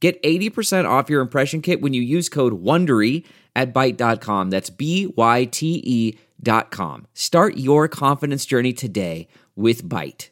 Get 0.00 0.22
80% 0.22 0.88
off 0.88 1.10
your 1.10 1.20
impression 1.20 1.60
kit 1.60 1.80
when 1.80 1.92
you 1.92 2.02
use 2.02 2.28
code 2.28 2.62
WONDERY 2.62 3.24
at 3.56 3.74
Byte.com. 3.74 4.50
That's 4.50 4.70
B-Y-T-E 4.70 6.18
dot 6.40 6.70
com. 6.70 7.06
Start 7.14 7.56
your 7.56 7.88
confidence 7.88 8.46
journey 8.46 8.72
today 8.72 9.26
with 9.56 9.82
Byte. 9.88 10.28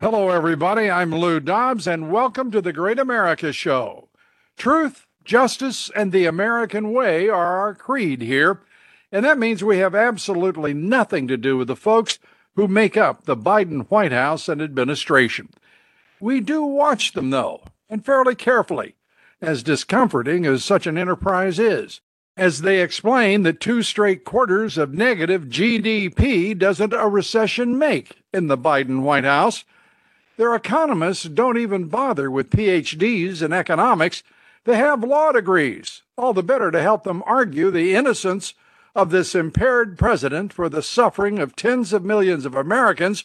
Hello, 0.00 0.30
everybody. 0.30 0.90
I'm 0.90 1.14
Lou 1.14 1.40
Dobbs, 1.40 1.86
and 1.86 2.10
welcome 2.10 2.50
to 2.50 2.62
the 2.62 2.72
Great 2.72 2.98
America 2.98 3.52
Show. 3.52 4.08
Truth, 4.56 5.06
justice, 5.24 5.90
and 5.94 6.10
the 6.10 6.24
American 6.24 6.92
way 6.92 7.28
are 7.28 7.58
our 7.58 7.74
creed 7.74 8.22
here, 8.22 8.62
and 9.12 9.26
that 9.26 9.38
means 9.38 9.62
we 9.62 9.76
have 9.76 9.94
absolutely 9.94 10.72
nothing 10.72 11.28
to 11.28 11.36
do 11.36 11.58
with 11.58 11.68
the 11.68 11.76
folks 11.76 12.18
who 12.56 12.66
make 12.66 12.96
up 12.96 13.26
the 13.26 13.36
Biden 13.36 13.86
White 13.90 14.12
House 14.12 14.48
and 14.48 14.62
administration. 14.62 15.50
We 16.18 16.40
do 16.40 16.64
watch 16.64 17.12
them, 17.12 17.28
though, 17.28 17.62
and 17.90 18.04
fairly 18.04 18.34
carefully 18.34 18.94
as 19.42 19.64
discomforting 19.64 20.46
as 20.46 20.64
such 20.64 20.86
an 20.86 20.96
enterprise 20.96 21.58
is, 21.58 22.00
as 22.36 22.62
they 22.62 22.80
explain 22.80 23.42
that 23.42 23.60
two 23.60 23.82
straight 23.82 24.24
quarters 24.24 24.78
of 24.78 24.94
negative 24.94 25.46
GDP 25.46 26.56
doesn't 26.56 26.92
a 26.92 27.08
recession 27.08 27.76
make 27.76 28.22
in 28.32 28.46
the 28.46 28.56
Biden 28.56 29.02
White 29.02 29.24
House. 29.24 29.64
Their 30.36 30.54
economists 30.54 31.24
don't 31.24 31.58
even 31.58 31.88
bother 31.88 32.30
with 32.30 32.50
PhDs 32.50 33.42
in 33.42 33.52
economics. 33.52 34.22
They 34.64 34.76
have 34.76 35.02
law 35.02 35.32
degrees, 35.32 36.02
all 36.16 36.32
the 36.32 36.42
better 36.44 36.70
to 36.70 36.80
help 36.80 37.02
them 37.02 37.22
argue 37.26 37.70
the 37.70 37.94
innocence 37.94 38.54
of 38.94 39.10
this 39.10 39.34
impaired 39.34 39.98
president 39.98 40.52
for 40.52 40.68
the 40.68 40.82
suffering 40.82 41.40
of 41.40 41.56
tens 41.56 41.92
of 41.92 42.04
millions 42.04 42.46
of 42.46 42.54
Americans, 42.54 43.24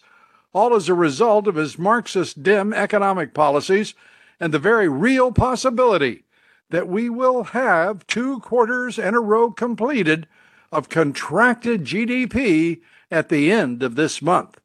all 0.51 0.73
as 0.73 0.89
a 0.89 0.93
result 0.95 1.45
of 1.45 1.55
his 1.55 1.77
Marxist 1.77 2.41
Dem 2.41 2.73
economic 2.73 3.35
policies 3.35 3.93
and 4.39 4.53
the 4.53 4.59
very 4.59 4.87
real 4.87 5.31
possibility 5.31 6.23
that 6.69 6.87
we 6.87 7.09
will 7.09 7.43
have 7.45 8.05
two 8.07 8.39
quarters 8.39 8.99
in 8.99 9.13
a 9.13 9.21
row 9.21 9.51
completed 9.51 10.27
of 10.71 10.89
contracted 10.89 11.85
GDP 11.85 12.81
at 13.09 13.29
the 13.29 13.51
end 13.51 13.83
of 13.83 13.95
this 13.95 14.21
month. 14.21 14.59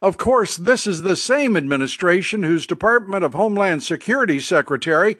Of 0.00 0.18
course, 0.18 0.56
this 0.56 0.86
is 0.86 1.02
the 1.02 1.16
same 1.16 1.56
administration 1.56 2.42
whose 2.42 2.66
Department 2.66 3.24
of 3.24 3.34
Homeland 3.34 3.82
Security 3.82 4.40
Secretary 4.40 5.16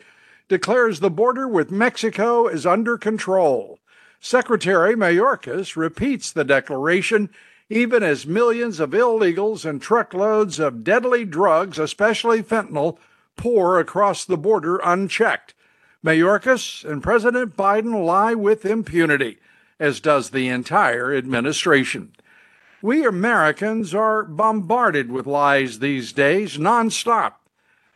declares 0.49 1.01
the 1.01 1.11
border 1.11 1.47
with 1.47 1.71
Mexico 1.71 2.47
is 2.47 2.67
under 2.67 2.99
control. 2.99 3.79
Secretary 4.21 4.95
Mayorkas 4.95 5.77
repeats 5.77 6.33
the 6.33 6.45
declaration 6.45 7.31
even 7.69 8.03
as 8.03 8.27
millions 8.27 8.81
of 8.81 8.91
illegals 8.91 9.65
and 9.65 9.81
truckloads 9.81 10.59
of 10.59 10.85
deadly 10.85 11.25
drugs, 11.25 11.79
especially 11.79 12.43
fentanyl, 12.43 12.99
pour 13.37 13.79
across 13.79 14.25
the 14.25 14.37
border 14.37 14.79
unchecked. 14.79 15.55
Mayorkas 16.05 16.85
and 16.85 17.03
President 17.03 17.57
Biden 17.57 18.05
lie 18.05 18.35
with 18.35 18.65
impunity, 18.65 19.39
as 19.79 20.01
does 20.01 20.31
the 20.31 20.49
entire 20.49 21.15
administration. 21.15 22.13
We 22.83 23.07
Americans 23.07 23.95
are 23.95 24.25
bombarded 24.25 25.13
with 25.13 25.27
lies 25.27 25.79
these 25.79 26.13
days, 26.13 26.59
nonstop. 26.59 27.35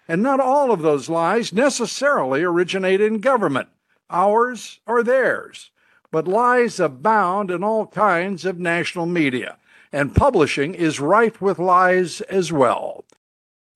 And 0.06 0.22
not 0.22 0.38
all 0.38 0.70
of 0.70 0.82
those 0.82 1.08
lies 1.08 1.52
necessarily 1.52 2.44
originate 2.44 3.00
in 3.00 3.18
government, 3.18 3.68
ours 4.08 4.78
or 4.86 5.02
theirs. 5.02 5.70
But 6.12 6.28
lies 6.28 6.78
abound 6.78 7.50
in 7.50 7.64
all 7.64 7.88
kinds 7.88 8.44
of 8.44 8.60
national 8.60 9.06
media, 9.06 9.58
and 9.92 10.14
publishing 10.14 10.74
is 10.74 11.00
rife 11.00 11.42
with 11.42 11.58
lies 11.58 12.20
as 12.20 12.52
well. 12.52 13.04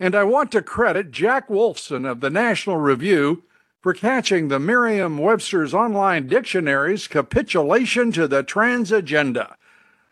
And 0.03 0.15
I 0.15 0.25
want 0.25 0.51
to 0.53 0.63
credit 0.63 1.11
Jack 1.11 1.49
Wolfson 1.49 2.11
of 2.11 2.21
the 2.21 2.31
National 2.31 2.79
Review 2.79 3.45
for 3.83 3.93
catching 3.93 4.49
the 4.49 4.59
Merriam 4.59 5.19
Webster's 5.19 5.75
online 5.75 6.27
dictionary's 6.27 7.07
capitulation 7.07 8.11
to 8.13 8.27
the 8.27 8.43
trans 8.43 8.91
agenda. 8.91 9.57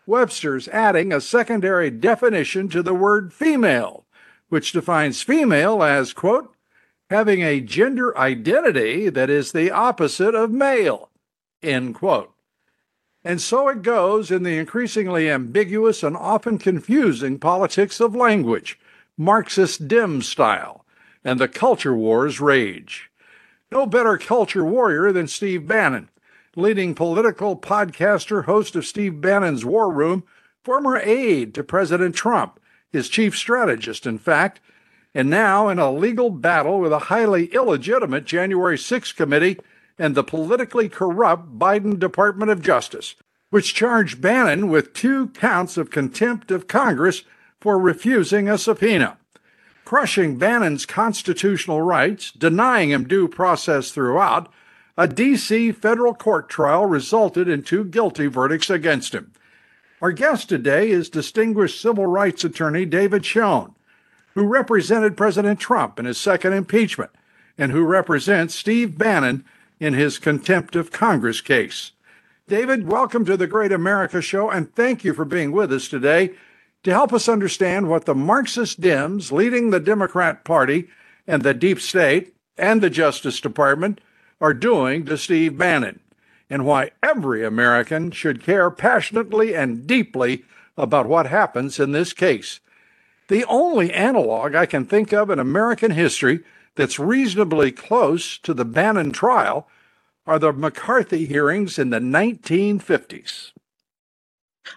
Webster's 0.06 0.68
adding 0.68 1.10
a 1.10 1.22
secondary 1.22 1.90
definition 1.90 2.68
to 2.68 2.82
the 2.82 2.92
word 2.92 3.32
female, 3.32 4.04
which 4.50 4.72
defines 4.72 5.22
female 5.22 5.82
as, 5.82 6.12
quote, 6.12 6.54
having 7.08 7.42
a 7.42 7.60
gender 7.60 8.16
identity 8.18 9.08
that 9.08 9.30
is 9.30 9.52
the 9.52 9.70
opposite 9.70 10.34
of 10.34 10.50
male, 10.50 11.08
end 11.62 11.94
quote. 11.94 12.34
And 13.24 13.40
so 13.40 13.68
it 13.68 13.80
goes 13.80 14.30
in 14.30 14.42
the 14.42 14.58
increasingly 14.58 15.30
ambiguous 15.30 16.02
and 16.02 16.14
often 16.14 16.58
confusing 16.58 17.38
politics 17.38 18.00
of 18.00 18.14
language 18.14 18.78
Marxist 19.20 19.88
Dem 19.88 20.22
style, 20.22 20.86
and 21.24 21.40
the 21.40 21.48
culture 21.48 21.94
wars 21.94 22.40
rage. 22.40 23.10
No 23.72 23.84
better 23.84 24.16
culture 24.16 24.64
warrior 24.64 25.10
than 25.10 25.26
Steve 25.26 25.66
Bannon, 25.66 26.08
leading 26.54 26.94
political 26.94 27.56
podcaster, 27.56 28.44
host 28.44 28.76
of 28.76 28.86
Steve 28.86 29.20
Bannon's 29.20 29.64
War 29.64 29.92
Room, 29.92 30.22
former 30.62 30.98
aide 30.98 31.52
to 31.54 31.64
President 31.64 32.14
Trump, 32.14 32.60
his 32.92 33.08
chief 33.08 33.36
strategist, 33.36 34.06
in 34.06 34.18
fact, 34.18 34.60
and 35.12 35.28
now 35.28 35.68
in 35.68 35.80
a 35.80 35.90
legal 35.90 36.30
battle 36.30 36.78
with 36.78 36.92
a 36.92 37.10
highly 37.10 37.46
illegitimate 37.46 38.24
January 38.24 38.78
6 38.78 39.12
committee 39.12 39.58
and 39.98 40.14
the 40.14 40.22
politically 40.22 40.88
corrupt 40.88 41.58
Biden 41.58 41.98
Department 41.98 42.52
of 42.52 42.62
Justice, 42.62 43.16
which 43.50 43.74
charged 43.74 44.20
Bannon 44.20 44.68
with 44.68 44.94
two 44.94 45.26
counts 45.30 45.76
of 45.76 45.90
contempt 45.90 46.52
of 46.52 46.68
Congress 46.68 47.24
for 47.60 47.78
refusing 47.78 48.48
a 48.48 48.58
subpoena, 48.58 49.18
crushing 49.84 50.36
Bannon's 50.36 50.86
constitutional 50.86 51.82
rights, 51.82 52.30
denying 52.30 52.90
him 52.90 53.08
due 53.08 53.28
process 53.28 53.90
throughout. 53.90 54.52
A 54.96 55.06
D.C. 55.06 55.72
federal 55.72 56.14
court 56.14 56.48
trial 56.48 56.84
resulted 56.84 57.48
in 57.48 57.62
two 57.62 57.84
guilty 57.84 58.26
verdicts 58.26 58.68
against 58.68 59.14
him. 59.14 59.32
Our 60.02 60.12
guest 60.12 60.48
today 60.48 60.90
is 60.90 61.08
distinguished 61.08 61.80
civil 61.80 62.06
rights 62.06 62.44
attorney 62.44 62.84
David 62.84 63.24
Schoen, 63.24 63.74
who 64.34 64.44
represented 64.44 65.16
President 65.16 65.58
Trump 65.58 65.98
in 65.98 66.04
his 66.04 66.18
second 66.18 66.52
impeachment 66.52 67.10
and 67.56 67.72
who 67.72 67.84
represents 67.84 68.54
Steve 68.54 68.96
Bannon 68.96 69.44
in 69.80 69.94
his 69.94 70.18
contempt 70.18 70.76
of 70.76 70.92
Congress 70.92 71.40
case. 71.40 71.92
David, 72.46 72.88
welcome 72.88 73.24
to 73.24 73.36
the 73.36 73.46
Great 73.46 73.72
America 73.72 74.22
Show, 74.22 74.50
and 74.50 74.74
thank 74.74 75.04
you 75.04 75.12
for 75.12 75.24
being 75.24 75.52
with 75.52 75.72
us 75.72 75.88
today 75.88 76.32
to 76.88 76.94
help 76.94 77.12
us 77.12 77.28
understand 77.28 77.86
what 77.86 78.06
the 78.06 78.14
Marxist 78.14 78.80
Dems 78.80 79.30
leading 79.30 79.68
the 79.68 79.78
Democrat 79.78 80.42
Party 80.42 80.88
and 81.26 81.42
the 81.42 81.52
deep 81.52 81.82
state 81.82 82.34
and 82.56 82.80
the 82.80 82.88
Justice 82.88 83.42
Department 83.42 84.00
are 84.40 84.54
doing 84.54 85.04
to 85.04 85.18
Steve 85.18 85.58
Bannon, 85.58 86.00
and 86.48 86.64
why 86.64 86.92
every 87.02 87.44
American 87.44 88.10
should 88.10 88.42
care 88.42 88.70
passionately 88.70 89.54
and 89.54 89.86
deeply 89.86 90.46
about 90.78 91.06
what 91.06 91.26
happens 91.26 91.78
in 91.78 91.92
this 91.92 92.14
case. 92.14 92.58
The 93.28 93.44
only 93.44 93.92
analog 93.92 94.54
I 94.54 94.64
can 94.64 94.86
think 94.86 95.12
of 95.12 95.28
in 95.28 95.38
American 95.38 95.90
history 95.90 96.40
that's 96.74 96.98
reasonably 96.98 97.70
close 97.70 98.38
to 98.38 98.54
the 98.54 98.64
Bannon 98.64 99.12
trial 99.12 99.68
are 100.26 100.38
the 100.38 100.54
McCarthy 100.54 101.26
hearings 101.26 101.78
in 101.78 101.90
the 101.90 102.00
1950s. 102.00 103.52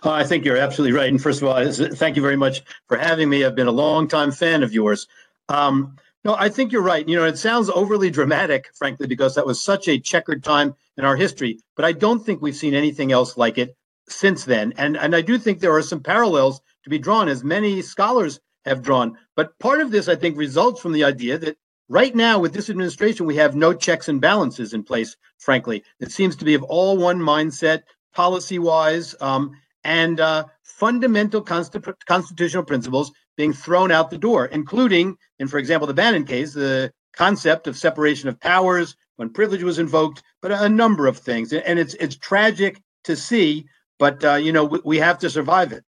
Uh, 0.03 0.11
I 0.11 0.23
think 0.23 0.45
you're 0.45 0.57
absolutely 0.57 0.97
right. 0.97 1.09
And 1.09 1.21
first 1.21 1.41
of 1.41 1.47
all, 1.47 1.71
thank 1.71 2.15
you 2.15 2.21
very 2.21 2.35
much 2.35 2.61
for 2.88 2.97
having 2.97 3.29
me. 3.29 3.43
I've 3.43 3.55
been 3.55 3.67
a 3.67 3.71
long-time 3.71 4.31
fan 4.31 4.63
of 4.63 4.73
yours. 4.73 5.07
Um, 5.49 5.95
no, 6.23 6.35
I 6.35 6.49
think 6.49 6.71
you're 6.71 6.81
right. 6.83 7.07
You 7.07 7.15
know, 7.15 7.25
it 7.25 7.38
sounds 7.38 7.69
overly 7.69 8.09
dramatic, 8.11 8.69
frankly, 8.75 9.07
because 9.07 9.35
that 9.35 9.45
was 9.45 9.63
such 9.63 9.88
a 9.88 9.99
checkered 9.99 10.43
time 10.43 10.75
in 10.97 11.03
our 11.03 11.15
history. 11.15 11.59
But 11.75 11.85
I 11.85 11.93
don't 11.93 12.23
think 12.23 12.41
we've 12.41 12.55
seen 12.55 12.75
anything 12.75 13.11
else 13.11 13.38
like 13.38 13.57
it 13.57 13.75
since 14.07 14.45
then. 14.45 14.73
And 14.77 14.97
and 14.97 15.15
I 15.15 15.21
do 15.21 15.38
think 15.38 15.59
there 15.59 15.75
are 15.75 15.81
some 15.81 16.01
parallels 16.01 16.61
to 16.83 16.89
be 16.89 16.99
drawn, 16.99 17.27
as 17.27 17.44
many 17.44 17.81
scholars 17.81 18.39
have 18.65 18.83
drawn. 18.83 19.17
But 19.35 19.57
part 19.59 19.81
of 19.81 19.89
this, 19.89 20.07
I 20.07 20.15
think, 20.15 20.37
results 20.37 20.79
from 20.79 20.91
the 20.91 21.03
idea 21.03 21.37
that 21.39 21.57
right 21.89 22.15
now, 22.15 22.37
with 22.39 22.53
this 22.53 22.69
administration, 22.69 23.25
we 23.25 23.37
have 23.37 23.55
no 23.55 23.73
checks 23.73 24.07
and 24.07 24.21
balances 24.21 24.73
in 24.73 24.83
place. 24.83 25.17
Frankly, 25.39 25.83
it 25.99 26.11
seems 26.11 26.35
to 26.35 26.45
be 26.45 26.53
of 26.53 26.63
all 26.63 26.97
one 26.97 27.19
mindset, 27.19 27.81
policy-wise. 28.13 29.15
Um, 29.21 29.57
and 29.83 30.19
uh, 30.19 30.45
fundamental 30.63 31.44
constitu- 31.44 31.95
constitutional 32.06 32.63
principles 32.63 33.12
being 33.38 33.54
thrown 33.54 33.92
out 33.92 34.10
the 34.10 34.18
door, 34.18 34.45
including, 34.45 35.16
in 35.39 35.48
for 35.48 35.57
example, 35.57 35.88
the 35.88 35.94
Bannon 35.94 36.25
case, 36.25 36.54
the 36.54 36.92
concept 37.13 37.68
of 37.68 37.78
separation 37.78 38.30
of 38.30 38.39
powers, 38.39 38.95
when 39.22 39.30
privilege 39.30 39.63
was 39.63 39.78
invoked, 39.78 40.24
but 40.42 40.51
a 40.51 40.68
number 40.68 41.06
of 41.06 41.18
things. 41.18 41.54
And 41.54 41.78
it's 41.78 41.94
it's 41.95 42.16
tragic 42.16 42.81
to 43.04 43.16
see, 43.16 43.66
but 44.00 44.24
uh, 44.25 44.36
you 44.36 44.51
know 44.51 44.66
we, 44.66 44.80
we, 44.83 44.98
have 44.98 45.19
to 45.19 45.30
survive 45.30 45.72
it. 45.72 45.83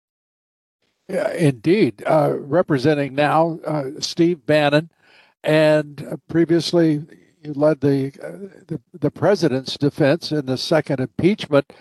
Yeah, 1.07 1.31
indeed. 1.33 2.03
Uh, 2.05 2.35
representing 2.37 3.15
now 3.15 3.59
uh, 3.65 3.85
Steve 3.99 4.45
Bannon, 4.45 4.91
and 5.43 6.07
uh, 6.09 6.17
previously 6.29 7.03
you 7.43 7.53
led 7.53 7.81
the, 7.81 8.13
uh, 8.23 8.61
the 8.67 8.79
the 8.93 9.11
president's 9.11 9.77
defense 9.77 10.31
in 10.31 10.45
the 10.45 10.57
second 10.57 10.99
impeachment. 10.99 11.73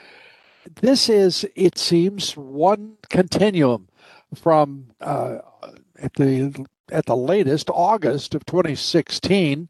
This 0.81 1.09
is, 1.09 1.47
it 1.55 1.79
seems, 1.79 2.37
one 2.37 2.97
continuum 3.09 3.89
from 4.35 4.89
uh, 5.01 5.39
at 5.99 6.15
the 6.15 6.67
at 6.91 7.07
the 7.07 7.17
latest 7.17 7.71
August 7.71 8.35
of 8.35 8.45
2016 8.45 9.69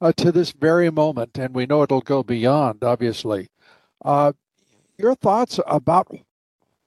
uh, 0.00 0.12
to 0.12 0.32
this 0.32 0.50
very 0.50 0.90
moment, 0.90 1.38
and 1.38 1.54
we 1.54 1.66
know 1.66 1.82
it'll 1.82 2.00
go 2.00 2.22
beyond, 2.22 2.82
obviously. 2.82 3.48
Uh, 4.04 4.32
your 4.98 5.14
thoughts 5.14 5.60
about 5.66 6.08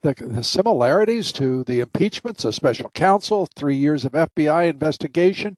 the, 0.02 0.14
the, 0.14 0.44
similarities 0.44 1.32
to 1.34 1.64
the 1.64 1.80
impeachments, 1.80 2.46
a 2.46 2.54
special 2.54 2.90
counsel, 2.92 3.48
three 3.56 3.76
years 3.76 4.06
of 4.06 4.12
FBI 4.12 4.70
investigation. 4.70 5.56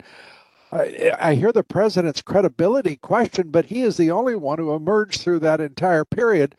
I, 0.72 1.12
I 1.19 1.36
hear 1.36 1.51
the 1.51 1.63
president's 1.63 2.22
credibility 2.22 2.96
questioned, 2.96 3.51
but 3.51 3.66
he 3.66 3.81
is 3.81 3.98
the 3.98 4.12
only 4.12 4.36
one 4.36 4.60
who 4.60 4.74
emerged 4.74 5.22
through 5.22 5.40
that 5.40 5.60
entire 5.60 6.06
period 6.06 6.56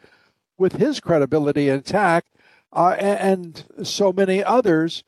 with 0.61 0.75
his 0.75 1.01
credibility 1.01 1.71
intact, 1.71 2.29
uh, 2.75 2.95
and, 2.99 3.65
and 3.81 3.87
so 3.89 4.13
many 4.13 4.45
others, 4.45 5.03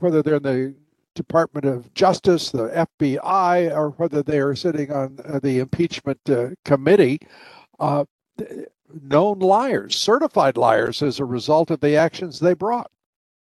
whether 0.00 0.22
they're 0.22 0.36
in 0.36 0.42
the 0.42 0.74
Department 1.14 1.64
of 1.64 1.94
Justice, 1.94 2.50
the 2.50 2.68
FBI, 2.68 3.74
or 3.74 3.90
whether 3.90 4.22
they 4.22 4.40
are 4.40 4.54
sitting 4.54 4.92
on 4.92 5.18
uh, 5.24 5.38
the 5.38 5.60
impeachment 5.60 6.18
uh, 6.28 6.48
committee, 6.64 7.20
uh, 7.78 8.04
known 9.02 9.38
liars, 9.38 9.96
certified 9.96 10.56
liars 10.56 11.00
as 11.00 11.20
a 11.20 11.24
result 11.24 11.70
of 11.70 11.80
the 11.80 11.96
actions 11.96 12.40
they 12.40 12.54
brought. 12.54 12.90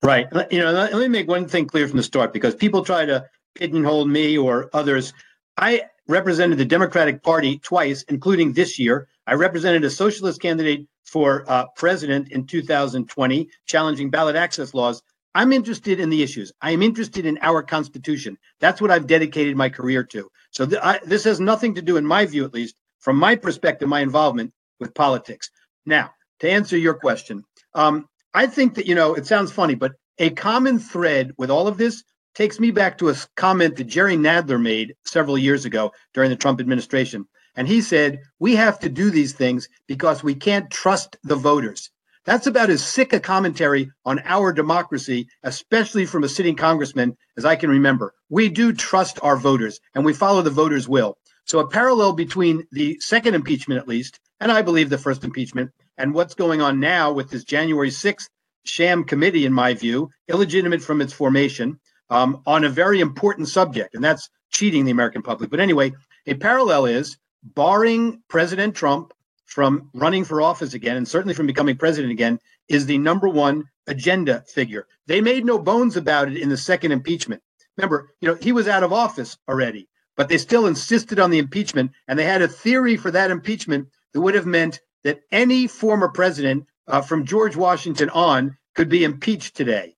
Right. 0.01 0.27
You 0.49 0.59
know, 0.59 0.71
let 0.71 0.93
me 0.93 1.07
make 1.09 1.27
one 1.27 1.47
thing 1.47 1.67
clear 1.67 1.87
from 1.87 1.97
the 1.97 2.03
start 2.03 2.33
because 2.33 2.55
people 2.55 2.83
try 2.83 3.05
to 3.05 3.25
pigeonhole 3.55 4.05
me 4.05 4.37
or 4.37 4.69
others. 4.73 5.13
I 5.57 5.83
represented 6.07 6.57
the 6.57 6.65
Democratic 6.65 7.21
Party 7.23 7.59
twice, 7.59 8.03
including 8.03 8.53
this 8.53 8.79
year. 8.79 9.07
I 9.31 9.35
represented 9.35 9.85
a 9.85 9.89
socialist 9.89 10.41
candidate 10.41 10.87
for 11.05 11.45
uh, 11.47 11.67
president 11.77 12.33
in 12.33 12.45
2020, 12.45 13.49
challenging 13.65 14.09
ballot 14.09 14.35
access 14.35 14.73
laws. 14.73 15.01
I'm 15.33 15.53
interested 15.53 16.01
in 16.01 16.09
the 16.09 16.21
issues. 16.21 16.51
I 16.61 16.71
am 16.71 16.81
interested 16.81 17.25
in 17.25 17.39
our 17.41 17.63
Constitution. 17.63 18.37
That's 18.59 18.81
what 18.81 18.91
I've 18.91 19.07
dedicated 19.07 19.55
my 19.55 19.69
career 19.69 20.03
to. 20.03 20.29
So 20.51 20.65
th- 20.65 20.81
I, 20.83 20.99
this 21.05 21.23
has 21.23 21.39
nothing 21.39 21.75
to 21.75 21.81
do, 21.81 21.95
in 21.95 22.05
my 22.05 22.25
view 22.25 22.43
at 22.43 22.53
least, 22.53 22.75
from 22.99 23.15
my 23.15 23.37
perspective, 23.37 23.87
my 23.87 24.01
involvement 24.01 24.51
with 24.81 24.93
politics. 24.93 25.49
Now, 25.85 26.11
to 26.41 26.51
answer 26.51 26.77
your 26.77 26.95
question, 26.95 27.45
um, 27.73 28.09
I 28.33 28.47
think 28.47 28.75
that, 28.75 28.85
you 28.85 28.95
know, 28.95 29.13
it 29.13 29.27
sounds 29.27 29.53
funny, 29.53 29.75
but 29.75 29.93
a 30.17 30.31
common 30.31 30.77
thread 30.77 31.31
with 31.37 31.49
all 31.49 31.69
of 31.69 31.77
this 31.77 32.03
takes 32.35 32.59
me 32.59 32.71
back 32.71 32.97
to 32.97 33.07
a 33.07 33.15
comment 33.37 33.77
that 33.77 33.85
Jerry 33.85 34.17
Nadler 34.17 34.61
made 34.61 34.93
several 35.05 35.37
years 35.37 35.63
ago 35.63 35.93
during 36.13 36.29
the 36.29 36.35
Trump 36.35 36.59
administration. 36.59 37.25
And 37.55 37.67
he 37.67 37.81
said, 37.81 38.21
We 38.39 38.55
have 38.55 38.79
to 38.79 38.89
do 38.89 39.09
these 39.09 39.33
things 39.33 39.67
because 39.87 40.23
we 40.23 40.35
can't 40.35 40.71
trust 40.71 41.17
the 41.23 41.35
voters. 41.35 41.89
That's 42.23 42.47
about 42.47 42.69
as 42.69 42.83
sick 42.83 43.13
a 43.13 43.19
commentary 43.19 43.91
on 44.05 44.21
our 44.25 44.53
democracy, 44.53 45.27
especially 45.43 46.05
from 46.05 46.23
a 46.23 46.29
sitting 46.29 46.55
congressman, 46.55 47.17
as 47.35 47.45
I 47.45 47.55
can 47.55 47.69
remember. 47.69 48.13
We 48.29 48.47
do 48.47 48.73
trust 48.73 49.19
our 49.23 49.35
voters 49.35 49.79
and 49.95 50.05
we 50.05 50.13
follow 50.13 50.41
the 50.41 50.51
voters' 50.51 50.87
will. 50.87 51.17
So, 51.45 51.59
a 51.59 51.67
parallel 51.67 52.13
between 52.13 52.67
the 52.71 52.99
second 52.99 53.33
impeachment, 53.33 53.81
at 53.81 53.87
least, 53.87 54.19
and 54.39 54.51
I 54.51 54.61
believe 54.61 54.89
the 54.89 54.97
first 54.97 55.23
impeachment, 55.23 55.71
and 55.97 56.13
what's 56.13 56.35
going 56.35 56.61
on 56.61 56.79
now 56.79 57.11
with 57.11 57.31
this 57.31 57.43
January 57.43 57.89
6th 57.89 58.29
sham 58.63 59.03
committee, 59.03 59.45
in 59.45 59.53
my 59.53 59.73
view, 59.73 60.09
illegitimate 60.27 60.83
from 60.83 61.01
its 61.01 61.13
formation, 61.13 61.79
um, 62.11 62.41
on 62.45 62.63
a 62.63 62.69
very 62.69 62.99
important 62.99 63.47
subject, 63.47 63.95
and 63.95 64.03
that's 64.03 64.29
cheating 64.51 64.85
the 64.85 64.91
American 64.91 65.23
public. 65.23 65.49
But 65.49 65.59
anyway, 65.59 65.93
a 66.27 66.35
parallel 66.35 66.85
is 66.85 67.17
barring 67.43 68.21
President 68.27 68.75
Trump 68.75 69.13
from 69.45 69.89
running 69.93 70.23
for 70.23 70.41
office 70.41 70.73
again, 70.73 70.95
and 70.95 71.07
certainly 71.07 71.33
from 71.33 71.47
becoming 71.47 71.75
president 71.75 72.11
again, 72.11 72.39
is 72.69 72.85
the 72.85 72.97
number 72.97 73.27
one 73.27 73.65
agenda 73.87 74.43
figure. 74.47 74.87
They 75.07 75.19
made 75.19 75.45
no 75.45 75.59
bones 75.59 75.97
about 75.97 76.29
it 76.29 76.37
in 76.37 76.49
the 76.49 76.57
second 76.57 76.91
impeachment. 76.93 77.41
Remember, 77.77 78.13
you 78.21 78.27
know, 78.27 78.35
he 78.35 78.51
was 78.51 78.67
out 78.67 78.83
of 78.83 78.93
office 78.93 79.37
already, 79.49 79.89
but 80.15 80.29
they 80.29 80.37
still 80.37 80.67
insisted 80.67 81.19
on 81.19 81.31
the 81.31 81.39
impeachment, 81.39 81.91
and 82.07 82.17
they 82.17 82.23
had 82.23 82.41
a 82.41 82.47
theory 82.47 82.95
for 82.95 83.11
that 83.11 83.31
impeachment 83.31 83.87
that 84.13 84.21
would 84.21 84.35
have 84.35 84.45
meant 84.45 84.79
that 85.03 85.21
any 85.31 85.67
former 85.67 86.09
president 86.09 86.65
uh, 86.87 87.01
from 87.01 87.25
George 87.25 87.55
Washington 87.55 88.09
on 88.11 88.57
could 88.75 88.87
be 88.87 89.03
impeached 89.03 89.55
today. 89.55 89.95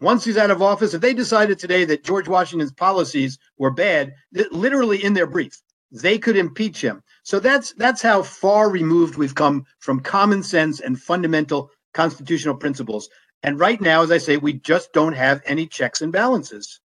Once 0.00 0.24
he's 0.24 0.36
out 0.36 0.50
of 0.50 0.60
office, 0.60 0.94
if 0.94 1.00
they 1.00 1.14
decided 1.14 1.58
today 1.58 1.84
that 1.84 2.04
George 2.04 2.28
Washington's 2.28 2.72
policies 2.72 3.38
were 3.56 3.70
bad, 3.70 4.12
literally 4.50 5.02
in 5.02 5.14
their 5.14 5.26
brief, 5.26 5.62
they 5.90 6.18
could 6.18 6.36
impeach 6.36 6.82
him. 6.82 7.02
So 7.22 7.40
that's 7.40 7.72
that's 7.74 8.02
how 8.02 8.22
far 8.22 8.70
removed 8.70 9.16
we've 9.16 9.34
come 9.34 9.64
from 9.78 10.00
common 10.00 10.42
sense 10.42 10.80
and 10.80 11.00
fundamental 11.00 11.70
constitutional 11.94 12.56
principles. 12.56 13.08
And 13.42 13.58
right 13.58 13.80
now, 13.80 14.02
as 14.02 14.10
I 14.10 14.18
say, 14.18 14.36
we 14.36 14.54
just 14.54 14.92
don't 14.92 15.12
have 15.12 15.42
any 15.44 15.66
checks 15.66 16.00
and 16.00 16.12
balances. 16.12 16.80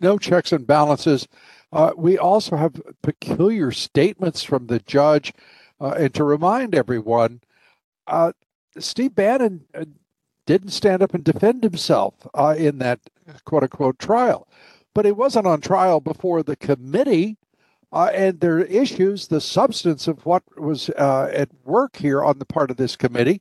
No 0.00 0.18
checks 0.18 0.52
and 0.52 0.66
balances. 0.66 1.28
Uh, 1.72 1.92
we 1.96 2.18
also 2.18 2.56
have 2.56 2.80
peculiar 3.02 3.70
statements 3.70 4.42
from 4.42 4.66
the 4.66 4.80
judge. 4.80 5.32
Uh, 5.80 5.94
and 5.98 6.14
to 6.14 6.24
remind 6.24 6.74
everyone, 6.74 7.40
uh, 8.06 8.32
Steve 8.78 9.14
Bannon 9.14 9.64
uh, 9.74 9.84
didn't 10.46 10.70
stand 10.70 11.02
up 11.02 11.14
and 11.14 11.24
defend 11.24 11.62
himself 11.62 12.14
uh, 12.34 12.54
in 12.56 12.78
that 12.78 13.00
quote 13.44 13.62
unquote 13.62 13.98
trial. 13.98 14.48
But 14.94 15.04
he 15.04 15.12
wasn't 15.12 15.46
on 15.46 15.60
trial 15.60 16.00
before 16.00 16.42
the 16.42 16.56
committee 16.56 17.36
uh, 17.94 18.10
and 18.12 18.40
their 18.40 18.58
issues, 18.58 19.28
the 19.28 19.40
substance 19.40 20.08
of 20.08 20.26
what 20.26 20.42
was 20.60 20.90
uh, 20.90 21.30
at 21.32 21.48
work 21.64 21.96
here 21.96 22.24
on 22.24 22.40
the 22.40 22.44
part 22.44 22.70
of 22.70 22.76
this 22.76 22.96
committee, 22.96 23.40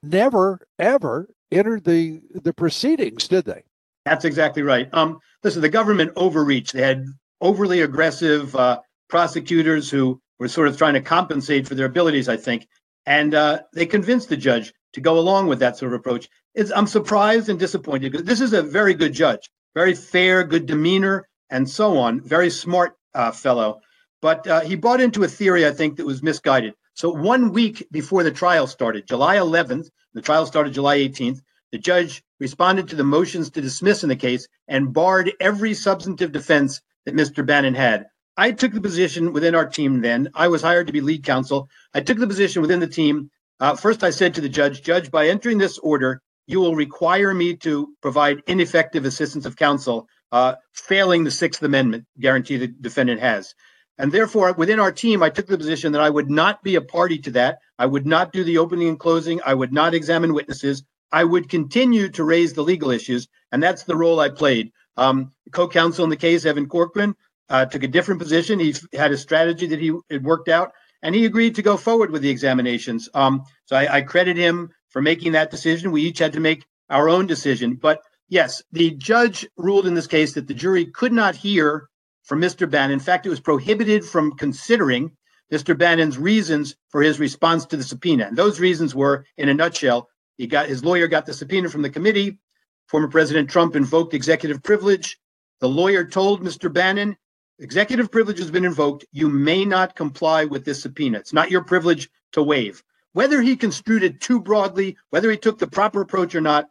never 0.00 0.60
ever 0.78 1.28
entered 1.50 1.84
the 1.84 2.22
the 2.32 2.54
proceedings, 2.54 3.26
did 3.26 3.44
they? 3.44 3.64
That's 4.06 4.24
exactly 4.24 4.62
right. 4.62 4.88
Um, 4.92 5.18
listen, 5.42 5.60
the 5.60 5.68
government 5.68 6.12
overreached. 6.14 6.72
They 6.72 6.82
had 6.82 7.04
overly 7.40 7.80
aggressive 7.80 8.54
uh, 8.54 8.80
prosecutors 9.08 9.90
who 9.90 10.20
were 10.38 10.48
sort 10.48 10.68
of 10.68 10.78
trying 10.78 10.94
to 10.94 11.00
compensate 11.00 11.66
for 11.66 11.74
their 11.74 11.86
abilities, 11.86 12.28
I 12.28 12.36
think, 12.36 12.68
and 13.06 13.34
uh, 13.34 13.62
they 13.74 13.86
convinced 13.86 14.28
the 14.28 14.36
judge 14.36 14.72
to 14.92 15.00
go 15.00 15.18
along 15.18 15.48
with 15.48 15.58
that 15.58 15.76
sort 15.76 15.92
of 15.92 15.98
approach. 15.98 16.28
It's, 16.54 16.70
I'm 16.70 16.86
surprised 16.86 17.48
and 17.48 17.58
disappointed 17.58 18.12
because 18.12 18.26
this 18.26 18.40
is 18.40 18.52
a 18.52 18.62
very 18.62 18.94
good 18.94 19.12
judge, 19.12 19.50
very 19.74 19.94
fair, 19.94 20.44
good 20.44 20.66
demeanor, 20.66 21.28
and 21.50 21.68
so 21.68 21.98
on. 21.98 22.20
Very 22.20 22.50
smart 22.50 22.94
uh, 23.14 23.32
fellow, 23.32 23.80
but 24.22 24.46
uh, 24.46 24.60
he 24.60 24.76
bought 24.76 25.00
into 25.00 25.24
a 25.24 25.28
theory 25.28 25.66
I 25.66 25.72
think 25.72 25.96
that 25.96 26.06
was 26.06 26.22
misguided. 26.22 26.74
So 26.94 27.10
one 27.10 27.52
week 27.52 27.86
before 27.90 28.22
the 28.22 28.30
trial 28.30 28.66
started, 28.66 29.06
July 29.06 29.36
11th, 29.36 29.88
the 30.12 30.20
trial 30.20 30.44
started 30.44 30.74
July 30.74 30.98
18th. 30.98 31.40
The 31.72 31.78
judge 31.78 32.22
responded 32.40 32.88
to 32.88 32.96
the 32.96 33.04
motions 33.04 33.50
to 33.50 33.60
dismiss 33.60 34.02
in 34.02 34.08
the 34.08 34.16
case 34.16 34.46
and 34.68 34.92
barred 34.92 35.32
every 35.40 35.72
substantive 35.72 36.32
defense 36.32 36.80
that 37.04 37.14
Mr. 37.14 37.46
Bannon 37.46 37.74
had. 37.74 38.06
I 38.36 38.52
took 38.52 38.72
the 38.72 38.80
position 38.80 39.32
within 39.32 39.54
our 39.54 39.66
team 39.66 40.00
then. 40.00 40.28
I 40.34 40.48
was 40.48 40.62
hired 40.62 40.86
to 40.88 40.92
be 40.92 41.00
lead 41.00 41.24
counsel. 41.24 41.68
I 41.94 42.00
took 42.00 42.18
the 42.18 42.26
position 42.26 42.62
within 42.62 42.80
the 42.80 42.86
team. 42.86 43.30
Uh, 43.60 43.76
first, 43.76 44.02
I 44.02 44.10
said 44.10 44.34
to 44.34 44.40
the 44.40 44.48
judge, 44.48 44.82
Judge, 44.82 45.10
by 45.10 45.28
entering 45.28 45.58
this 45.58 45.78
order, 45.78 46.22
you 46.46 46.58
will 46.60 46.74
require 46.74 47.32
me 47.34 47.54
to 47.56 47.94
provide 48.00 48.42
ineffective 48.46 49.04
assistance 49.04 49.46
of 49.46 49.56
counsel, 49.56 50.08
uh, 50.32 50.54
failing 50.72 51.24
the 51.24 51.30
Sixth 51.30 51.62
Amendment 51.62 52.04
guarantee 52.18 52.56
the 52.56 52.68
defendant 52.68 53.20
has. 53.20 53.54
And 53.98 54.10
therefore, 54.10 54.52
within 54.52 54.80
our 54.80 54.92
team, 54.92 55.22
I 55.22 55.28
took 55.28 55.46
the 55.46 55.58
position 55.58 55.92
that 55.92 56.00
I 56.00 56.08
would 56.08 56.30
not 56.30 56.62
be 56.62 56.76
a 56.76 56.80
party 56.80 57.18
to 57.18 57.30
that. 57.32 57.58
I 57.78 57.86
would 57.86 58.06
not 58.06 58.32
do 58.32 58.44
the 58.44 58.58
opening 58.58 58.88
and 58.88 58.98
closing. 58.98 59.40
I 59.44 59.52
would 59.52 59.72
not 59.72 59.94
examine 59.94 60.32
witnesses. 60.32 60.82
I 61.12 61.24
would 61.24 61.50
continue 61.50 62.08
to 62.10 62.24
raise 62.24 62.54
the 62.54 62.62
legal 62.62 62.90
issues. 62.90 63.28
And 63.52 63.62
that's 63.62 63.82
the 63.84 63.96
role 63.96 64.20
I 64.20 64.30
played. 64.30 64.72
Um, 64.96 65.32
Co 65.52 65.68
counsel 65.68 66.04
in 66.04 66.10
the 66.10 66.16
case, 66.16 66.46
Evan 66.46 66.66
Corcoran, 66.66 67.14
uh, 67.50 67.66
took 67.66 67.82
a 67.82 67.88
different 67.88 68.20
position. 68.20 68.58
He 68.58 68.74
had 68.94 69.12
a 69.12 69.18
strategy 69.18 69.66
that 69.66 69.80
he 69.80 69.92
had 70.10 70.24
worked 70.24 70.48
out, 70.48 70.72
and 71.02 71.14
he 71.14 71.26
agreed 71.26 71.54
to 71.56 71.62
go 71.62 71.76
forward 71.76 72.10
with 72.10 72.22
the 72.22 72.30
examinations. 72.30 73.08
Um, 73.12 73.42
so 73.66 73.76
I, 73.76 73.96
I 73.96 74.00
credit 74.02 74.36
him 74.36 74.70
for 74.88 75.02
making 75.02 75.32
that 75.32 75.50
decision. 75.50 75.90
We 75.90 76.02
each 76.02 76.18
had 76.18 76.32
to 76.34 76.40
make 76.40 76.64
our 76.88 77.08
own 77.08 77.26
decision. 77.26 77.74
But 77.74 78.02
yes, 78.30 78.62
the 78.72 78.92
judge 78.92 79.46
ruled 79.58 79.86
in 79.86 79.94
this 79.94 80.06
case 80.06 80.32
that 80.32 80.48
the 80.48 80.54
jury 80.54 80.86
could 80.86 81.12
not 81.12 81.36
hear 81.36 81.88
from 82.22 82.40
Mr. 82.40 82.70
Bannon. 82.70 82.92
In 82.92 83.00
fact, 83.00 83.26
it 83.26 83.30
was 83.30 83.40
prohibited 83.40 84.04
from 84.04 84.32
considering 84.32 85.12
Mr. 85.52 85.76
Bannon's 85.76 86.16
reasons 86.16 86.76
for 86.88 87.02
his 87.02 87.20
response 87.20 87.66
to 87.66 87.76
the 87.76 87.82
subpoena. 87.82 88.26
And 88.26 88.36
those 88.38 88.60
reasons 88.60 88.94
were, 88.94 89.26
in 89.36 89.48
a 89.48 89.54
nutshell, 89.54 90.08
he 90.38 90.46
got 90.46 90.68
his 90.68 90.82
lawyer 90.84 91.08
got 91.08 91.26
the 91.26 91.34
subpoena 91.34 91.68
from 91.68 91.82
the 91.82 91.90
committee. 91.90 92.38
Former 92.86 93.08
President 93.08 93.50
Trump 93.50 93.76
invoked 93.76 94.14
executive 94.14 94.62
privilege. 94.62 95.18
The 95.60 95.68
lawyer 95.68 96.04
told 96.04 96.42
Mr. 96.42 96.72
Bannon 96.72 97.16
executive 97.58 98.10
privilege 98.10 98.38
has 98.38 98.50
been 98.50 98.64
invoked. 98.64 99.04
You 99.12 99.28
may 99.28 99.64
not 99.64 99.94
comply 99.94 100.46
with 100.46 100.64
this 100.64 100.82
subpoena. 100.82 101.18
It's 101.18 101.32
not 101.32 101.50
your 101.50 101.62
privilege 101.62 102.08
to 102.32 102.42
waive. 102.42 102.82
Whether 103.12 103.42
he 103.42 103.56
construed 103.56 104.02
it 104.02 104.20
too 104.20 104.40
broadly, 104.40 104.96
whether 105.10 105.30
he 105.30 105.36
took 105.36 105.58
the 105.58 105.66
proper 105.66 106.00
approach 106.00 106.34
or 106.34 106.40
not, 106.40 106.68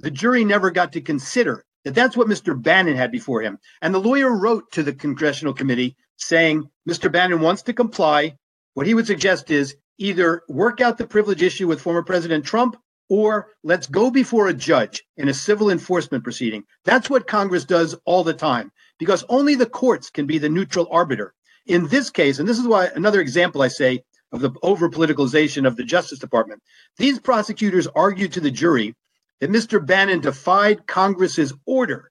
the 0.00 0.10
jury 0.10 0.44
never 0.44 0.70
got 0.70 0.92
to 0.92 1.00
consider 1.00 1.64
that 1.84 1.94
that's 1.94 2.16
what 2.16 2.28
Mr. 2.28 2.60
Bannon 2.60 2.96
had 2.96 3.12
before 3.12 3.42
him. 3.42 3.58
And 3.82 3.94
the 3.94 4.00
lawyer 4.00 4.34
wrote 4.34 4.72
to 4.72 4.82
the 4.82 4.92
congressional 4.92 5.54
committee 5.54 5.96
saying 6.16 6.68
Mr. 6.88 7.10
Bannon 7.10 7.40
wants 7.40 7.62
to 7.62 7.72
comply. 7.72 8.36
What 8.74 8.86
he 8.86 8.94
would 8.94 9.06
suggest 9.06 9.50
is 9.50 9.76
either 9.98 10.42
work 10.48 10.80
out 10.80 10.98
the 10.98 11.06
privilege 11.06 11.42
issue 11.42 11.68
with 11.68 11.80
former 11.80 12.02
President 12.02 12.44
Trump 12.44 12.76
or 13.08 13.48
let's 13.64 13.86
go 13.88 14.10
before 14.10 14.48
a 14.48 14.54
judge 14.54 15.02
in 15.16 15.28
a 15.28 15.34
civil 15.34 15.70
enforcement 15.70 16.24
proceeding. 16.24 16.64
That's 16.84 17.10
what 17.10 17.26
Congress 17.26 17.64
does 17.64 17.96
all 18.04 18.24
the 18.24 18.34
time 18.34 18.70
because 18.98 19.24
only 19.28 19.54
the 19.54 19.66
courts 19.66 20.10
can 20.10 20.26
be 20.26 20.38
the 20.38 20.48
neutral 20.48 20.88
arbiter. 20.90 21.34
In 21.66 21.88
this 21.88 22.08
case, 22.08 22.38
and 22.38 22.48
this 22.48 22.58
is 22.58 22.66
why 22.66 22.86
another 22.94 23.20
example 23.20 23.62
I 23.62 23.68
say 23.68 24.02
of 24.32 24.40
the 24.40 24.52
over 24.62 24.88
politicalization 24.88 25.66
of 25.66 25.76
the 25.76 25.84
Justice 25.84 26.20
Department, 26.20 26.62
these 26.96 27.18
prosecutors 27.18 27.88
argued 27.88 28.32
to 28.32 28.40
the 28.40 28.50
jury 28.50 28.94
that 29.40 29.50
Mr. 29.50 29.84
Bannon 29.84 30.20
defied 30.20 30.86
Congress's 30.86 31.52
order. 31.66 32.10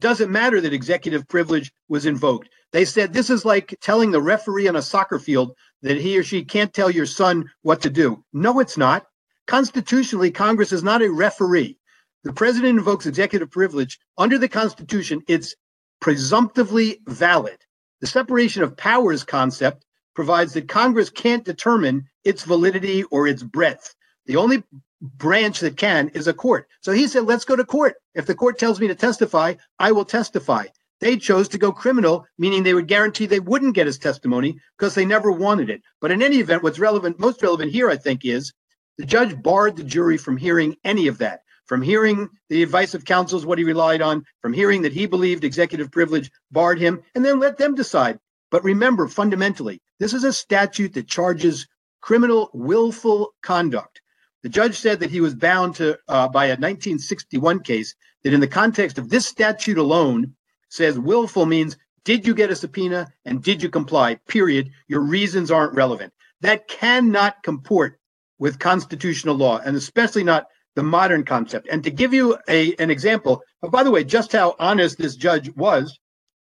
Doesn't 0.00 0.32
matter 0.32 0.60
that 0.60 0.72
executive 0.72 1.28
privilege 1.28 1.72
was 1.88 2.06
invoked. 2.06 2.48
They 2.72 2.84
said 2.84 3.12
this 3.12 3.30
is 3.30 3.44
like 3.44 3.76
telling 3.80 4.10
the 4.10 4.22
referee 4.22 4.68
on 4.68 4.76
a 4.76 4.82
soccer 4.82 5.18
field 5.18 5.54
that 5.82 6.00
he 6.00 6.18
or 6.18 6.22
she 6.22 6.44
can't 6.44 6.72
tell 6.72 6.90
your 6.90 7.06
son 7.06 7.50
what 7.62 7.82
to 7.82 7.90
do. 7.90 8.24
No, 8.32 8.58
it's 8.60 8.76
not. 8.76 9.06
Constitutionally, 9.46 10.30
Congress 10.30 10.72
is 10.72 10.82
not 10.82 11.02
a 11.02 11.10
referee. 11.10 11.78
The 12.24 12.32
president 12.32 12.78
invokes 12.78 13.06
executive 13.06 13.50
privilege. 13.50 13.98
Under 14.16 14.38
the 14.38 14.48
Constitution, 14.48 15.22
it's 15.28 15.54
presumptively 16.00 17.00
valid. 17.06 17.58
The 18.00 18.06
separation 18.06 18.62
of 18.62 18.76
powers 18.76 19.24
concept 19.24 19.84
provides 20.14 20.52
that 20.54 20.68
Congress 20.68 21.10
can't 21.10 21.44
determine 21.44 22.04
its 22.24 22.44
validity 22.44 23.02
or 23.04 23.26
its 23.26 23.42
breadth. 23.42 23.94
The 24.26 24.36
only 24.36 24.62
branch 25.02 25.60
that 25.60 25.76
can 25.76 26.08
is 26.10 26.28
a 26.28 26.32
court. 26.32 26.68
So 26.80 26.92
he 26.92 27.08
said, 27.08 27.24
let's 27.24 27.44
go 27.44 27.56
to 27.56 27.64
court. 27.64 27.96
If 28.14 28.26
the 28.26 28.34
court 28.34 28.58
tells 28.58 28.80
me 28.80 28.86
to 28.88 28.94
testify, 28.94 29.54
I 29.78 29.92
will 29.92 30.04
testify. 30.04 30.66
They 31.00 31.16
chose 31.16 31.48
to 31.48 31.58
go 31.58 31.72
criminal, 31.72 32.24
meaning 32.38 32.62
they 32.62 32.74
would 32.74 32.86
guarantee 32.86 33.26
they 33.26 33.40
wouldn't 33.40 33.74
get 33.74 33.86
his 33.86 33.98
testimony 33.98 34.56
because 34.78 34.94
they 34.94 35.04
never 35.04 35.32
wanted 35.32 35.68
it. 35.68 35.82
But 36.00 36.12
in 36.12 36.22
any 36.22 36.36
event, 36.36 36.62
what's 36.62 36.78
relevant, 36.78 37.18
most 37.18 37.42
relevant 37.42 37.72
here, 37.72 37.90
I 37.90 37.96
think, 37.96 38.24
is 38.24 38.52
the 38.98 39.04
judge 39.04 39.42
barred 39.42 39.76
the 39.76 39.82
jury 39.82 40.16
from 40.16 40.36
hearing 40.36 40.76
any 40.84 41.08
of 41.08 41.18
that, 41.18 41.40
from 41.66 41.82
hearing 41.82 42.28
the 42.48 42.62
advice 42.62 42.94
of 42.94 43.04
counsel 43.04 43.38
is 43.38 43.44
what 43.44 43.58
he 43.58 43.64
relied 43.64 44.02
on, 44.02 44.24
from 44.40 44.52
hearing 44.52 44.82
that 44.82 44.92
he 44.92 45.06
believed 45.06 45.42
executive 45.42 45.90
privilege 45.90 46.30
barred 46.52 46.78
him, 46.78 47.02
and 47.16 47.24
then 47.24 47.40
let 47.40 47.58
them 47.58 47.74
decide. 47.74 48.20
But 48.52 48.62
remember, 48.62 49.08
fundamentally, 49.08 49.82
this 49.98 50.12
is 50.12 50.22
a 50.22 50.32
statute 50.32 50.94
that 50.94 51.08
charges 51.08 51.66
criminal 52.00 52.50
willful 52.52 53.34
conduct. 53.42 54.01
The 54.42 54.48
judge 54.48 54.78
said 54.78 55.00
that 55.00 55.10
he 55.10 55.20
was 55.20 55.34
bound 55.34 55.76
to 55.76 55.98
uh, 56.08 56.28
by 56.28 56.46
a 56.46 56.58
1961 56.58 57.60
case 57.60 57.94
that, 58.24 58.32
in 58.32 58.40
the 58.40 58.48
context 58.48 58.98
of 58.98 59.08
this 59.08 59.26
statute 59.26 59.78
alone, 59.78 60.34
says 60.68 60.98
willful 60.98 61.46
means 61.46 61.76
did 62.04 62.26
you 62.26 62.34
get 62.34 62.50
a 62.50 62.56
subpoena 62.56 63.12
and 63.24 63.42
did 63.42 63.62
you 63.62 63.68
comply? 63.68 64.16
Period. 64.26 64.70
Your 64.88 65.00
reasons 65.00 65.50
aren't 65.50 65.74
relevant. 65.74 66.12
That 66.40 66.66
cannot 66.66 67.42
comport 67.44 68.00
with 68.40 68.58
constitutional 68.58 69.36
law, 69.36 69.60
and 69.64 69.76
especially 69.76 70.24
not 70.24 70.46
the 70.74 70.82
modern 70.82 71.24
concept. 71.24 71.68
And 71.70 71.84
to 71.84 71.90
give 71.90 72.12
you 72.12 72.36
a, 72.48 72.74
an 72.76 72.90
example, 72.90 73.42
oh, 73.62 73.68
by 73.68 73.84
the 73.84 73.90
way, 73.92 74.02
just 74.02 74.32
how 74.32 74.56
honest 74.58 74.98
this 74.98 75.14
judge 75.14 75.54
was, 75.54 75.96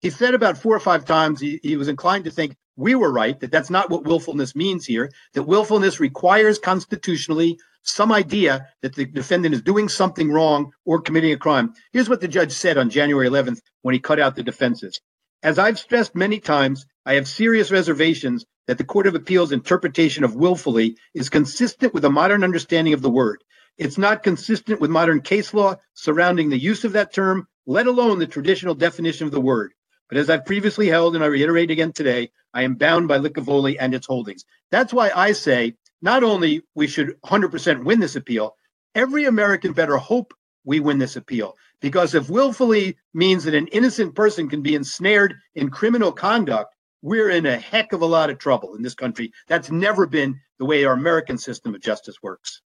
he 0.01 0.09
said 0.09 0.33
about 0.33 0.57
four 0.57 0.75
or 0.75 0.81
five 0.81 1.05
times 1.05 1.39
he, 1.39 1.61
he 1.63 1.77
was 1.77 1.87
inclined 1.87 2.25
to 2.25 2.31
think 2.31 2.57
we 2.75 2.93
were 2.93 3.11
right, 3.11 3.39
that 3.39 3.51
that's 3.51 3.69
not 3.69 3.89
what 3.89 4.05
willfulness 4.05 4.55
means 4.55 4.85
here, 4.85 5.09
that 5.33 5.43
willfulness 5.43 5.99
requires 5.99 6.59
constitutionally 6.59 7.57
some 7.89 8.11
idea 8.11 8.67
that 8.81 8.95
the 8.95 9.05
defendant 9.05 9.55
is 9.55 9.61
doing 9.61 9.89
something 9.89 10.31
wrong 10.31 10.71
or 10.85 11.01
committing 11.01 11.31
a 11.31 11.37
crime. 11.37 11.73
Here's 11.93 12.09
what 12.09 12.21
the 12.21 12.27
judge 12.27 12.51
said 12.51 12.77
on 12.77 12.89
January 12.89 13.27
11th 13.27 13.59
when 13.81 13.93
he 13.93 13.99
cut 13.99 14.19
out 14.19 14.35
the 14.35 14.43
defenses. 14.43 14.99
As 15.43 15.59
I've 15.59 15.79
stressed 15.79 16.15
many 16.15 16.39
times, 16.39 16.85
I 17.05 17.13
have 17.13 17.27
serious 17.27 17.71
reservations 17.71 18.45
that 18.67 18.77
the 18.77 18.83
Court 18.83 19.07
of 19.07 19.15
Appeals 19.15 19.51
interpretation 19.51 20.23
of 20.23 20.35
willfully 20.35 20.97
is 21.13 21.29
consistent 21.29 21.93
with 21.93 22.03
a 22.05 22.09
modern 22.09 22.43
understanding 22.43 22.93
of 22.93 23.01
the 23.01 23.09
word. 23.09 23.43
It's 23.77 23.97
not 23.97 24.23
consistent 24.23 24.81
with 24.81 24.89
modern 24.89 25.21
case 25.21 25.53
law 25.53 25.75
surrounding 25.93 26.49
the 26.49 26.59
use 26.59 26.83
of 26.83 26.93
that 26.93 27.13
term, 27.13 27.47
let 27.65 27.87
alone 27.87 28.19
the 28.19 28.27
traditional 28.27 28.75
definition 28.75 29.25
of 29.25 29.31
the 29.31 29.39
word. 29.41 29.73
But 30.09 30.17
as 30.17 30.29
I've 30.29 30.45
previously 30.45 30.87
held, 30.87 31.15
and 31.15 31.23
I 31.23 31.27
reiterate 31.27 31.69
again 31.69 31.93
today, 31.93 32.31
I 32.53 32.63
am 32.63 32.75
bound 32.75 33.07
by 33.07 33.19
Licavoli 33.19 33.77
and 33.79 33.93
its 33.93 34.07
holdings. 34.07 34.43
That's 34.71 34.93
why 34.93 35.11
I 35.13 35.33
say 35.33 35.75
not 36.01 36.23
only 36.23 36.61
we 36.75 36.87
should 36.87 37.15
100% 37.25 37.83
win 37.83 37.99
this 37.99 38.15
appeal, 38.15 38.55
every 38.95 39.25
American 39.25 39.73
better 39.73 39.97
hope 39.97 40.33
we 40.63 40.79
win 40.79 40.97
this 40.97 41.15
appeal. 41.15 41.55
Because 41.79 42.15
if 42.15 42.29
willfully 42.29 42.97
means 43.13 43.43
that 43.43 43.53
an 43.53 43.67
innocent 43.67 44.15
person 44.15 44.49
can 44.49 44.61
be 44.61 44.75
ensnared 44.75 45.35
in 45.55 45.69
criminal 45.69 46.11
conduct, 46.11 46.73
we're 47.01 47.29
in 47.29 47.45
a 47.45 47.57
heck 47.57 47.93
of 47.93 48.01
a 48.01 48.05
lot 48.05 48.29
of 48.29 48.39
trouble 48.39 48.75
in 48.75 48.81
this 48.81 48.95
country. 48.95 49.31
That's 49.47 49.71
never 49.71 50.05
been 50.07 50.39
the 50.57 50.65
way 50.65 50.83
our 50.83 50.93
American 50.93 51.37
system 51.37 51.75
of 51.75 51.81
justice 51.81 52.17
works. 52.21 52.61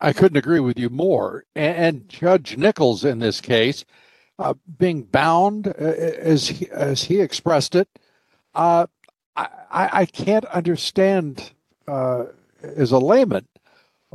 I 0.00 0.12
couldn't 0.12 0.36
agree 0.36 0.60
with 0.60 0.78
you 0.78 0.90
more. 0.90 1.44
And, 1.54 2.08
Judge 2.08 2.56
Nichols, 2.56 3.04
in 3.04 3.18
this 3.20 3.40
case, 3.40 3.84
uh, 4.38 4.54
being 4.78 5.04
bound, 5.04 5.68
uh, 5.68 5.70
as 5.70 6.48
he, 6.48 6.68
as 6.70 7.04
he 7.04 7.20
expressed 7.20 7.74
it, 7.74 7.88
uh, 8.54 8.86
I, 9.36 9.48
I 9.70 10.06
can't 10.06 10.44
understand 10.46 11.52
uh, 11.88 12.24
as 12.62 12.92
a 12.92 12.98
layman 12.98 13.46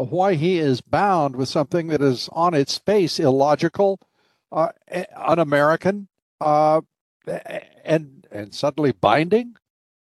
why 0.05 0.35
he 0.35 0.59
is 0.59 0.81
bound 0.81 1.35
with 1.35 1.49
something 1.49 1.88
that 1.88 2.01
is 2.01 2.29
on 2.31 2.53
its 2.53 2.77
face 2.77 3.19
illogical, 3.19 3.99
uh, 4.51 4.69
un-American, 5.15 6.07
uh, 6.39 6.81
and 7.83 8.27
and 8.31 8.53
suddenly 8.53 8.91
binding. 8.91 9.55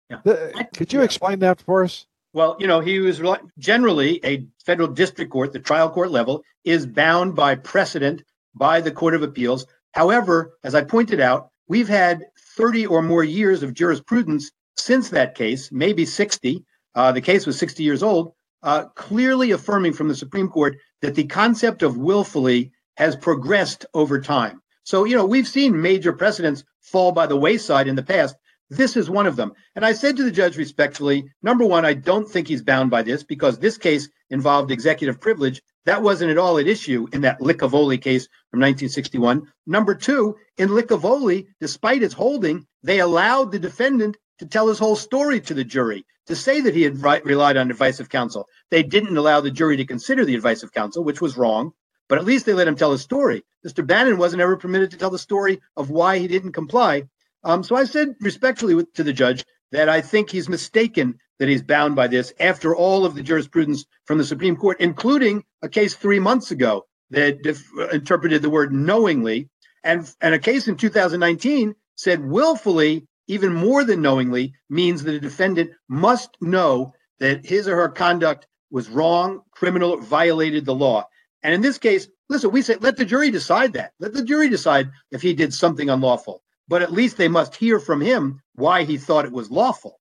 Yeah. 0.10 0.64
Could 0.76 0.94
you 0.94 1.02
explain 1.02 1.40
that 1.40 1.62
for 1.62 1.84
us? 1.84 2.06
Well, 2.34 2.56
you 2.60 2.68
know, 2.68 2.80
he 2.80 3.00
was 3.00 3.22
generally 3.58 4.20
a 4.24 4.46
federal 4.64 4.88
district 4.88 5.32
court, 5.32 5.54
the 5.54 5.60
trial 5.60 5.90
court 5.90 6.12
level, 6.12 6.44
is 6.64 6.86
bound 6.86 7.36
by 7.36 7.56
precedent 7.56 8.24
by 8.54 8.82
the 8.82 8.92
Court 8.92 9.16
of 9.16 9.24
Appeals. 9.24 9.66
However, 9.94 10.54
as 10.64 10.76
I 10.76 10.84
pointed 10.84 11.20
out, 11.20 11.50
we've 11.68 11.88
had 11.88 12.26
30 12.56 12.86
or 12.86 13.02
more 13.02 13.24
years 13.24 13.64
of 13.64 13.74
jurisprudence 13.74 14.52
since 14.78 15.10
that 15.10 15.36
case, 15.36 15.72
maybe 15.72 16.06
60. 16.06 16.64
Uh, 16.96 17.12
the 17.12 17.22
case 17.22 17.46
was 17.46 17.58
60 17.58 17.84
years 17.84 18.04
old, 18.04 18.34
uh, 18.64 18.86
clearly 18.96 19.52
affirming 19.52 19.94
from 19.94 20.08
the 20.08 20.16
Supreme 20.16 20.50
Court 20.50 20.78
that 21.02 21.16
the 21.16 21.26
concept 21.26 21.84
of 21.84 21.98
willfully 21.98 22.72
has 22.98 23.16
progressed 23.16 23.86
over 23.94 24.20
time. 24.20 24.62
So, 24.84 25.06
you 25.06 25.16
know, 25.16 25.26
we've 25.26 25.48
seen 25.48 25.82
major 25.82 26.12
precedents 26.12 26.64
fall 26.82 27.12
by 27.12 27.28
the 27.28 27.38
wayside 27.38 27.88
in 27.88 27.96
the 27.96 28.04
past. 28.04 28.36
This 28.70 28.98
is 28.98 29.10
one 29.10 29.26
of 29.26 29.36
them. 29.36 29.54
And 29.76 29.86
I 29.86 29.94
said 29.94 30.18
to 30.18 30.24
the 30.24 30.32
judge 30.32 30.58
respectfully, 30.58 31.32
number 31.42 31.66
one, 31.66 31.86
I 31.86 31.94
don't 31.94 32.30
think 32.30 32.48
he's 32.48 32.62
bound 32.62 32.92
by 32.92 33.02
this 33.02 33.24
because 33.24 33.58
this 33.58 33.78
case 33.78 34.10
involved 34.30 34.72
executive 34.72 35.20
privilege. 35.20 35.62
That 35.86 36.04
wasn't 36.04 36.32
at 36.32 36.38
all 36.38 36.60
at 36.60 36.68
issue 36.68 37.08
in 37.14 37.22
that 37.22 37.40
Licavoli 37.40 38.00
case 38.00 38.26
from 38.52 38.60
1961. 38.60 39.48
Number 39.66 39.96
two, 39.96 40.36
in 40.58 40.70
Licavoli, 40.70 41.48
despite 41.60 42.04
its 42.04 42.14
holding, 42.14 42.68
they 42.84 43.00
allowed 43.00 43.52
the 43.52 43.60
defendant 43.60 44.18
to 44.40 44.46
tell 44.46 44.68
his 44.68 44.80
whole 44.80 44.96
story 44.96 45.40
to 45.42 45.54
the 45.54 45.64
jury, 45.64 46.06
to 46.28 46.36
say 46.36 46.62
that 46.62 46.76
he 46.76 46.84
had 46.84 47.02
relied 47.26 47.58
on 47.58 47.70
advice 47.70 48.00
of 48.00 48.10
counsel. 48.10 48.48
They 48.72 48.84
didn't 48.84 49.18
allow 49.18 49.42
the 49.42 49.52
jury 49.52 49.78
to 49.78 49.86
consider 49.86 50.26
the 50.26 50.36
advice 50.36 50.64
of 50.64 50.74
counsel, 50.74 51.04
which 51.04 51.22
was 51.22 51.38
wrong, 51.38 51.74
but 52.08 52.18
at 52.18 52.26
least 52.26 52.46
they 52.46 52.54
let 52.54 52.68
him 52.68 52.76
tell 52.76 52.92
his 52.92 53.02
story. 53.02 53.44
Mr. 53.66 53.86
Bannon 53.86 54.18
wasn't 54.18 54.42
ever 54.42 54.58
permitted 54.58 54.92
to 54.92 54.98
tell 54.98 55.10
the 55.10 55.20
story 55.20 55.60
of 55.76 55.90
why 55.90 56.18
he 56.18 56.28
didn't 56.28 56.54
comply. 56.54 57.04
Um, 57.44 57.64
so 57.64 57.76
I 57.76 57.84
said 57.84 58.16
respectfully 58.22 58.86
to 58.96 59.04
the 59.04 59.14
judge 59.14 59.46
that 59.72 59.90
I 59.90 60.02
think 60.02 60.30
he's 60.30 60.50
mistaken 60.50 61.20
that 61.40 61.50
he's 61.50 61.62
bound 61.62 61.96
by 61.96 62.08
this 62.08 62.34
after 62.40 62.76
all 62.76 63.06
of 63.06 63.16
the 63.16 63.24
jurisprudence 63.24 63.86
from 64.06 64.18
the 64.18 64.26
Supreme 64.26 64.56
Court, 64.56 64.78
including 64.80 65.44
a 65.62 65.70
case 65.70 65.96
three 65.96 66.20
months 66.20 66.52
ago 66.52 66.86
that 67.12 67.42
def- 67.42 67.72
interpreted 67.94 68.42
the 68.42 68.50
word 68.50 68.74
knowingly, 68.74 69.50
and, 69.84 70.12
and 70.22 70.36
a 70.36 70.40
case 70.40 70.68
in 70.68 70.76
2019 70.76 71.76
said 71.96 72.24
willfully, 72.24 73.08
even 73.30 73.54
more 73.54 73.84
than 73.86 74.02
knowingly, 74.02 74.54
means 74.70 75.04
that 75.04 75.16
a 75.16 75.20
defendant 75.20 75.72
must 75.88 76.36
know 76.42 76.94
that 77.20 77.46
his 77.46 77.68
or 77.68 77.76
her 77.78 77.90
conduct 77.90 78.48
was 78.70 78.90
wrong, 78.90 79.42
criminal, 79.52 79.98
violated 79.98 80.66
the 80.66 80.76
law. 80.76 81.08
And 81.44 81.54
in 81.54 81.62
this 81.62 81.78
case, 81.78 82.10
listen, 82.28 82.52
we 82.52 82.62
say 82.62 82.76
let 82.76 82.98
the 82.98 83.06
jury 83.06 83.32
decide 83.32 83.74
that. 83.74 83.94
Let 84.00 84.14
the 84.14 84.24
jury 84.24 84.50
decide 84.50 84.90
if 85.12 85.22
he 85.22 85.34
did 85.34 85.54
something 85.54 85.90
unlawful 85.90 86.44
but 86.70 86.84
at 86.84 86.94
least 86.94 87.18
they 87.18 87.28
must 87.28 87.56
hear 87.56 87.80
from 87.80 88.00
him 88.00 88.42
why 88.54 88.84
he 88.84 88.98
thought 88.98 89.26
it 89.26 89.34
was 89.34 89.52
lawful. 89.52 90.00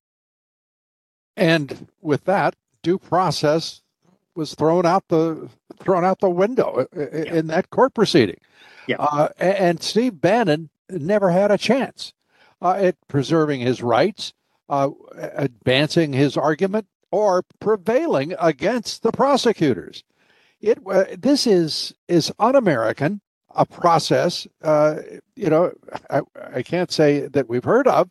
And 1.36 1.88
with 2.02 2.24
that, 2.24 2.54
due 2.82 2.98
process 2.98 3.80
was 4.36 4.54
thrown 4.54 4.86
out 4.86 5.08
the 5.08 5.48
thrown 5.80 6.04
out 6.04 6.20
the 6.20 6.30
window 6.30 6.86
uh, 6.96 7.00
yeah. 7.12 7.34
in 7.34 7.46
that 7.48 7.70
court 7.70 7.94
proceeding. 7.94 8.38
Yeah. 8.86 8.96
Uh, 8.98 9.28
and 9.38 9.82
Steve 9.82 10.20
Bannon 10.20 10.68
never 10.90 11.30
had 11.30 11.50
a 11.50 11.58
chance. 11.58 12.12
Uh, 12.60 12.74
at 12.78 12.96
preserving 13.08 13.60
his 13.60 13.82
rights, 13.82 14.32
uh, 14.68 14.90
advancing 15.16 16.12
his 16.12 16.36
argument, 16.36 16.86
or 17.10 17.42
prevailing 17.60 18.34
against 18.38 19.02
the 19.02 19.12
prosecutors. 19.12 20.04
It 20.60 20.78
uh, 20.86 21.04
this 21.16 21.46
is 21.46 21.94
is 22.08 22.32
un-American, 22.38 23.20
a 23.54 23.64
process. 23.64 24.46
You 24.64 25.50
know, 25.50 25.72
I, 26.10 26.20
I 26.52 26.62
can't 26.62 26.90
say 26.90 27.28
that 27.28 27.48
we've 27.48 27.64
heard 27.64 27.86
of, 27.86 28.10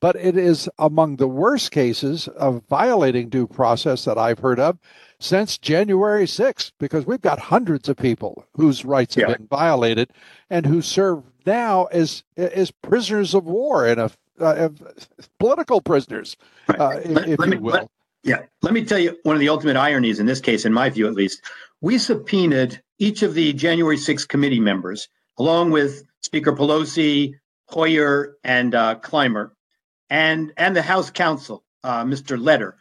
but 0.00 0.16
it 0.16 0.36
is 0.36 0.68
among 0.78 1.16
the 1.16 1.28
worst 1.28 1.70
cases 1.70 2.28
of 2.28 2.62
violating 2.68 3.28
due 3.28 3.46
process 3.46 4.04
that 4.04 4.18
I've 4.18 4.38
heard 4.38 4.60
of 4.60 4.78
since 5.18 5.56
January 5.56 6.26
6th, 6.26 6.72
because 6.78 7.06
we've 7.06 7.22
got 7.22 7.38
hundreds 7.38 7.88
of 7.88 7.96
people 7.96 8.44
whose 8.54 8.84
rights 8.84 9.14
have 9.14 9.28
yeah. 9.28 9.36
been 9.36 9.46
violated 9.46 10.10
and 10.50 10.66
who 10.66 10.82
serve 10.82 11.22
now 11.46 11.84
as 11.86 12.22
as 12.36 12.70
prisoners 12.70 13.34
of 13.34 13.44
war 13.44 13.86
and 13.86 14.00
a 14.00 14.10
uh, 14.40 14.68
political 15.38 15.80
prisoners, 15.80 16.36
right. 16.68 16.80
uh, 16.80 17.00
if, 17.02 17.10
let, 17.10 17.28
if 17.28 17.38
let 17.38 17.52
you 17.52 17.60
will. 17.60 17.72
Let, 17.72 17.88
yeah, 18.22 18.42
let 18.62 18.74
me 18.74 18.84
tell 18.84 18.98
you 18.98 19.16
one 19.22 19.36
of 19.36 19.40
the 19.40 19.48
ultimate 19.48 19.76
ironies 19.76 20.18
in 20.18 20.26
this 20.26 20.40
case, 20.40 20.64
in 20.64 20.72
my 20.72 20.90
view 20.90 21.06
at 21.06 21.14
least. 21.14 21.42
We 21.80 21.98
subpoenaed 21.98 22.82
each 22.98 23.22
of 23.22 23.34
the 23.34 23.52
January 23.52 23.96
6th 23.96 24.28
committee 24.28 24.60
members, 24.60 25.08
along 25.38 25.70
with 25.70 26.02
Speaker 26.22 26.52
Pelosi, 26.52 27.34
Hoyer, 27.68 28.36
and 28.42 28.74
uh, 28.74 28.96
Clyburn, 28.96 29.50
and 30.10 30.52
and 30.56 30.76
the 30.76 30.82
House 30.82 31.10
counsel, 31.10 31.64
uh, 31.84 32.04
Mr. 32.04 32.40
Letter, 32.40 32.76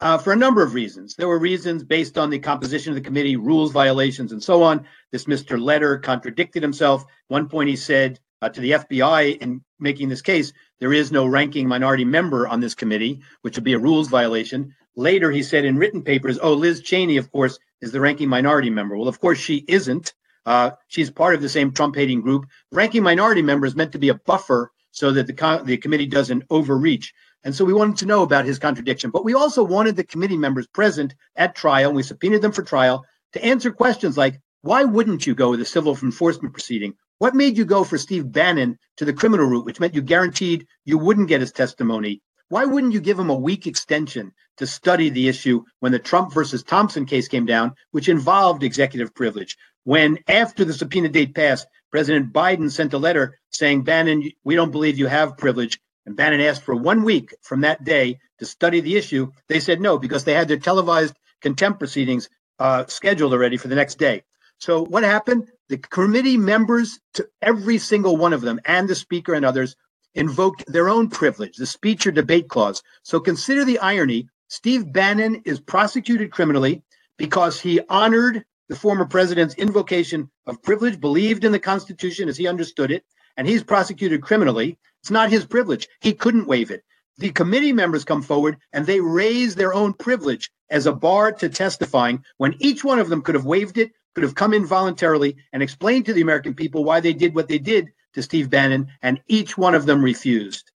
uh, 0.00 0.18
for 0.18 0.32
a 0.32 0.36
number 0.36 0.62
of 0.62 0.74
reasons. 0.74 1.14
There 1.14 1.28
were 1.28 1.38
reasons 1.38 1.84
based 1.84 2.18
on 2.18 2.30
the 2.30 2.38
composition 2.38 2.92
of 2.92 2.96
the 2.96 3.06
committee, 3.06 3.36
rules 3.36 3.72
violations, 3.72 4.32
and 4.32 4.42
so 4.42 4.62
on. 4.62 4.86
This 5.12 5.24
Mr. 5.24 5.60
Letter 5.60 5.98
contradicted 5.98 6.62
himself. 6.62 7.04
One 7.28 7.48
point 7.48 7.68
he 7.68 7.76
said 7.76 8.20
uh, 8.42 8.48
to 8.50 8.60
the 8.60 8.72
FBI 8.72 9.38
in 9.38 9.62
making 9.80 10.08
this 10.08 10.22
case, 10.22 10.52
there 10.80 10.92
is 10.92 11.12
no 11.12 11.26
ranking 11.26 11.68
minority 11.68 12.04
member 12.04 12.46
on 12.46 12.60
this 12.60 12.74
committee, 12.74 13.20
which 13.42 13.56
would 13.56 13.64
be 13.64 13.72
a 13.72 13.78
rules 13.78 14.08
violation. 14.08 14.74
Later, 14.96 15.30
he 15.30 15.42
said 15.42 15.64
in 15.64 15.78
written 15.78 16.02
papers, 16.02 16.38
oh, 16.42 16.52
Liz 16.52 16.80
Cheney, 16.80 17.16
of 17.16 17.30
course, 17.30 17.58
is 17.80 17.92
the 17.92 18.00
ranking 18.00 18.28
minority 18.28 18.70
member. 18.70 18.96
Well, 18.96 19.08
of 19.08 19.20
course, 19.20 19.38
she 19.38 19.64
isn't. 19.68 20.14
Uh, 20.44 20.70
she's 20.88 21.10
part 21.10 21.34
of 21.34 21.42
the 21.42 21.48
same 21.48 21.72
Trump 21.72 21.96
hating 21.96 22.20
group. 22.20 22.46
Ranking 22.72 23.02
minority 23.02 23.42
member 23.42 23.66
is 23.66 23.76
meant 23.76 23.92
to 23.92 23.98
be 23.98 24.10
a 24.10 24.14
buffer 24.14 24.72
so 24.96 25.12
that 25.12 25.26
the, 25.26 25.62
the 25.64 25.76
committee 25.76 26.06
doesn't 26.06 26.44
overreach. 26.48 27.12
And 27.44 27.54
so 27.54 27.66
we 27.66 27.74
wanted 27.74 27.98
to 27.98 28.06
know 28.06 28.22
about 28.22 28.46
his 28.46 28.58
contradiction. 28.58 29.10
But 29.10 29.26
we 29.26 29.34
also 29.34 29.62
wanted 29.62 29.94
the 29.94 30.04
committee 30.04 30.38
members 30.38 30.66
present 30.66 31.14
at 31.36 31.54
trial, 31.54 31.90
and 31.90 31.96
we 31.96 32.02
subpoenaed 32.02 32.40
them 32.40 32.52
for 32.52 32.62
trial 32.62 33.04
to 33.34 33.44
answer 33.44 33.70
questions 33.70 34.16
like 34.16 34.40
why 34.62 34.84
wouldn't 34.84 35.26
you 35.26 35.34
go 35.34 35.50
with 35.50 35.60
a 35.60 35.66
civil 35.66 35.96
enforcement 36.02 36.54
proceeding? 36.54 36.94
What 37.18 37.34
made 37.34 37.58
you 37.58 37.66
go 37.66 37.84
for 37.84 37.98
Steve 37.98 38.32
Bannon 38.32 38.78
to 38.96 39.04
the 39.04 39.12
criminal 39.12 39.46
route, 39.46 39.66
which 39.66 39.78
meant 39.78 39.94
you 39.94 40.02
guaranteed 40.02 40.66
you 40.86 40.96
wouldn't 40.96 41.28
get 41.28 41.42
his 41.42 41.52
testimony? 41.52 42.22
Why 42.48 42.64
wouldn't 42.64 42.94
you 42.94 43.00
give 43.00 43.18
him 43.18 43.28
a 43.28 43.34
week 43.34 43.66
extension 43.66 44.32
to 44.56 44.66
study 44.66 45.10
the 45.10 45.28
issue 45.28 45.62
when 45.80 45.92
the 45.92 45.98
Trump 45.98 46.32
versus 46.32 46.62
Thompson 46.62 47.04
case 47.04 47.28
came 47.28 47.44
down, 47.44 47.74
which 47.90 48.08
involved 48.08 48.62
executive 48.62 49.14
privilege? 49.14 49.56
When 49.84 50.18
after 50.26 50.64
the 50.64 50.72
subpoena 50.72 51.10
date 51.10 51.34
passed, 51.34 51.66
President 51.96 52.30
Biden 52.30 52.70
sent 52.70 52.92
a 52.92 52.98
letter 52.98 53.38
saying, 53.48 53.80
Bannon, 53.80 54.30
we 54.44 54.54
don't 54.54 54.70
believe 54.70 54.98
you 54.98 55.06
have 55.06 55.38
privilege 55.38 55.80
and 56.04 56.14
Bannon 56.14 56.42
asked 56.42 56.62
for 56.62 56.76
one 56.76 57.04
week 57.04 57.34
from 57.40 57.62
that 57.62 57.84
day 57.84 58.18
to 58.38 58.44
study 58.44 58.80
the 58.80 58.98
issue. 58.98 59.32
They 59.48 59.60
said 59.60 59.80
no 59.80 59.96
because 59.98 60.24
they 60.24 60.34
had 60.34 60.46
their 60.46 60.58
televised 60.58 61.14
contempt 61.40 61.78
proceedings 61.78 62.28
uh, 62.58 62.84
scheduled 62.84 63.32
already 63.32 63.56
for 63.56 63.68
the 63.68 63.74
next 63.74 63.94
day. 63.94 64.24
So 64.58 64.84
what 64.84 65.04
happened? 65.04 65.48
The 65.70 65.78
committee 65.78 66.36
members, 66.36 67.00
to 67.14 67.26
every 67.40 67.78
single 67.78 68.18
one 68.18 68.34
of 68.34 68.42
them, 68.42 68.60
and 68.66 68.86
the 68.86 68.94
speaker 68.94 69.32
and 69.32 69.46
others, 69.46 69.74
invoked 70.14 70.70
their 70.70 70.90
own 70.90 71.08
privilege, 71.08 71.56
the 71.56 71.64
speech 71.64 72.06
or 72.06 72.10
debate 72.10 72.50
clause. 72.50 72.82
So 73.04 73.20
consider 73.20 73.64
the 73.64 73.78
irony. 73.78 74.28
Steve 74.48 74.92
Bannon 74.92 75.40
is 75.46 75.60
prosecuted 75.60 76.30
criminally 76.30 76.82
because 77.16 77.58
he 77.58 77.80
honored 77.88 78.44
the 78.68 78.76
former 78.76 79.06
president's 79.06 79.54
invocation 79.54 80.30
of 80.46 80.62
privilege, 80.62 81.00
believed 81.00 81.44
in 81.44 81.52
the 81.52 81.58
Constitution 81.58 82.28
as 82.28 82.36
he 82.36 82.46
understood 82.46 82.90
it, 82.90 83.04
and 83.36 83.46
he's 83.46 83.62
prosecuted 83.62 84.22
criminally. 84.22 84.78
It's 85.02 85.10
not 85.10 85.30
his 85.30 85.44
privilege. 85.44 85.88
He 86.00 86.12
couldn't 86.12 86.46
waive 86.48 86.70
it. 86.70 86.82
The 87.18 87.30
committee 87.30 87.72
members 87.72 88.04
come 88.04 88.22
forward 88.22 88.58
and 88.72 88.84
they 88.84 89.00
raise 89.00 89.54
their 89.54 89.72
own 89.72 89.94
privilege 89.94 90.50
as 90.68 90.86
a 90.86 90.92
bar 90.92 91.32
to 91.32 91.48
testifying 91.48 92.22
when 92.36 92.54
each 92.58 92.84
one 92.84 92.98
of 92.98 93.08
them 93.08 93.22
could 93.22 93.34
have 93.34 93.46
waived 93.46 93.78
it, 93.78 93.92
could 94.14 94.24
have 94.24 94.34
come 94.34 94.52
in 94.52 94.66
voluntarily 94.66 95.36
and 95.52 95.62
explained 95.62 96.04
to 96.06 96.12
the 96.12 96.20
American 96.20 96.54
people 96.54 96.84
why 96.84 97.00
they 97.00 97.12
did 97.12 97.34
what 97.34 97.48
they 97.48 97.58
did 97.58 97.88
to 98.14 98.22
Steve 98.22 98.50
Bannon, 98.50 98.88
and 99.02 99.20
each 99.28 99.56
one 99.56 99.74
of 99.74 99.86
them 99.86 100.02
refused. 100.02 100.72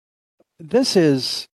This 0.58 0.94
is 0.94 1.48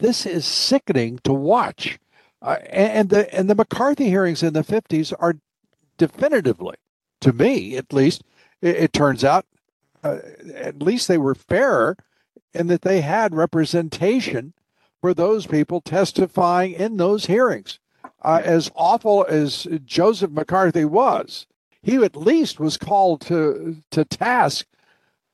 this 0.00 0.26
is 0.26 0.44
sickening 0.44 1.18
to 1.24 1.32
watch. 1.32 1.98
Uh, 2.42 2.58
and 2.68 3.08
the 3.08 3.34
and 3.34 3.48
the 3.48 3.54
McCarthy 3.54 4.10
hearings 4.10 4.42
in 4.42 4.52
the 4.52 4.62
50s 4.62 5.14
are 5.18 5.36
definitively, 5.96 6.76
to 7.20 7.32
me 7.32 7.76
at 7.76 7.92
least, 7.92 8.22
it, 8.60 8.76
it 8.76 8.92
turns 8.92 9.24
out, 9.24 9.46
uh, 10.02 10.18
at 10.54 10.82
least 10.82 11.08
they 11.08 11.18
were 11.18 11.34
fair 11.34 11.96
in 12.52 12.66
that 12.68 12.82
they 12.82 13.00
had 13.00 13.34
representation 13.34 14.52
for 15.00 15.12
those 15.12 15.46
people 15.46 15.80
testifying 15.80 16.72
in 16.72 16.96
those 16.96 17.26
hearings. 17.26 17.78
Uh, 18.22 18.40
as 18.42 18.70
awful 18.74 19.26
as 19.28 19.66
Joseph 19.84 20.30
McCarthy 20.30 20.84
was, 20.84 21.46
he 21.82 21.96
at 21.96 22.16
least 22.16 22.58
was 22.58 22.78
called 22.78 23.20
to 23.22 23.76
to 23.90 24.04
task 24.04 24.66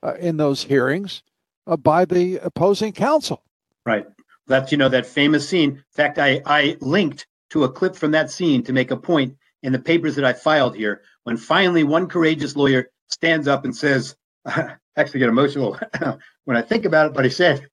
uh, 0.03 0.14
in 0.14 0.37
those 0.37 0.64
hearings 0.64 1.23
uh, 1.66 1.77
by 1.77 2.05
the 2.05 2.38
opposing 2.38 2.92
counsel. 2.92 3.42
Right. 3.87 4.07
That's 4.49 4.73
you 4.73 4.79
know 4.79 4.88
that 4.88 5.07
famous 5.07 5.49
scene. 5.49 5.70
In 5.70 5.85
fact, 5.92 6.18
I 6.18 6.42
I 6.44 6.77
linked 6.81 7.27
to 7.51 7.64
a 7.64 7.70
clip 7.70 7.94
from 7.94 8.11
that 8.11 8.31
scene 8.31 8.64
to 8.64 8.73
make 8.73 8.90
a 8.90 8.96
point 8.96 9.37
in 9.62 9.73
the 9.73 9.79
papers 9.79 10.16
that 10.16 10.25
I 10.25 10.33
filed 10.33 10.77
here. 10.77 11.03
When 11.25 11.37
finally 11.37 11.85
one 11.85 12.09
courageous 12.09 12.57
lawyer 12.57 12.90
stands 13.09 13.49
up 13.49 13.64
and 13.64 13.77
says, 13.77 14.16
I 14.46 14.77
actually 14.96 15.20
get 15.20 15.29
emotional 15.29 15.79
when 16.44 16.57
I 16.57 16.62
think 16.62 16.85
about 16.85 17.07
it, 17.07 17.14
but 17.14 17.25
he 17.25 17.31
said, 17.31 17.66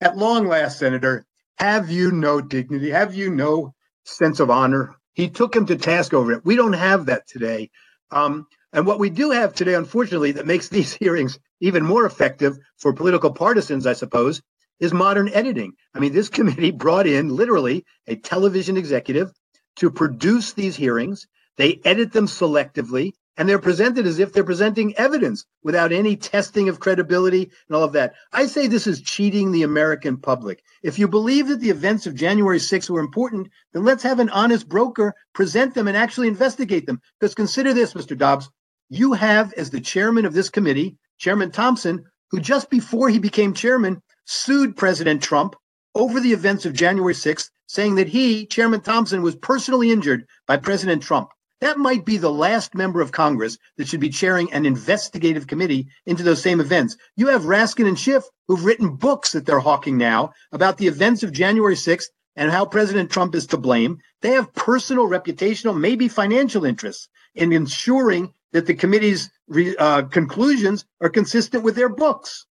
At 0.00 0.16
long 0.16 0.46
last, 0.46 0.78
Senator, 0.78 1.26
have 1.58 1.90
you 1.90 2.12
no 2.12 2.40
dignity? 2.40 2.90
Have 2.90 3.14
you 3.14 3.30
no 3.30 3.74
sense 4.04 4.40
of 4.40 4.50
honor? 4.50 4.94
He 5.14 5.28
took 5.28 5.56
him 5.56 5.66
to 5.66 5.76
task 5.76 6.12
over 6.12 6.32
it. 6.32 6.44
We 6.44 6.56
don't 6.56 6.74
have 6.74 7.06
that 7.06 7.26
today. 7.26 7.70
Um, 8.10 8.46
and 8.72 8.86
what 8.86 8.98
we 8.98 9.08
do 9.08 9.30
have 9.30 9.54
today, 9.54 9.74
unfortunately, 9.74 10.32
that 10.32 10.46
makes 10.46 10.68
these 10.70 10.92
hearings 10.94 11.38
even 11.60 11.84
more 11.84 12.04
effective 12.04 12.58
for 12.78 12.92
political 12.92 13.32
partisans, 13.32 13.86
I 13.86 13.94
suppose, 13.94 14.42
is 14.78 14.92
modern 14.92 15.30
editing. 15.30 15.72
I 15.94 16.00
mean, 16.00 16.12
this 16.12 16.28
committee 16.28 16.70
brought 16.70 17.06
in 17.06 17.34
literally 17.34 17.84
a 18.06 18.16
television 18.16 18.76
executive 18.76 19.32
to 19.76 19.90
produce 19.90 20.52
these 20.52 20.76
hearings. 20.76 21.26
They 21.56 21.80
edit 21.84 22.12
them 22.12 22.26
selectively 22.26 23.12
and 23.36 23.48
they're 23.48 23.58
presented 23.58 24.06
as 24.06 24.18
if 24.18 24.32
they're 24.32 24.44
presenting 24.44 24.96
evidence 24.96 25.44
without 25.62 25.92
any 25.92 26.16
testing 26.16 26.68
of 26.68 26.80
credibility 26.80 27.50
and 27.68 27.76
all 27.76 27.84
of 27.84 27.92
that. 27.92 28.14
I 28.32 28.46
say 28.46 28.66
this 28.66 28.86
is 28.86 29.02
cheating 29.02 29.52
the 29.52 29.62
American 29.62 30.16
public. 30.16 30.62
If 30.82 30.98
you 30.98 31.06
believe 31.06 31.48
that 31.48 31.60
the 31.60 31.70
events 31.70 32.06
of 32.06 32.14
January 32.14 32.58
6th 32.58 32.88
were 32.88 33.00
important, 33.00 33.48
then 33.72 33.84
let's 33.84 34.02
have 34.02 34.20
an 34.20 34.30
honest 34.30 34.68
broker 34.68 35.14
present 35.34 35.74
them 35.74 35.88
and 35.88 35.96
actually 35.96 36.28
investigate 36.28 36.86
them. 36.86 37.00
Because 37.20 37.34
consider 37.34 37.74
this, 37.74 37.92
Mr. 37.92 38.16
Dobbs, 38.16 38.48
you 38.88 39.12
have 39.12 39.52
as 39.54 39.70
the 39.70 39.80
chairman 39.80 40.24
of 40.24 40.32
this 40.32 40.48
committee, 40.48 40.96
Chairman 41.18 41.50
Thompson, 41.50 42.04
who 42.30 42.40
just 42.40 42.70
before 42.70 43.08
he 43.08 43.18
became 43.18 43.52
chairman 43.52 44.02
sued 44.24 44.76
President 44.76 45.22
Trump 45.22 45.56
over 45.94 46.20
the 46.20 46.32
events 46.32 46.66
of 46.66 46.72
January 46.72 47.14
6th, 47.14 47.50
saying 47.66 47.96
that 47.96 48.08
he, 48.08 48.46
Chairman 48.46 48.80
Thompson, 48.80 49.22
was 49.22 49.36
personally 49.36 49.90
injured 49.90 50.26
by 50.46 50.56
President 50.56 51.02
Trump. 51.02 51.30
That 51.60 51.78
might 51.78 52.04
be 52.04 52.18
the 52.18 52.30
last 52.30 52.74
member 52.74 53.00
of 53.00 53.12
Congress 53.12 53.56
that 53.76 53.88
should 53.88 54.00
be 54.00 54.10
chairing 54.10 54.52
an 54.52 54.66
investigative 54.66 55.46
committee 55.46 55.88
into 56.04 56.22
those 56.22 56.42
same 56.42 56.60
events. 56.60 56.96
You 57.16 57.28
have 57.28 57.42
Raskin 57.42 57.88
and 57.88 57.98
Schiff, 57.98 58.24
who've 58.46 58.64
written 58.64 58.96
books 58.96 59.32
that 59.32 59.46
they're 59.46 59.60
hawking 59.60 59.96
now 59.96 60.32
about 60.52 60.76
the 60.76 60.86
events 60.86 61.22
of 61.22 61.32
January 61.32 61.74
6th 61.74 62.06
and 62.36 62.50
how 62.50 62.66
President 62.66 63.10
Trump 63.10 63.34
is 63.34 63.46
to 63.46 63.56
blame. 63.56 63.98
They 64.20 64.32
have 64.32 64.52
personal, 64.54 65.08
reputational, 65.08 65.78
maybe 65.78 66.08
financial 66.08 66.64
interests 66.64 67.08
in 67.34 67.52
ensuring 67.52 68.34
that 68.52 68.66
the 68.66 68.74
committee's 68.74 69.30
uh, 69.78 70.02
conclusions 70.02 70.84
are 71.00 71.08
consistent 71.08 71.64
with 71.64 71.74
their 71.74 71.88
books. 71.88 72.46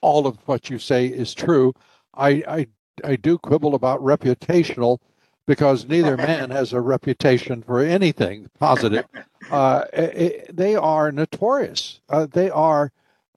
All 0.00 0.26
of 0.26 0.38
what 0.46 0.70
you 0.70 0.78
say 0.78 1.06
is 1.06 1.34
true. 1.34 1.72
I, 2.14 2.28
I, 2.46 2.66
I 3.02 3.16
do 3.16 3.38
quibble 3.38 3.74
about 3.74 4.00
reputational 4.00 4.98
because 5.46 5.86
neither 5.86 6.16
man 6.18 6.50
has 6.50 6.72
a 6.72 6.80
reputation 6.80 7.62
for 7.62 7.80
anything 7.80 8.50
positive. 8.58 9.06
Uh, 9.50 9.84
it, 9.92 10.56
they 10.56 10.76
are 10.76 11.12
notorious. 11.12 12.00
Uh, 12.08 12.26
they 12.30 12.50
are, 12.50 12.92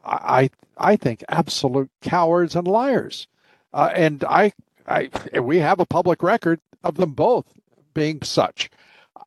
I, 0.05 0.49
I 0.77 0.95
think, 0.95 1.23
absolute 1.29 1.89
cowards 2.01 2.55
and 2.55 2.67
liars. 2.67 3.27
Uh, 3.73 3.91
and 3.95 4.23
I, 4.23 4.53
I, 4.87 5.09
we 5.39 5.59
have 5.59 5.79
a 5.79 5.85
public 5.85 6.23
record 6.23 6.59
of 6.83 6.95
them 6.95 7.11
both 7.11 7.45
being 7.93 8.21
such. 8.21 8.69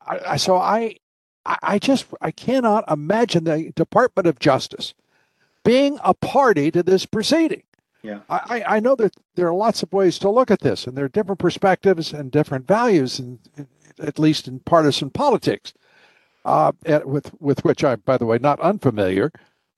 I, 0.07 0.37
so 0.37 0.57
I, 0.57 0.97
I 1.45 1.79
just, 1.79 2.07
I 2.21 2.31
cannot 2.31 2.91
imagine 2.91 3.45
the 3.45 3.73
Department 3.75 4.27
of 4.27 4.39
Justice 4.39 4.95
being 5.65 5.99
a 6.03 6.15
party 6.15 6.71
to 6.71 6.83
this 6.83 7.07
proceeding. 7.07 7.63
Yeah. 8.03 8.21
I, 8.29 8.65
I 8.67 8.81
know 8.81 8.95
that 8.97 9.15
there 9.35 9.47
are 9.47 9.55
lots 9.55 9.83
of 9.83 9.93
ways 9.93 10.19
to 10.21 10.31
look 10.31 10.51
at 10.51 10.61
this, 10.61 10.87
and 10.87 10.97
there 10.97 11.05
are 11.05 11.09
different 11.09 11.39
perspectives 11.39 12.13
and 12.13 12.31
different 12.31 12.67
values, 12.67 13.19
and 13.19 13.39
at 13.99 14.19
least 14.19 14.49
in 14.49 14.61
partisan 14.61 15.11
politics, 15.11 15.75
uh, 16.45 16.73
with 17.05 17.31
with 17.41 17.65
which 17.65 17.85
I'm, 17.85 18.01
by 18.01 18.17
the 18.17 18.27
way, 18.27 18.39
not 18.39 18.61
unfamiliar. 18.61 19.31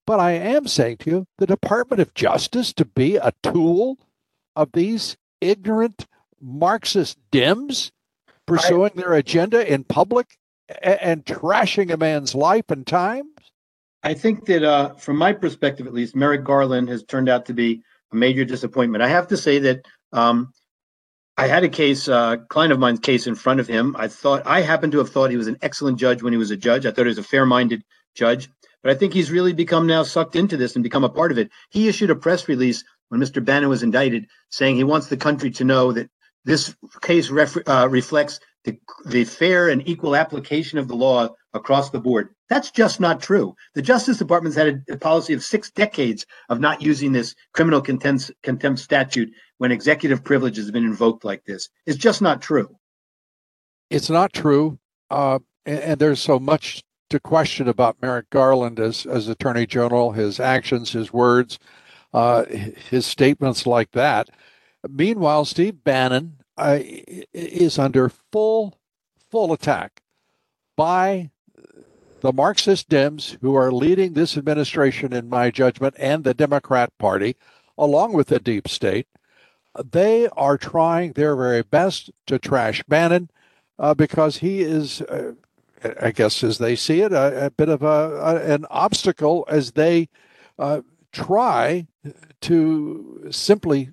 But 0.06 0.20
I 0.20 0.32
am 0.32 0.66
saying 0.66 0.98
to 0.98 1.10
you, 1.10 1.26
the 1.38 1.46
Department 1.46 2.00
of 2.00 2.14
Justice 2.14 2.72
to 2.74 2.84
be 2.84 3.16
a 3.16 3.32
tool 3.42 3.98
of 4.56 4.72
these 4.72 5.16
ignorant 5.40 6.06
Marxist 6.40 7.18
Dems 7.30 7.90
pursuing 8.46 8.92
I, 8.96 9.00
their 9.00 9.14
agenda 9.14 9.72
in 9.72 9.84
public 9.84 10.38
and, 10.82 11.00
and, 11.00 11.24
trashing 11.24 11.92
a 11.92 11.96
man's 11.96 12.34
life 12.34 12.64
and 12.68 12.86
times? 12.86 13.28
I 14.02 14.14
think 14.14 14.46
that, 14.46 14.64
uh, 14.64 14.94
from 14.94 15.16
my 15.16 15.32
perspective 15.32 15.86
at 15.86 15.94
least, 15.94 16.16
Merrick 16.16 16.42
Garland 16.44 16.88
has 16.88 17.04
turned 17.04 17.28
out 17.28 17.46
to 17.46 17.54
be 17.54 17.82
a 18.12 18.16
major 18.16 18.44
disappointment. 18.44 19.02
I 19.02 19.08
have 19.08 19.28
to 19.28 19.36
say 19.36 19.58
that 19.60 19.86
um, 20.12 20.52
I 21.36 21.46
had 21.46 21.64
a 21.64 21.68
case, 21.68 22.08
uh, 22.08 22.36
client 22.48 22.72
of 22.72 22.78
mine's 22.78 23.00
case 23.00 23.26
in 23.26 23.34
front 23.34 23.60
of 23.60 23.66
him. 23.66 23.96
I 23.98 24.08
thought 24.08 24.42
I 24.46 24.60
happen 24.60 24.90
to 24.90 24.98
have 24.98 25.10
thought 25.10 25.30
he 25.30 25.36
was 25.36 25.48
an 25.48 25.58
excellent 25.62 25.98
judge 25.98 26.22
when 26.22 26.32
he 26.32 26.38
was 26.38 26.50
a 26.50 26.56
judge. 26.56 26.84
I 26.84 26.90
thought 26.90 27.06
he 27.06 27.08
was 27.08 27.18
a 27.18 27.22
fair-minded 27.22 27.82
judge, 28.14 28.48
but 28.82 28.92
I 28.92 28.94
think 28.94 29.14
he's 29.14 29.30
really 29.30 29.52
become 29.52 29.86
now 29.86 30.02
sucked 30.02 30.36
into 30.36 30.56
this 30.56 30.74
and 30.74 30.82
become 30.82 31.04
a 31.04 31.08
part 31.08 31.32
of 31.32 31.38
it. 31.38 31.50
He 31.70 31.88
issued 31.88 32.10
a 32.10 32.16
press 32.16 32.48
release 32.48 32.84
when 33.08 33.20
Mr. 33.20 33.44
Bannon 33.44 33.68
was 33.68 33.82
indicted, 33.82 34.26
saying 34.50 34.76
he 34.76 34.84
wants 34.84 35.08
the 35.08 35.16
country 35.16 35.50
to 35.52 35.64
know 35.64 35.92
that 35.92 36.10
this 36.44 36.74
case 37.00 37.30
ref, 37.30 37.56
uh, 37.66 37.88
reflects 37.90 38.40
the, 38.64 38.78
the 39.06 39.24
fair 39.24 39.68
and 39.68 39.86
equal 39.88 40.14
application 40.16 40.78
of 40.78 40.88
the 40.88 40.94
law 40.94 41.28
across 41.54 41.90
the 41.90 42.00
board. 42.00 42.30
That's 42.48 42.70
just 42.70 43.00
not 43.00 43.20
true. 43.20 43.54
The 43.74 43.82
Justice 43.82 44.18
Department's 44.18 44.56
had 44.56 44.84
a, 44.88 44.94
a 44.94 44.96
policy 44.96 45.32
of 45.32 45.42
six 45.42 45.70
decades 45.70 46.26
of 46.48 46.60
not 46.60 46.82
using 46.82 47.12
this 47.12 47.34
criminal 47.52 47.80
contempt, 47.80 48.30
contempt 48.42 48.80
statute 48.80 49.30
when 49.58 49.72
executive 49.72 50.24
privilege 50.24 50.56
has 50.56 50.70
been 50.70 50.84
invoked 50.84 51.24
like 51.24 51.44
this. 51.44 51.68
It's 51.86 51.98
just 51.98 52.22
not 52.22 52.42
true. 52.42 52.76
It's 53.90 54.10
not 54.10 54.32
true. 54.32 54.78
Uh, 55.10 55.40
and, 55.66 55.78
and, 55.80 56.00
there's 56.00 56.20
so 56.20 56.38
much 56.38 56.82
to 57.10 57.20
question 57.20 57.68
about 57.68 58.00
Merrick 58.00 58.30
Garland 58.30 58.80
as, 58.80 59.04
as 59.04 59.28
Attorney 59.28 59.66
General, 59.66 60.12
his 60.12 60.40
actions, 60.40 60.92
his 60.92 61.12
words, 61.12 61.58
uh, 62.14 62.46
his 62.46 63.04
statements 63.04 63.66
like 63.66 63.90
that. 63.92 64.30
Meanwhile, 64.88 65.44
Steve 65.44 65.84
Bannon 65.84 66.38
uh, 66.56 66.78
is 67.32 67.78
under 67.78 68.08
full, 68.08 68.78
full 69.30 69.52
attack 69.52 70.02
by 70.76 71.30
the 72.20 72.32
Marxist 72.32 72.88
Dems 72.88 73.36
who 73.40 73.54
are 73.54 73.72
leading 73.72 74.12
this 74.12 74.36
administration, 74.36 75.12
in 75.12 75.28
my 75.28 75.50
judgment, 75.50 75.94
and 75.98 76.22
the 76.22 76.34
Democrat 76.34 76.96
Party, 76.98 77.36
along 77.76 78.12
with 78.12 78.28
the 78.28 78.38
deep 78.38 78.68
state. 78.68 79.06
They 79.90 80.28
are 80.28 80.56
trying 80.56 81.12
their 81.12 81.34
very 81.34 81.62
best 81.62 82.10
to 82.26 82.38
trash 82.38 82.82
Bannon 82.86 83.30
uh, 83.78 83.94
because 83.94 84.38
he 84.38 84.60
is, 84.60 85.00
uh, 85.02 85.32
I 86.00 86.12
guess, 86.12 86.44
as 86.44 86.58
they 86.58 86.76
see 86.76 87.00
it, 87.00 87.12
a, 87.12 87.46
a 87.46 87.50
bit 87.50 87.68
of 87.68 87.82
a, 87.82 87.86
a, 87.86 88.54
an 88.54 88.66
obstacle 88.70 89.44
as 89.48 89.72
they 89.72 90.08
uh, 90.58 90.82
try 91.10 91.86
to 92.42 93.28
simply 93.30 93.90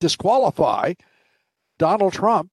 disqualify 0.00 0.94
Donald 1.82 2.12
Trump 2.12 2.48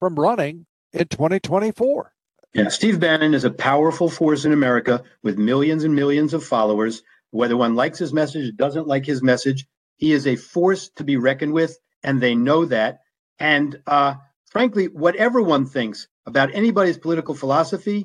from 0.00 0.16
running 0.16 0.66
in 0.92 1.06
2024. 1.06 2.12
Yeah, 2.52 2.68
Steve 2.68 2.98
Bannon 2.98 3.32
is 3.32 3.44
a 3.44 3.50
powerful 3.52 4.10
force 4.10 4.44
in 4.44 4.52
America 4.52 5.04
with 5.22 5.38
millions 5.38 5.84
and 5.84 5.94
millions 5.94 6.34
of 6.34 6.42
followers. 6.42 7.04
Whether 7.30 7.56
one 7.56 7.76
likes 7.76 8.00
his 8.00 8.12
message 8.12 8.48
or 8.48 8.50
doesn't 8.50 8.88
like 8.88 9.06
his 9.06 9.22
message, 9.22 9.66
he 9.98 10.10
is 10.10 10.26
a 10.26 10.34
force 10.34 10.90
to 10.96 11.04
be 11.04 11.16
reckoned 11.16 11.52
with, 11.52 11.78
and 12.02 12.20
they 12.20 12.34
know 12.34 12.64
that. 12.64 13.02
And 13.38 13.80
uh, 13.86 14.14
frankly, 14.50 14.86
whatever 14.86 15.40
one 15.40 15.64
thinks 15.64 16.08
about 16.26 16.52
anybody's 16.52 16.98
political 16.98 17.36
philosophy, 17.36 18.04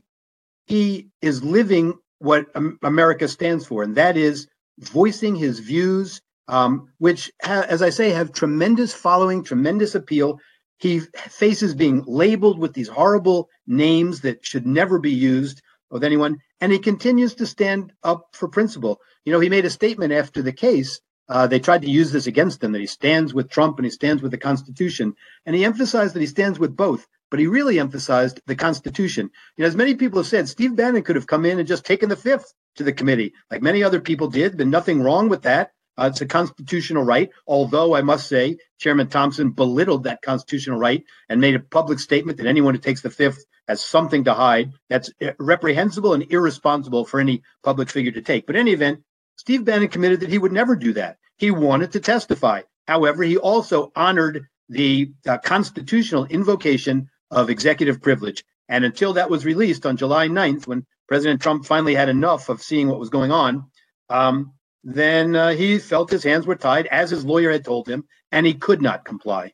he 0.68 1.10
is 1.24 1.44
living 1.44 1.96
what 2.20 2.46
America 2.84 3.28
stands 3.28 3.66
for, 3.66 3.82
and 3.82 3.96
that 3.96 4.16
is 4.16 4.48
voicing 4.78 5.36
his 5.36 5.58
views 5.58 6.22
um, 6.48 6.90
which, 6.98 7.32
ha- 7.42 7.66
as 7.68 7.82
I 7.82 7.90
say, 7.90 8.10
have 8.10 8.32
tremendous 8.32 8.94
following, 8.94 9.44
tremendous 9.44 9.96
appeal. 9.96 10.40
He 10.78 11.00
faces 11.00 11.76
being 11.76 12.04
labeled 12.06 12.60
with 12.60 12.74
these 12.74 12.90
horrible 12.90 13.50
names 13.68 14.22
that 14.22 14.46
should 14.46 14.66
never 14.66 15.00
be 15.00 15.14
used 15.14 15.62
with 15.90 16.04
anyone, 16.04 16.40
and 16.60 16.72
he 16.72 16.80
continues 16.80 17.36
to 17.36 17.46
stand 17.46 17.94
up 18.04 18.28
for 18.34 18.48
principle. 18.48 19.00
You 19.26 19.32
know, 19.32 19.40
he 19.40 19.50
made 19.50 19.66
a 19.66 19.70
statement 19.70 20.12
after 20.12 20.42
the 20.42 20.52
case. 20.52 21.00
Uh, 21.30 21.48
they 21.48 21.60
tried 21.60 21.84
to 21.84 21.90
use 21.90 22.12
this 22.12 22.28
against 22.28 22.64
him 22.64 22.74
that 22.74 22.82
he 22.82 22.88
stands 22.88 23.34
with 23.34 23.50
Trump 23.50 23.78
and 23.78 23.86
he 23.86 23.92
stands 23.92 24.22
with 24.22 24.32
the 24.32 24.38
Constitution, 24.38 25.14
and 25.46 25.56
he 25.56 25.64
emphasized 25.64 26.16
that 26.16 26.20
he 26.20 26.28
stands 26.28 26.60
with 26.60 26.76
both. 26.76 27.08
But 27.32 27.40
he 27.40 27.48
really 27.48 27.80
emphasized 27.80 28.42
the 28.46 28.56
Constitution. 28.56 29.30
You 29.58 29.64
know, 29.64 29.68
as 29.68 29.76
many 29.76 29.96
people 29.96 30.20
have 30.20 30.28
said, 30.28 30.50
Steve 30.50 30.76
Bannon 30.76 31.04
could 31.04 31.16
have 31.16 31.28
come 31.28 31.46
in 31.46 31.60
and 31.60 31.68
just 31.68 31.86
taken 31.86 32.10
the 32.10 32.16
fifth 32.16 32.54
to 32.76 32.84
the 32.84 32.94
committee, 32.94 33.34
like 33.50 33.62
many 33.62 33.84
other 33.84 34.02
people 34.02 34.28
did. 34.28 34.58
Been 34.58 34.70
nothing 34.70 35.02
wrong 35.02 35.30
with 35.30 35.44
that. 35.44 35.72
Uh, 35.98 36.10
it's 36.12 36.22
a 36.22 36.26
constitutional 36.26 37.04
right, 37.04 37.30
although 37.46 37.96
I 37.96 38.02
must 38.02 38.28
say 38.28 38.58
Chairman 38.80 39.10
Thompson 39.10 39.52
belittled 39.52 40.04
that 40.04 40.22
constitutional 40.22 40.80
right 40.80 41.04
and 41.30 41.40
made 41.40 41.56
a 41.56 41.60
public 41.60 42.00
statement 42.00 42.38
that 42.40 42.48
anyone 42.48 42.74
who 42.74 42.80
takes 42.82 43.02
the 43.02 43.10
fifth 43.10 43.46
has 43.68 43.84
something 43.84 44.24
to 44.24 44.34
hide. 44.34 44.72
That's 44.90 45.12
reprehensible 45.40 46.14
and 46.14 46.32
irresponsible 46.32 47.06
for 47.06 47.20
any 47.20 47.44
public 47.64 47.90
figure 47.90 48.12
to 48.12 48.22
take. 48.22 48.48
But 48.48 48.56
in 48.56 48.62
any 48.62 48.72
event, 48.72 49.04
Steve 49.38 49.66
Bannon 49.66 49.88
committed 49.88 50.22
that 50.22 50.30
he 50.30 50.38
would 50.38 50.52
never 50.52 50.76
do 50.76 50.94
that. 50.94 51.18
He 51.38 51.52
wanted 51.52 51.92
to 51.94 52.00
testify. 52.00 52.62
However, 52.88 53.24
he 53.24 53.38
also 53.38 53.92
honored 53.96 54.48
the 54.70 55.12
uh, 55.28 55.38
constitutional 55.38 56.26
invocation 56.26 57.10
of 57.32 57.50
executive 57.50 58.02
privilege. 58.02 58.44
And 58.70 58.86
until 58.86 59.14
that 59.14 59.30
was 59.30 59.46
released 59.46 59.86
on 59.86 59.98
July 59.98 60.28
9th, 60.28 60.68
when 60.68 60.86
President 61.08 61.42
Trump 61.42 61.66
finally 61.66 61.96
had 61.96 62.10
enough 62.10 62.50
of 62.50 62.62
seeing 62.62 62.88
what 62.88 63.00
was 63.00 63.10
going 63.10 63.32
on, 63.32 63.66
um, 64.10 64.54
then 64.84 65.36
uh, 65.36 65.50
he 65.50 65.80
felt 65.80 66.12
his 66.12 66.24
hands 66.24 66.46
were 66.46 66.56
tied, 66.56 66.88
as 66.88 67.10
his 67.10 67.26
lawyer 67.26 67.52
had 67.52 67.64
told 67.64 67.88
him, 67.88 68.06
and 68.32 68.46
he 68.46 68.54
could 68.54 68.82
not 68.82 69.06
comply. 69.06 69.54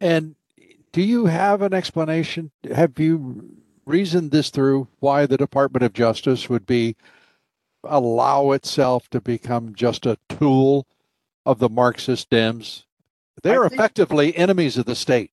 And 0.00 0.36
do 0.92 1.02
you 1.02 1.26
have 1.26 1.60
an 1.62 1.74
explanation? 1.74 2.50
Have 2.74 2.98
you 2.98 3.50
reasoned 3.84 4.30
this 4.30 4.50
through 4.50 4.88
why 5.00 5.26
the 5.26 5.36
Department 5.36 5.82
of 5.82 5.92
Justice 5.92 6.48
would 6.48 6.66
be 6.66 6.96
allow 7.84 8.52
itself 8.52 9.08
to 9.10 9.20
become 9.20 9.74
just 9.74 10.06
a 10.06 10.18
tool 10.28 10.86
of 11.44 11.58
the 11.58 11.68
Marxist 11.68 12.30
Dems? 12.30 12.84
They're 13.42 13.68
think, 13.68 13.74
effectively 13.74 14.36
enemies 14.36 14.78
of 14.78 14.86
the 14.86 14.94
state. 14.94 15.30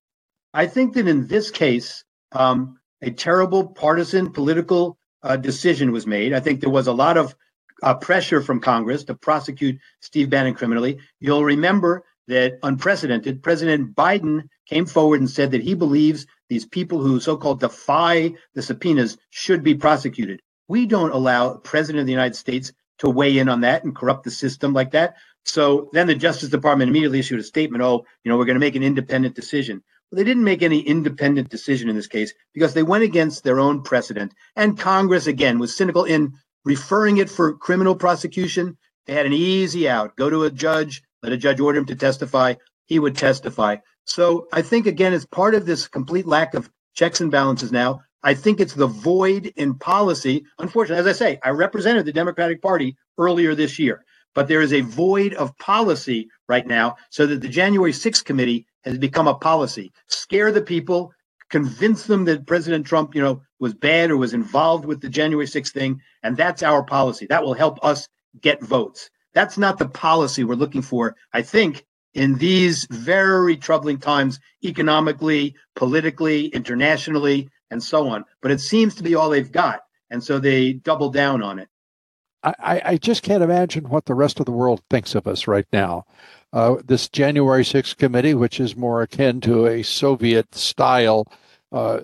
I 0.53 0.67
think 0.67 0.93
that 0.93 1.07
in 1.07 1.27
this 1.27 1.51
case, 1.51 2.03
um, 2.33 2.79
a 3.01 3.11
terrible 3.11 3.67
partisan 3.67 4.31
political 4.31 4.97
uh, 5.23 5.37
decision 5.37 5.91
was 5.91 6.05
made. 6.05 6.33
I 6.33 6.39
think 6.39 6.59
there 6.59 6.69
was 6.69 6.87
a 6.87 6.93
lot 6.93 7.17
of 7.17 7.35
uh, 7.83 7.93
pressure 7.95 8.41
from 8.41 8.59
Congress 8.59 9.03
to 9.05 9.15
prosecute 9.15 9.79
Steve 9.99 10.29
Bannon 10.29 10.53
criminally. 10.53 10.99
You'll 11.19 11.43
remember 11.43 12.03
that 12.27 12.57
unprecedented, 12.63 13.43
President 13.43 13.95
Biden 13.95 14.49
came 14.67 14.85
forward 14.85 15.19
and 15.19 15.29
said 15.29 15.51
that 15.51 15.61
he 15.61 15.75
believes 15.75 16.25
these 16.49 16.65
people 16.65 16.99
who 16.99 17.19
so 17.19 17.37
called 17.37 17.59
defy 17.59 18.33
the 18.53 18.61
subpoenas 18.61 19.17
should 19.29 19.63
be 19.63 19.75
prosecuted. 19.75 20.41
We 20.67 20.85
don't 20.85 21.11
allow 21.11 21.55
President 21.55 22.01
of 22.01 22.05
the 22.07 22.11
United 22.11 22.35
States 22.35 22.71
to 22.99 23.09
weigh 23.09 23.37
in 23.37 23.49
on 23.49 23.61
that 23.61 23.83
and 23.83 23.95
corrupt 23.95 24.23
the 24.23 24.31
system 24.31 24.73
like 24.73 24.91
that. 24.91 25.15
So 25.43 25.89
then 25.93 26.07
the 26.07 26.15
Justice 26.15 26.49
Department 26.49 26.89
immediately 26.89 27.19
issued 27.19 27.39
a 27.39 27.43
statement 27.43 27.83
oh, 27.83 28.05
you 28.23 28.31
know, 28.31 28.37
we're 28.37 28.45
going 28.45 28.55
to 28.55 28.59
make 28.59 28.75
an 28.75 28.83
independent 28.83 29.35
decision. 29.35 29.83
Well, 30.09 30.17
they 30.17 30.23
didn't 30.23 30.43
make 30.43 30.63
any 30.63 30.79
independent 30.79 31.49
decision 31.49 31.89
in 31.89 31.95
this 31.95 32.07
case 32.07 32.33
because 32.53 32.73
they 32.73 32.83
went 32.83 33.03
against 33.03 33.43
their 33.43 33.59
own 33.59 33.83
precedent. 33.83 34.33
And 34.55 34.77
Congress, 34.77 35.27
again, 35.27 35.59
was 35.59 35.75
cynical 35.75 36.03
in 36.03 36.33
referring 36.65 37.17
it 37.17 37.29
for 37.29 37.53
criminal 37.53 37.95
prosecution, 37.95 38.77
they 39.05 39.13
had 39.13 39.25
an 39.25 39.33
easy 39.33 39.87
out. 39.87 40.15
Go 40.15 40.29
to 40.29 40.43
a 40.43 40.51
judge, 40.51 41.03
let 41.23 41.31
a 41.31 41.37
judge 41.37 41.59
order 41.59 41.79
him 41.79 41.85
to 41.85 41.95
testify. 41.95 42.55
He 42.85 42.99
would 42.99 43.15
testify. 43.15 43.77
So 44.05 44.47
I 44.51 44.61
think, 44.61 44.87
again, 44.87 45.13
it's 45.13 45.25
part 45.25 45.55
of 45.55 45.65
this 45.65 45.87
complete 45.87 46.27
lack 46.27 46.53
of 46.53 46.69
checks 46.93 47.21
and 47.21 47.31
balances 47.31 47.71
now. 47.71 48.01
I 48.23 48.33
think 48.33 48.59
it's 48.59 48.73
the 48.73 48.87
void 48.87 49.53
in 49.55 49.75
policy. 49.75 50.45
Unfortunately, 50.57 50.99
as 50.99 51.07
I 51.07 51.17
say, 51.17 51.39
I 51.43 51.49
represented 51.49 52.05
the 52.05 52.11
Democratic 52.11 52.61
Party 52.61 52.97
earlier 53.17 53.53
this 53.53 53.77
year, 53.77 54.03
but 54.33 54.47
there 54.47 54.61
is 54.61 54.73
a 54.73 54.81
void 54.81 55.33
of 55.35 55.57
policy 55.57 56.29
right 56.49 56.65
now 56.65 56.95
so 57.11 57.27
that 57.27 57.41
the 57.41 57.49
January 57.49 57.91
6th 57.91 58.25
committee 58.25 58.65
has 58.83 58.97
become 58.97 59.27
a 59.27 59.35
policy. 59.35 59.91
Scare 60.07 60.51
the 60.51 60.61
people, 60.61 61.13
convince 61.49 62.05
them 62.05 62.25
that 62.25 62.47
President 62.47 62.85
Trump, 62.85 63.15
you 63.15 63.21
know, 63.21 63.41
was 63.59 63.73
bad 63.73 64.11
or 64.11 64.17
was 64.17 64.33
involved 64.33 64.85
with 64.85 65.01
the 65.01 65.09
January 65.09 65.45
6th 65.45 65.71
thing. 65.71 66.01
And 66.23 66.35
that's 66.35 66.63
our 66.63 66.83
policy. 66.83 67.25
That 67.27 67.43
will 67.43 67.53
help 67.53 67.83
us 67.83 68.07
get 68.41 68.61
votes. 68.61 69.09
That's 69.33 69.57
not 69.57 69.77
the 69.77 69.89
policy 69.89 70.43
we're 70.43 70.55
looking 70.55 70.81
for, 70.81 71.15
I 71.33 71.41
think, 71.41 71.85
in 72.13 72.35
these 72.35 72.87
very 72.89 73.57
troubling 73.57 73.99
times, 73.99 74.39
economically, 74.63 75.55
politically, 75.75 76.47
internationally, 76.47 77.49
and 77.69 77.83
so 77.83 78.07
on. 78.07 78.23
But 78.41 78.51
it 78.51 78.61
seems 78.61 78.95
to 78.95 79.03
be 79.03 79.15
all 79.15 79.29
they've 79.29 79.51
got. 79.51 79.81
And 80.09 80.23
so 80.23 80.39
they 80.39 80.73
double 80.73 81.09
down 81.09 81.43
on 81.43 81.59
it. 81.59 81.67
I, 82.45 82.81
I 82.85 82.97
just 82.97 83.23
can't 83.23 83.43
imagine 83.43 83.89
what 83.89 84.05
the 84.05 84.13
rest 84.13 84.39
of 84.39 84.45
the 84.45 84.51
world 84.51 84.81
thinks 84.89 85.15
of 85.15 85.27
us 85.27 85.47
right 85.47 85.65
now. 85.73 86.05
Uh, 86.53 86.75
this 86.85 87.09
January 87.09 87.63
6th 87.63 87.97
committee, 87.97 88.33
which 88.33 88.59
is 88.59 88.75
more 88.75 89.01
akin 89.01 89.41
to 89.41 89.65
a 89.65 89.83
Soviet 89.83 90.53
style 90.53 91.27
uh, 91.71 91.99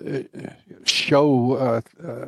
show 0.84 1.54
uh, 1.54 1.80
uh, 2.06 2.26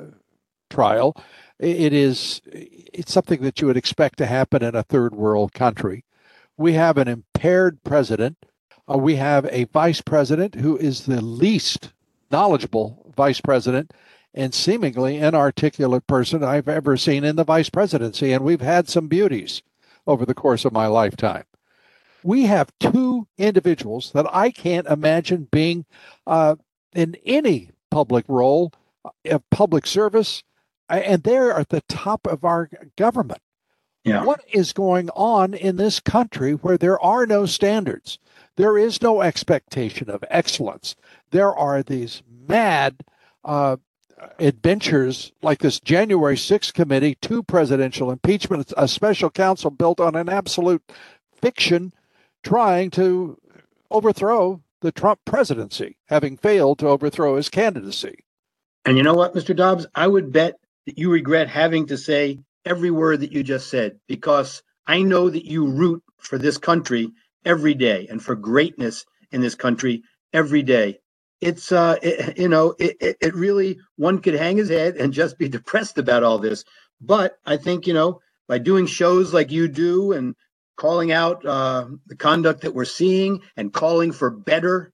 trial, 0.70 1.16
it 1.58 1.92
is 1.92 2.40
it's 2.46 3.12
something 3.12 3.42
that 3.42 3.60
you 3.60 3.66
would 3.66 3.76
expect 3.76 4.18
to 4.18 4.26
happen 4.26 4.62
in 4.62 4.74
a 4.74 4.82
third 4.82 5.14
world 5.14 5.52
country. 5.52 6.04
We 6.56 6.74
have 6.74 6.96
an 6.98 7.08
impaired 7.08 7.82
president. 7.84 8.38
Uh, 8.88 8.98
we 8.98 9.16
have 9.16 9.46
a 9.46 9.64
vice 9.64 10.00
president 10.00 10.56
who 10.56 10.76
is 10.76 11.06
the 11.06 11.20
least 11.20 11.92
knowledgeable 12.30 13.12
vice 13.16 13.40
president 13.40 13.92
and 14.34 14.52
seemingly 14.52 15.16
inarticulate 15.16 16.06
person 16.06 16.42
I've 16.42 16.68
ever 16.68 16.96
seen 16.96 17.24
in 17.24 17.36
the 17.36 17.44
vice 17.44 17.70
presidency. 17.70 18.32
And 18.32 18.44
we've 18.44 18.60
had 18.60 18.88
some 18.88 19.06
beauties 19.06 19.62
over 20.06 20.26
the 20.26 20.34
course 20.34 20.64
of 20.64 20.72
my 20.72 20.86
lifetime. 20.86 21.44
We 22.24 22.46
have 22.46 22.72
two 22.80 23.28
individuals 23.38 24.10
that 24.12 24.26
I 24.34 24.50
can't 24.50 24.86
imagine 24.88 25.48
being 25.52 25.84
uh, 26.26 26.56
in 26.94 27.16
any 27.24 27.70
public 27.90 28.24
role 28.28 28.72
of 29.26 29.48
public 29.50 29.86
service, 29.86 30.42
and 30.88 31.22
they're 31.22 31.52
at 31.52 31.68
the 31.68 31.82
top 31.82 32.26
of 32.26 32.44
our 32.44 32.68
government. 32.96 33.40
Yeah. 34.04 34.24
What 34.24 34.42
is 34.52 34.72
going 34.72 35.08
on 35.10 35.54
in 35.54 35.76
this 35.76 36.00
country 36.00 36.52
where 36.52 36.76
there 36.76 37.00
are 37.00 37.26
no 37.26 37.46
standards? 37.46 38.18
There 38.56 38.76
is 38.76 39.00
no 39.00 39.22
expectation 39.22 40.10
of 40.10 40.24
excellence. 40.28 40.94
There 41.30 41.54
are 41.54 41.82
these 41.82 42.22
mad 42.46 42.96
uh, 43.44 43.76
adventures 44.38 45.32
like 45.42 45.60
this 45.60 45.80
January 45.80 46.36
6th 46.36 46.72
committee, 46.72 47.16
two 47.20 47.42
presidential 47.42 48.10
impeachments, 48.10 48.72
a 48.76 48.88
special 48.88 49.30
counsel 49.30 49.70
built 49.70 50.00
on 50.00 50.14
an 50.14 50.28
absolute 50.28 50.82
fiction 51.40 51.92
trying 52.42 52.90
to 52.90 53.38
overthrow 53.90 54.60
the 54.80 54.92
Trump 54.92 55.20
presidency, 55.24 55.96
having 56.08 56.36
failed 56.36 56.78
to 56.78 56.88
overthrow 56.88 57.36
his 57.36 57.48
candidacy. 57.48 58.24
And 58.84 58.96
you 58.96 59.02
know 59.02 59.14
what, 59.14 59.34
Mr. 59.34 59.56
Dobbs? 59.56 59.86
I 59.94 60.06
would 60.06 60.32
bet 60.32 60.56
that 60.86 60.98
you 60.98 61.10
regret 61.10 61.48
having 61.48 61.86
to 61.86 61.96
say 61.96 62.38
every 62.66 62.90
word 62.90 63.20
that 63.20 63.32
you 63.32 63.42
just 63.42 63.70
said 63.70 63.98
because 64.06 64.62
I 64.86 65.02
know 65.02 65.30
that 65.30 65.46
you 65.46 65.66
root 65.66 66.02
for 66.18 66.38
this 66.38 66.58
country 66.58 67.10
every 67.44 67.74
day 67.74 68.06
and 68.10 68.22
for 68.22 68.34
greatness 68.34 69.04
in 69.30 69.40
this 69.40 69.54
country 69.54 70.02
every 70.32 70.62
day 70.62 70.98
it's 71.44 71.72
uh 71.72 71.96
it, 72.02 72.38
you 72.38 72.48
know 72.48 72.76
it, 72.80 73.18
it 73.20 73.34
really 73.36 73.78
one 73.96 74.20
could 74.20 74.34
hang 74.34 74.58
his 74.58 74.70
head 74.70 74.96
and 74.96 75.14
just 75.14 75.38
be 75.38 75.48
depressed 75.58 75.98
about 75.98 76.24
all 76.24 76.38
this. 76.38 76.64
But 77.02 77.38
i 77.46 77.58
think 77.58 77.86
you 77.88 77.94
know 77.94 78.20
by 78.48 78.58
doing 78.58 78.86
shows 78.86 79.34
like 79.34 79.52
you 79.52 79.68
do 79.68 80.12
and 80.12 80.36
calling 80.78 81.12
out 81.12 81.46
uh, 81.46 81.86
the 82.08 82.16
conduct 82.16 82.62
that 82.62 82.74
we're 82.74 82.86
seeing 82.86 83.42
and 83.56 83.72
calling 83.72 84.12
for 84.12 84.30
better 84.30 84.92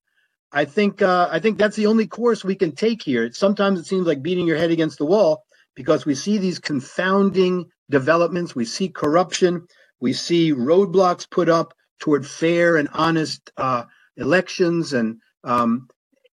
i 0.52 0.64
think 0.66 1.02
uh, 1.02 1.28
i 1.32 1.40
think 1.40 1.58
that's 1.58 1.76
the 1.76 1.86
only 1.88 2.08
course 2.08 2.44
we 2.44 2.56
can 2.56 2.72
take 2.72 3.02
here. 3.02 3.32
Sometimes 3.32 3.80
it 3.80 3.86
seems 3.86 4.06
like 4.08 4.22
beating 4.22 4.48
your 4.48 4.58
head 4.58 4.72
against 4.72 4.98
the 4.98 5.06
wall 5.06 5.44
because 5.76 6.06
we 6.06 6.16
see 6.16 6.38
these 6.38 6.60
confounding 6.60 7.66
developments. 7.90 8.56
We 8.56 8.66
see 8.66 8.90
corruption. 8.90 9.66
We 10.00 10.14
see 10.14 10.52
roadblocks 10.54 11.30
put 11.30 11.50
up 11.50 11.74
toward 12.00 12.26
fair 12.26 12.76
and 12.78 12.88
honest 12.94 13.52
uh, 13.58 13.84
elections 14.18 14.94
and 14.94 15.18
um, 15.44 15.88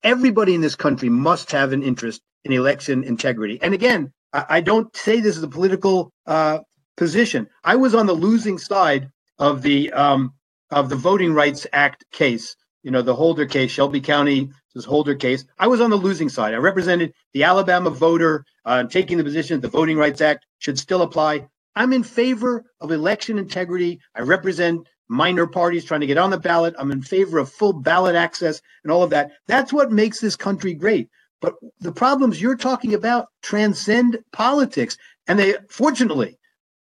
everybody 0.03 0.55
in 0.55 0.61
this 0.61 0.77
country 0.77 1.09
must 1.09 1.51
have 1.53 1.73
an 1.73 1.83
interest 1.83 2.23
in 2.45 2.53
election 2.53 3.05
integrity. 3.05 3.59
And 3.62 3.75
again, 3.75 4.12
I, 4.33 4.45
I 4.49 4.61
don't 4.61 4.95
say 4.97 5.21
this 5.21 5.37
is 5.37 5.43
a 5.43 5.49
political 5.49 6.12
uh, 6.27 6.61
position. 6.97 7.49
I 7.65 7.77
was 7.77 7.95
on 7.95 8.07
the 8.07 8.12
losing 8.15 8.59
side 8.59 9.11
of 9.38 9.62
the 9.62 9.93
um, 9.93 10.33
of 10.71 10.88
the 10.88 10.97
Voting 10.97 11.35
Rights 11.35 11.67
Act 11.73 12.05
case. 12.12 12.57
You 12.83 12.91
know, 12.91 13.03
the 13.03 13.15
Holder 13.15 13.47
case, 13.47 13.71
Shelby 13.71 14.01
County, 14.01 14.51
this 14.75 14.85
Holder 14.85 15.15
case. 15.15 15.45
I 15.59 15.69
was 15.69 15.81
on 15.81 15.91
the 15.91 15.97
losing 15.97 16.29
side. 16.29 16.53
I 16.55 16.57
represented 16.57 17.12
the 17.33 17.45
Alabama 17.45 17.91
voter, 17.91 18.45
uh, 18.65 18.85
taking 18.85 19.19
the 19.19 19.25
position 19.25 19.61
that 19.61 19.62
the 19.62 19.79
Voting 19.79 19.97
Rights 19.97 20.21
Act 20.21 20.47
should 20.59 20.79
still 20.79 21.03
apply. 21.03 21.47
I'm 21.77 21.93
in 21.93 22.03
favor 22.03 22.65
of 22.81 22.91
election 22.91 23.38
integrity. 23.38 24.01
I 24.15 24.23
represent 24.23 24.87
minor 25.09 25.47
parties 25.47 25.85
trying 25.85 26.01
to 26.01 26.07
get 26.07 26.19
on 26.19 26.31
the 26.31 26.38
ballot. 26.38 26.75
I'm 26.79 26.91
in 26.91 27.03
favor 27.03 27.38
of 27.38 27.51
full 27.51 27.73
ballot 27.73 28.15
access 28.15 28.61
and 28.83 28.93
all 28.93 29.03
of 29.03 29.11
that. 29.11 29.33
That's 29.47 29.73
what 29.73 29.93
makes 29.93 30.21
this 30.21 30.37
country 30.37 30.75
great. 30.75 31.09
But 31.41 31.55
the 31.81 31.93
problems 31.93 32.41
you're 32.41 32.57
talking 32.57 32.95
about 32.95 33.29
transcend 33.43 34.19
politics. 34.33 34.97
And 35.27 35.38
they, 35.38 35.57
fortunately, 35.69 36.38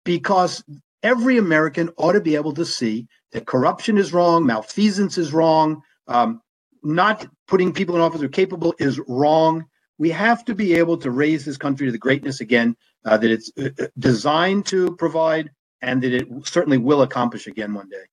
because 0.03 0.63
every 1.03 1.37
American 1.37 1.89
ought 1.97 2.13
to 2.13 2.21
be 2.21 2.35
able 2.35 2.53
to 2.53 2.65
see 2.65 3.07
that 3.31 3.47
corruption 3.47 3.97
is 3.97 4.13
wrong, 4.13 4.45
malfeasance 4.45 5.17
is 5.17 5.33
wrong, 5.33 5.81
um, 6.07 6.41
not 6.83 7.27
putting 7.47 7.71
people 7.71 7.95
in 7.95 8.01
office 8.01 8.19
who 8.19 8.25
are 8.25 8.29
capable 8.29 8.75
is 8.77 8.99
wrong. 9.07 9.65
We 9.97 10.09
have 10.09 10.43
to 10.45 10.55
be 10.55 10.73
able 10.75 10.97
to 10.97 11.11
raise 11.11 11.45
this 11.45 11.57
country 11.57 11.85
to 11.87 11.91
the 11.91 11.97
greatness 11.97 12.41
again 12.41 12.75
uh, 13.05 13.17
that 13.17 13.31
it's 13.31 13.51
uh, 13.57 13.69
uh 13.79 13.87
designed 13.97 14.65
to 14.67 14.95
provide 14.97 15.51
and 15.81 16.01
that 16.01 16.13
it 16.13 16.27
certainly 16.43 16.77
will 16.77 17.01
accomplish 17.01 17.47
again 17.47 17.73
one 17.73 17.89
day. 17.89 18.03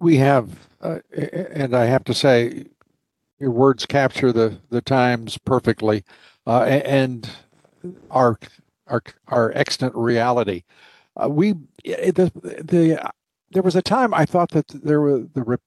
We 0.00 0.16
have, 0.16 0.50
uh, 0.80 0.98
and 1.12 1.76
I 1.76 1.86
have 1.86 2.04
to 2.04 2.14
say, 2.14 2.66
your 3.38 3.50
words 3.50 3.86
capture 3.86 4.32
the 4.32 4.58
the 4.70 4.80
times 4.80 5.36
perfectly, 5.38 6.04
uh, 6.46 6.62
and 6.62 7.28
our 8.10 8.38
our 8.86 9.02
our 9.28 9.52
extant 9.52 9.94
reality. 9.94 10.62
Uh, 11.16 11.28
we 11.28 11.54
the 11.84 12.30
the 12.44 13.10
there 13.50 13.62
was 13.62 13.76
a 13.76 13.82
time 13.82 14.14
I 14.14 14.24
thought 14.24 14.50
that 14.50 14.68
there 14.68 15.00
were 15.00 15.18
the 15.34 15.58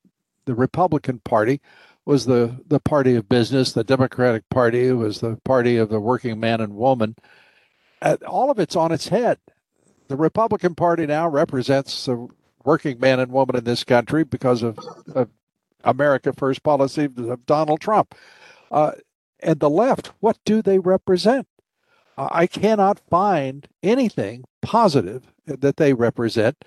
the 0.46 0.56
Republican 0.56 1.20
Party 1.20 1.62
was 2.06 2.26
the 2.26 2.62
the 2.68 2.80
party 2.80 3.15
of 3.15 3.28
business, 3.28 3.74
the 3.74 3.84
Democratic 3.84 4.48
Party 4.50 4.91
was 4.91 5.20
the 5.20 5.38
party 5.44 5.78
of 5.78 5.89
the 5.89 6.00
working 6.00 6.39
man 6.39 6.62
and 6.62 6.76
woman. 6.76 7.15
Uh, 8.02 8.18
all 8.28 8.52
of 8.52 8.60
it's 8.60 8.76
on 8.76 8.91
its 8.91 9.08
head 9.08 9.39
the 10.08 10.15
Republican 10.15 10.76
Party 10.76 11.06
now 11.06 11.28
represents 11.28 12.06
the 12.06 12.28
working 12.63 13.00
man 13.00 13.20
and 13.20 13.32
woman 13.32 13.56
in 13.56 13.63
this 13.63 13.84
country 13.84 14.24
because 14.24 14.63
of, 14.63 14.80
of 15.13 15.30
America 15.84 16.34
First 16.34 16.63
policy 16.63 17.06
of 17.06 17.46
Donald 17.46 17.80
Trump. 17.80 18.15
Uh, 18.72 18.94
and 19.39 19.60
the 19.60 19.70
left, 19.70 20.12
what 20.20 20.38
do 20.46 20.62
they 20.62 20.80
represent? 20.80 21.48
Uh, 22.18 22.30
I 22.32 22.48
cannot 22.48 23.00
find 23.10 23.68
anything 23.84 24.46
positive 24.62 25.34
that 25.46 25.78
they 25.78 25.94
represent. 25.94 26.65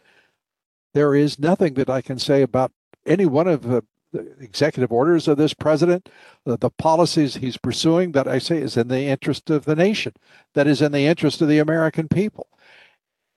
There 0.94 1.14
is 1.14 1.38
nothing 1.38 1.74
that 1.74 1.90
I 1.90 2.00
can 2.00 2.18
say 2.18 2.42
about 2.42 2.72
any 3.04 3.26
one 3.26 3.48
of 3.48 3.62
the, 3.62 3.82
the 4.12 4.34
executive 4.40 4.92
orders 4.92 5.26
of 5.26 5.36
this 5.36 5.54
president, 5.54 6.08
the 6.44 6.70
policies 6.70 7.36
he's 7.36 7.56
pursuing 7.56 8.12
that 8.12 8.28
I 8.28 8.38
say 8.38 8.58
is 8.58 8.76
in 8.76 8.88
the 8.88 9.02
interest 9.02 9.50
of 9.50 9.64
the 9.64 9.76
nation, 9.76 10.12
that 10.54 10.66
is 10.66 10.80
in 10.80 10.92
the 10.92 11.06
interest 11.06 11.42
of 11.42 11.48
the 11.48 11.58
American 11.58 12.08
people 12.08 12.48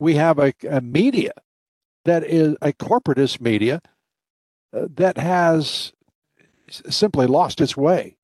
we 0.01 0.15
have 0.15 0.39
a, 0.39 0.51
a 0.67 0.81
media 0.81 1.31
that 2.05 2.23
is 2.23 2.55
a 2.61 2.73
corporatist 2.73 3.39
media 3.39 3.81
uh, 4.75 4.87
that 4.95 5.17
has 5.17 5.93
simply 6.89 7.27
lost 7.27 7.61
its 7.61 7.77
way. 7.77 8.17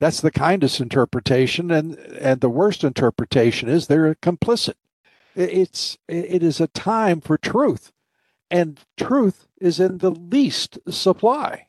That's 0.00 0.22
the 0.22 0.30
kindest 0.30 0.80
interpretation, 0.80 1.70
and 1.70 1.98
and 1.98 2.40
the 2.40 2.48
worst 2.48 2.84
interpretation 2.84 3.68
is 3.68 3.86
they're 3.86 4.14
complicit. 4.14 4.76
It's 5.36 5.98
it 6.08 6.42
is 6.42 6.58
a 6.58 6.68
time 6.68 7.20
for 7.20 7.36
truth, 7.36 7.92
and 8.50 8.80
truth 8.96 9.46
is 9.60 9.78
in 9.78 9.98
the 9.98 10.10
least 10.10 10.78
supply. 10.88 11.66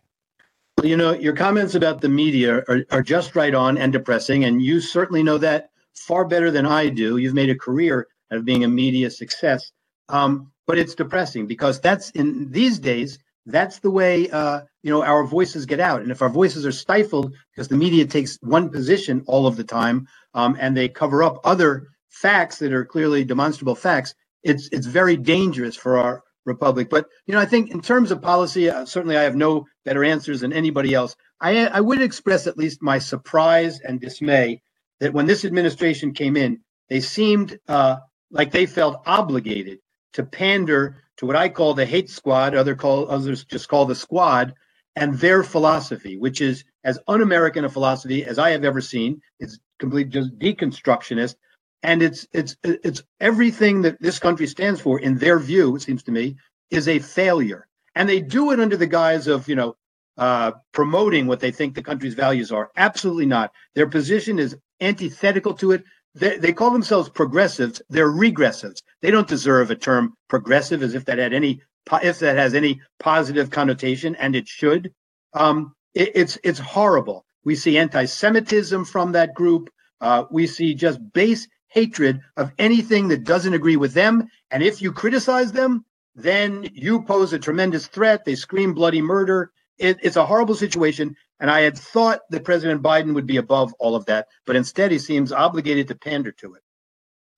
You 0.81 0.95
know, 0.95 1.11
your 1.11 1.35
comments 1.35 1.75
about 1.75 1.99
the 1.99 2.07
media 2.07 2.63
are, 2.69 2.85
are 2.89 3.03
just 3.03 3.35
right 3.35 3.53
on 3.53 3.77
and 3.77 3.91
depressing, 3.91 4.45
and 4.45 4.61
you 4.61 4.79
certainly 4.79 5.23
know 5.23 5.37
that 5.39 5.71
far 5.93 6.23
better 6.23 6.51
than 6.51 6.65
I 6.65 6.87
do. 6.87 7.17
You've 7.17 7.33
made 7.33 7.49
a 7.49 7.55
career 7.55 8.07
of 8.31 8.45
being 8.45 8.63
a 8.63 8.67
media 8.69 9.09
success. 9.11 9.71
Um, 10.09 10.51
but 10.67 10.77
it's 10.79 10.95
depressing 10.95 11.47
because 11.47 11.81
that's 11.81 12.11
in 12.11 12.51
these 12.51 12.79
days 12.79 13.19
that's 13.47 13.79
the 13.79 13.91
way 13.91 14.29
uh, 14.29 14.61
you 14.83 14.91
know 14.91 15.03
our 15.03 15.25
voices 15.25 15.65
get 15.65 15.79
out. 15.79 16.01
And 16.01 16.11
if 16.11 16.21
our 16.21 16.29
voices 16.29 16.65
are 16.65 16.71
stifled 16.71 17.33
because 17.55 17.67
the 17.69 17.77
media 17.77 18.05
takes 18.05 18.37
one 18.41 18.69
position 18.69 19.23
all 19.27 19.47
of 19.47 19.57
the 19.57 19.63
time 19.65 20.07
um, 20.33 20.57
and 20.59 20.77
they 20.77 20.89
cover 20.89 21.23
up 21.23 21.39
other 21.43 21.87
facts 22.09 22.59
that 22.59 22.73
are 22.73 22.85
clearly 22.85 23.23
demonstrable 23.25 23.75
facts 23.75 24.13
it's 24.43 24.69
it's 24.71 24.87
very 24.87 25.17
dangerous 25.17 25.75
for 25.75 25.97
our 25.97 26.23
republic. 26.45 26.89
But 26.89 27.07
you 27.25 27.33
know 27.33 27.39
i 27.41 27.45
think 27.45 27.71
in 27.71 27.81
terms 27.81 28.11
of 28.11 28.21
policy 28.21 28.69
uh, 28.69 28.85
certainly 28.85 29.17
i 29.17 29.23
have 29.23 29.35
no 29.35 29.65
better 29.85 30.03
answers 30.03 30.41
than 30.41 30.53
anybody 30.53 30.93
else. 30.93 31.15
I 31.41 31.67
i 31.67 31.81
would 31.81 32.01
express 32.01 32.47
at 32.47 32.57
least 32.57 32.81
my 32.81 32.99
surprise 32.99 33.79
and 33.81 33.99
dismay 34.01 34.61
that 34.99 35.13
when 35.13 35.27
this 35.27 35.45
administration 35.45 36.13
came 36.13 36.37
in 36.37 36.61
they 36.89 37.01
seemed 37.01 37.59
uh, 37.67 37.97
like 38.31 38.51
they 38.51 38.65
felt 38.65 39.03
obligated 39.05 39.79
to 40.13 40.23
pander 40.23 41.03
to 41.17 41.25
what 41.27 41.35
I 41.35 41.49
call 41.49 41.73
the 41.75 41.85
hate 41.85 42.09
squad, 42.09 42.55
other 42.55 42.75
call 42.75 43.09
others 43.11 43.45
just 43.45 43.69
call 43.69 43.85
the 43.85 43.95
squad, 43.95 44.53
and 44.95 45.15
their 45.15 45.43
philosophy, 45.43 46.17
which 46.17 46.41
is 46.41 46.63
as 46.83 46.99
un-American 47.07 47.65
a 47.65 47.69
philosophy 47.69 48.25
as 48.25 48.39
I 48.39 48.51
have 48.51 48.65
ever 48.65 48.81
seen. 48.81 49.21
It's 49.39 49.59
completely 49.79 50.11
just 50.11 50.37
deconstructionist. 50.39 51.35
and 51.83 52.03
it's 52.03 52.27
it's 52.33 52.55
it's 52.63 53.03
everything 53.19 53.81
that 53.83 54.01
this 54.01 54.19
country 54.19 54.47
stands 54.47 54.81
for 54.81 54.99
in 54.99 55.17
their 55.17 55.39
view. 55.39 55.75
It 55.75 55.81
seems 55.81 56.03
to 56.03 56.11
me 56.11 56.35
is 56.69 56.87
a 56.87 56.99
failure, 56.99 57.67
and 57.95 58.07
they 58.09 58.21
do 58.21 58.51
it 58.51 58.59
under 58.59 58.77
the 58.77 58.87
guise 58.87 59.27
of 59.27 59.47
you 59.49 59.55
know 59.55 59.75
uh, 60.17 60.51
promoting 60.73 61.27
what 61.27 61.39
they 61.39 61.51
think 61.51 61.75
the 61.75 61.83
country's 61.83 62.13
values 62.13 62.51
are. 62.51 62.71
Absolutely 62.77 63.25
not. 63.25 63.51
Their 63.75 63.87
position 63.87 64.39
is 64.39 64.55
antithetical 64.81 65.53
to 65.55 65.71
it. 65.71 65.83
They, 66.13 66.37
they 66.37 66.53
call 66.53 66.71
themselves 66.71 67.09
progressives. 67.09 67.81
They're 67.89 68.11
regressives. 68.11 68.81
They 69.01 69.11
don't 69.11 69.27
deserve 69.27 69.71
a 69.71 69.75
term 69.75 70.13
progressive 70.27 70.83
as 70.83 70.93
if 70.93 71.05
that 71.05 71.17
had 71.17 71.33
any 71.33 71.61
if 72.03 72.19
that 72.19 72.37
has 72.37 72.53
any 72.53 72.79
positive 72.99 73.49
connotation, 73.49 74.15
and 74.15 74.35
it 74.35 74.47
should. 74.47 74.93
Um, 75.33 75.73
it, 75.93 76.11
it's 76.15 76.37
it's 76.43 76.59
horrible. 76.59 77.25
We 77.43 77.55
see 77.55 77.77
anti-Semitism 77.77 78.85
from 78.85 79.13
that 79.13 79.33
group. 79.33 79.69
Uh, 79.99 80.25
we 80.29 80.47
see 80.47 80.73
just 80.75 80.99
base 81.13 81.47
hatred 81.69 82.19
of 82.37 82.51
anything 82.59 83.07
that 83.07 83.23
doesn't 83.23 83.53
agree 83.53 83.77
with 83.77 83.93
them. 83.93 84.27
And 84.51 84.61
if 84.61 84.81
you 84.81 84.91
criticize 84.91 85.51
them, 85.51 85.85
then 86.15 86.69
you 86.73 87.01
pose 87.03 87.33
a 87.33 87.39
tremendous 87.39 87.87
threat. 87.87 88.25
They 88.25 88.35
scream 88.35 88.73
bloody 88.73 89.01
murder. 89.01 89.51
It, 89.77 89.97
it's 90.03 90.17
a 90.17 90.25
horrible 90.25 90.55
situation. 90.55 91.15
And 91.41 91.49
I 91.49 91.61
had 91.61 91.75
thought 91.75 92.21
that 92.29 92.45
President 92.45 92.83
Biden 92.83 93.15
would 93.15 93.25
be 93.25 93.37
above 93.37 93.73
all 93.79 93.95
of 93.95 94.05
that, 94.05 94.27
but 94.45 94.55
instead 94.55 94.91
he 94.91 94.99
seems 94.99 95.31
obligated 95.31 95.87
to 95.87 95.95
pander 95.95 96.31
to 96.33 96.53
it. 96.53 96.61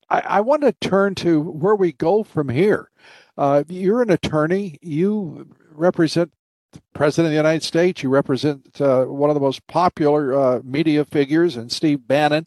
I, 0.09 0.19
I 0.19 0.41
want 0.41 0.63
to 0.63 0.73
turn 0.73 1.15
to 1.15 1.41
where 1.41 1.75
we 1.75 1.93
go 1.93 2.23
from 2.23 2.49
here. 2.49 2.91
Uh, 3.37 3.63
you're 3.69 4.01
an 4.01 4.11
attorney. 4.11 4.77
You 4.81 5.47
represent 5.71 6.33
the 6.73 6.81
President 6.93 7.27
of 7.27 7.31
the 7.31 7.37
United 7.37 7.63
States. 7.63 8.03
You 8.03 8.09
represent 8.09 8.81
uh, 8.81 9.05
one 9.05 9.29
of 9.29 9.35
the 9.35 9.39
most 9.39 9.65
popular 9.67 10.37
uh, 10.37 10.59
media 10.65 11.05
figures, 11.05 11.55
and 11.55 11.71
Steve 11.71 12.05
Bannon. 12.05 12.45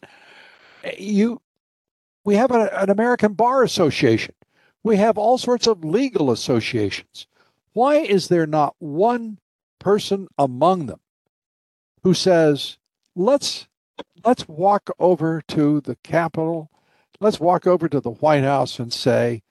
You, 0.99 1.41
we 2.23 2.35
have 2.35 2.51
a, 2.51 2.69
an 2.79 2.91
American 2.91 3.33
Bar 3.33 3.63
Association. 3.63 4.35
We 4.83 4.97
have 4.97 5.17
all 5.17 5.39
sorts 5.39 5.65
of 5.65 5.83
legal 5.83 6.29
associations. 6.29 7.25
Why 7.73 7.95
is 7.95 8.27
there 8.27 8.45
not 8.45 8.75
one 8.77 9.39
person 9.79 10.27
among 10.37 10.85
them 10.85 10.99
who 12.03 12.13
says, 12.13 12.77
let's 13.15 13.67
let's 14.23 14.47
walk 14.47 14.89
over 14.99 15.41
to 15.47 15.81
the 15.81 15.95
Capitol, 16.03 16.69
let's 17.19 17.39
walk 17.39 17.65
over 17.65 17.87
to 17.89 17.99
the 17.99 18.11
White 18.11 18.43
House 18.43 18.79
and 18.79 18.93
say, 18.93 19.43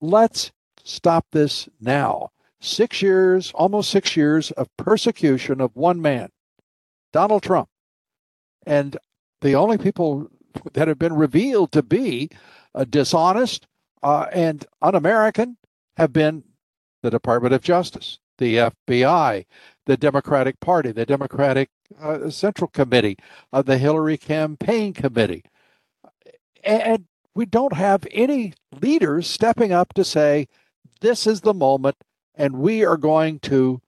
let's 0.00 0.52
stop 0.82 1.26
this 1.32 1.68
now. 1.80 2.30
Six 2.60 3.02
years, 3.02 3.52
almost 3.54 3.90
six 3.90 4.16
years 4.16 4.50
of 4.52 4.74
persecution 4.76 5.60
of 5.60 5.76
one 5.76 6.00
man, 6.00 6.30
Donald 7.12 7.42
Trump. 7.42 7.68
And 8.66 8.96
the 9.42 9.54
only 9.54 9.76
people 9.76 10.30
that 10.72 10.88
have 10.88 10.98
been 10.98 11.14
revealed 11.14 11.72
to 11.72 11.82
be 11.82 12.30
uh, 12.74 12.84
dishonest 12.84 13.66
uh, 14.02 14.26
and 14.32 14.64
un 14.82 14.94
American 14.94 15.56
have 15.96 16.12
been 16.12 16.44
the 17.02 17.10
Department 17.10 17.54
of 17.54 17.62
Justice, 17.62 18.18
the 18.38 18.56
FBI, 18.88 19.44
the 19.86 19.96
Democratic 19.96 20.60
Party, 20.60 20.92
the 20.92 21.06
Democratic 21.06 21.70
uh, 22.00 22.30
Central 22.30 22.68
Committee, 22.68 23.18
uh, 23.52 23.62
the 23.62 23.78
Hillary 23.78 24.16
Campaign 24.16 24.92
Committee. 24.92 25.44
And 26.62 27.04
we 27.34 27.46
don't 27.46 27.74
have 27.74 28.06
any 28.10 28.54
leaders 28.80 29.26
stepping 29.26 29.72
up 29.72 29.92
to 29.94 30.04
say, 30.04 30.48
this 31.00 31.26
is 31.26 31.42
the 31.42 31.54
moment, 31.54 31.96
and 32.34 32.56
we 32.56 32.84
are 32.84 32.96
going 32.96 33.38
to, 33.40 33.80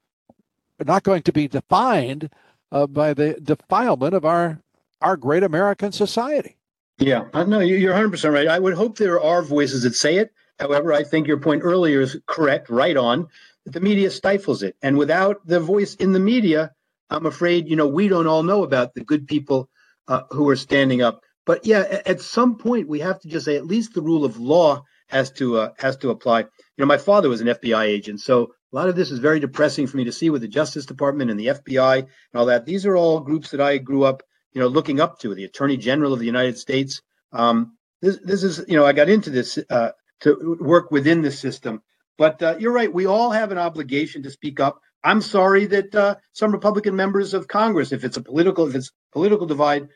not 0.84 1.02
going 1.02 1.22
to 1.22 1.32
be 1.32 1.48
defined 1.48 2.30
uh, 2.70 2.86
by 2.86 3.14
the 3.14 3.34
defilement 3.42 4.14
of 4.14 4.24
our, 4.24 4.60
our 5.00 5.16
great 5.16 5.42
American 5.42 5.92
society. 5.92 6.56
Yeah, 6.98 7.26
I 7.34 7.44
know 7.44 7.60
you're 7.60 7.94
100% 7.94 8.32
right. 8.32 8.48
I 8.48 8.58
would 8.58 8.74
hope 8.74 8.96
there 8.96 9.20
are 9.20 9.42
voices 9.42 9.82
that 9.84 9.94
say 9.94 10.16
it. 10.16 10.32
However, 10.58 10.92
I 10.92 11.04
think 11.04 11.26
your 11.26 11.38
point 11.38 11.62
earlier 11.62 12.00
is 12.00 12.18
correct, 12.26 12.70
right 12.70 12.96
on 12.96 13.28
the 13.66 13.80
media 13.80 14.10
stifles 14.10 14.62
it. 14.62 14.76
And 14.80 14.96
without 14.96 15.46
the 15.46 15.60
voice 15.60 15.94
in 15.96 16.12
the 16.12 16.20
media, 16.20 16.72
I'm 17.10 17.26
afraid, 17.26 17.68
you 17.68 17.76
know, 17.76 17.86
we 17.88 18.08
don't 18.08 18.26
all 18.26 18.42
know 18.42 18.62
about 18.62 18.94
the 18.94 19.04
good 19.04 19.26
people 19.26 19.68
uh, 20.08 20.22
who 20.30 20.48
are 20.48 20.56
standing 20.56 21.02
up. 21.02 21.20
But 21.44 21.66
yeah, 21.66 22.00
at 22.06 22.20
some 22.20 22.56
point 22.56 22.88
we 22.88 23.00
have 23.00 23.20
to 23.20 23.28
just 23.28 23.44
say 23.44 23.56
at 23.56 23.66
least 23.66 23.94
the 23.94 24.02
rule 24.02 24.24
of 24.24 24.38
law 24.38 24.82
has 25.08 25.30
to 25.32 25.58
uh, 25.58 25.72
has 25.78 25.96
to 25.98 26.10
apply. 26.10 26.40
You 26.40 26.46
know, 26.78 26.86
my 26.86 26.98
father 26.98 27.28
was 27.28 27.40
an 27.40 27.46
FBI 27.46 27.84
agent, 27.84 28.20
so 28.20 28.52
a 28.72 28.76
lot 28.76 28.88
of 28.88 28.96
this 28.96 29.12
is 29.12 29.20
very 29.20 29.38
depressing 29.38 29.86
for 29.86 29.96
me 29.96 30.04
to 30.04 30.12
see 30.12 30.28
with 30.28 30.42
the 30.42 30.48
Justice 30.48 30.86
Department 30.86 31.30
and 31.30 31.38
the 31.38 31.46
FBI 31.46 31.98
and 31.98 32.08
all 32.34 32.46
that. 32.46 32.66
These 32.66 32.84
are 32.84 32.96
all 32.96 33.20
groups 33.20 33.50
that 33.52 33.60
I 33.60 33.78
grew 33.78 34.02
up, 34.02 34.24
you 34.52 34.60
know, 34.60 34.66
looking 34.66 34.98
up 35.00 35.20
to. 35.20 35.34
The 35.34 35.44
Attorney 35.44 35.76
General 35.76 36.12
of 36.12 36.18
the 36.18 36.26
United 36.26 36.58
States. 36.58 37.00
Um, 37.32 37.76
this 38.02 38.18
this 38.24 38.42
is, 38.42 38.64
you 38.66 38.76
know, 38.76 38.84
I 38.84 38.92
got 38.92 39.08
into 39.08 39.30
this 39.30 39.56
uh, 39.70 39.90
to 40.22 40.56
work 40.60 40.90
within 40.90 41.22
the 41.22 41.30
system 41.30 41.82
but 42.18 42.42
uh, 42.42 42.56
you're 42.58 42.72
right. 42.72 42.92
We 42.92 43.06
all 43.06 43.30
have 43.30 43.52
an 43.52 43.58
obligation 43.58 44.22
to 44.22 44.30
speak 44.30 44.60
up. 44.60 44.80
I'm 45.04 45.20
sorry 45.20 45.66
that 45.66 45.94
uh, 45.94 46.16
some 46.32 46.50
Republican 46.50 46.96
members 46.96 47.32
of 47.32 47.46
Congress, 47.46 47.92
if 47.92 48.02
it's 48.02 48.16
a 48.16 48.22
political, 48.22 48.68
if 48.68 48.74
it's 48.74 48.90
political 49.12 49.46
divide, 49.46 49.88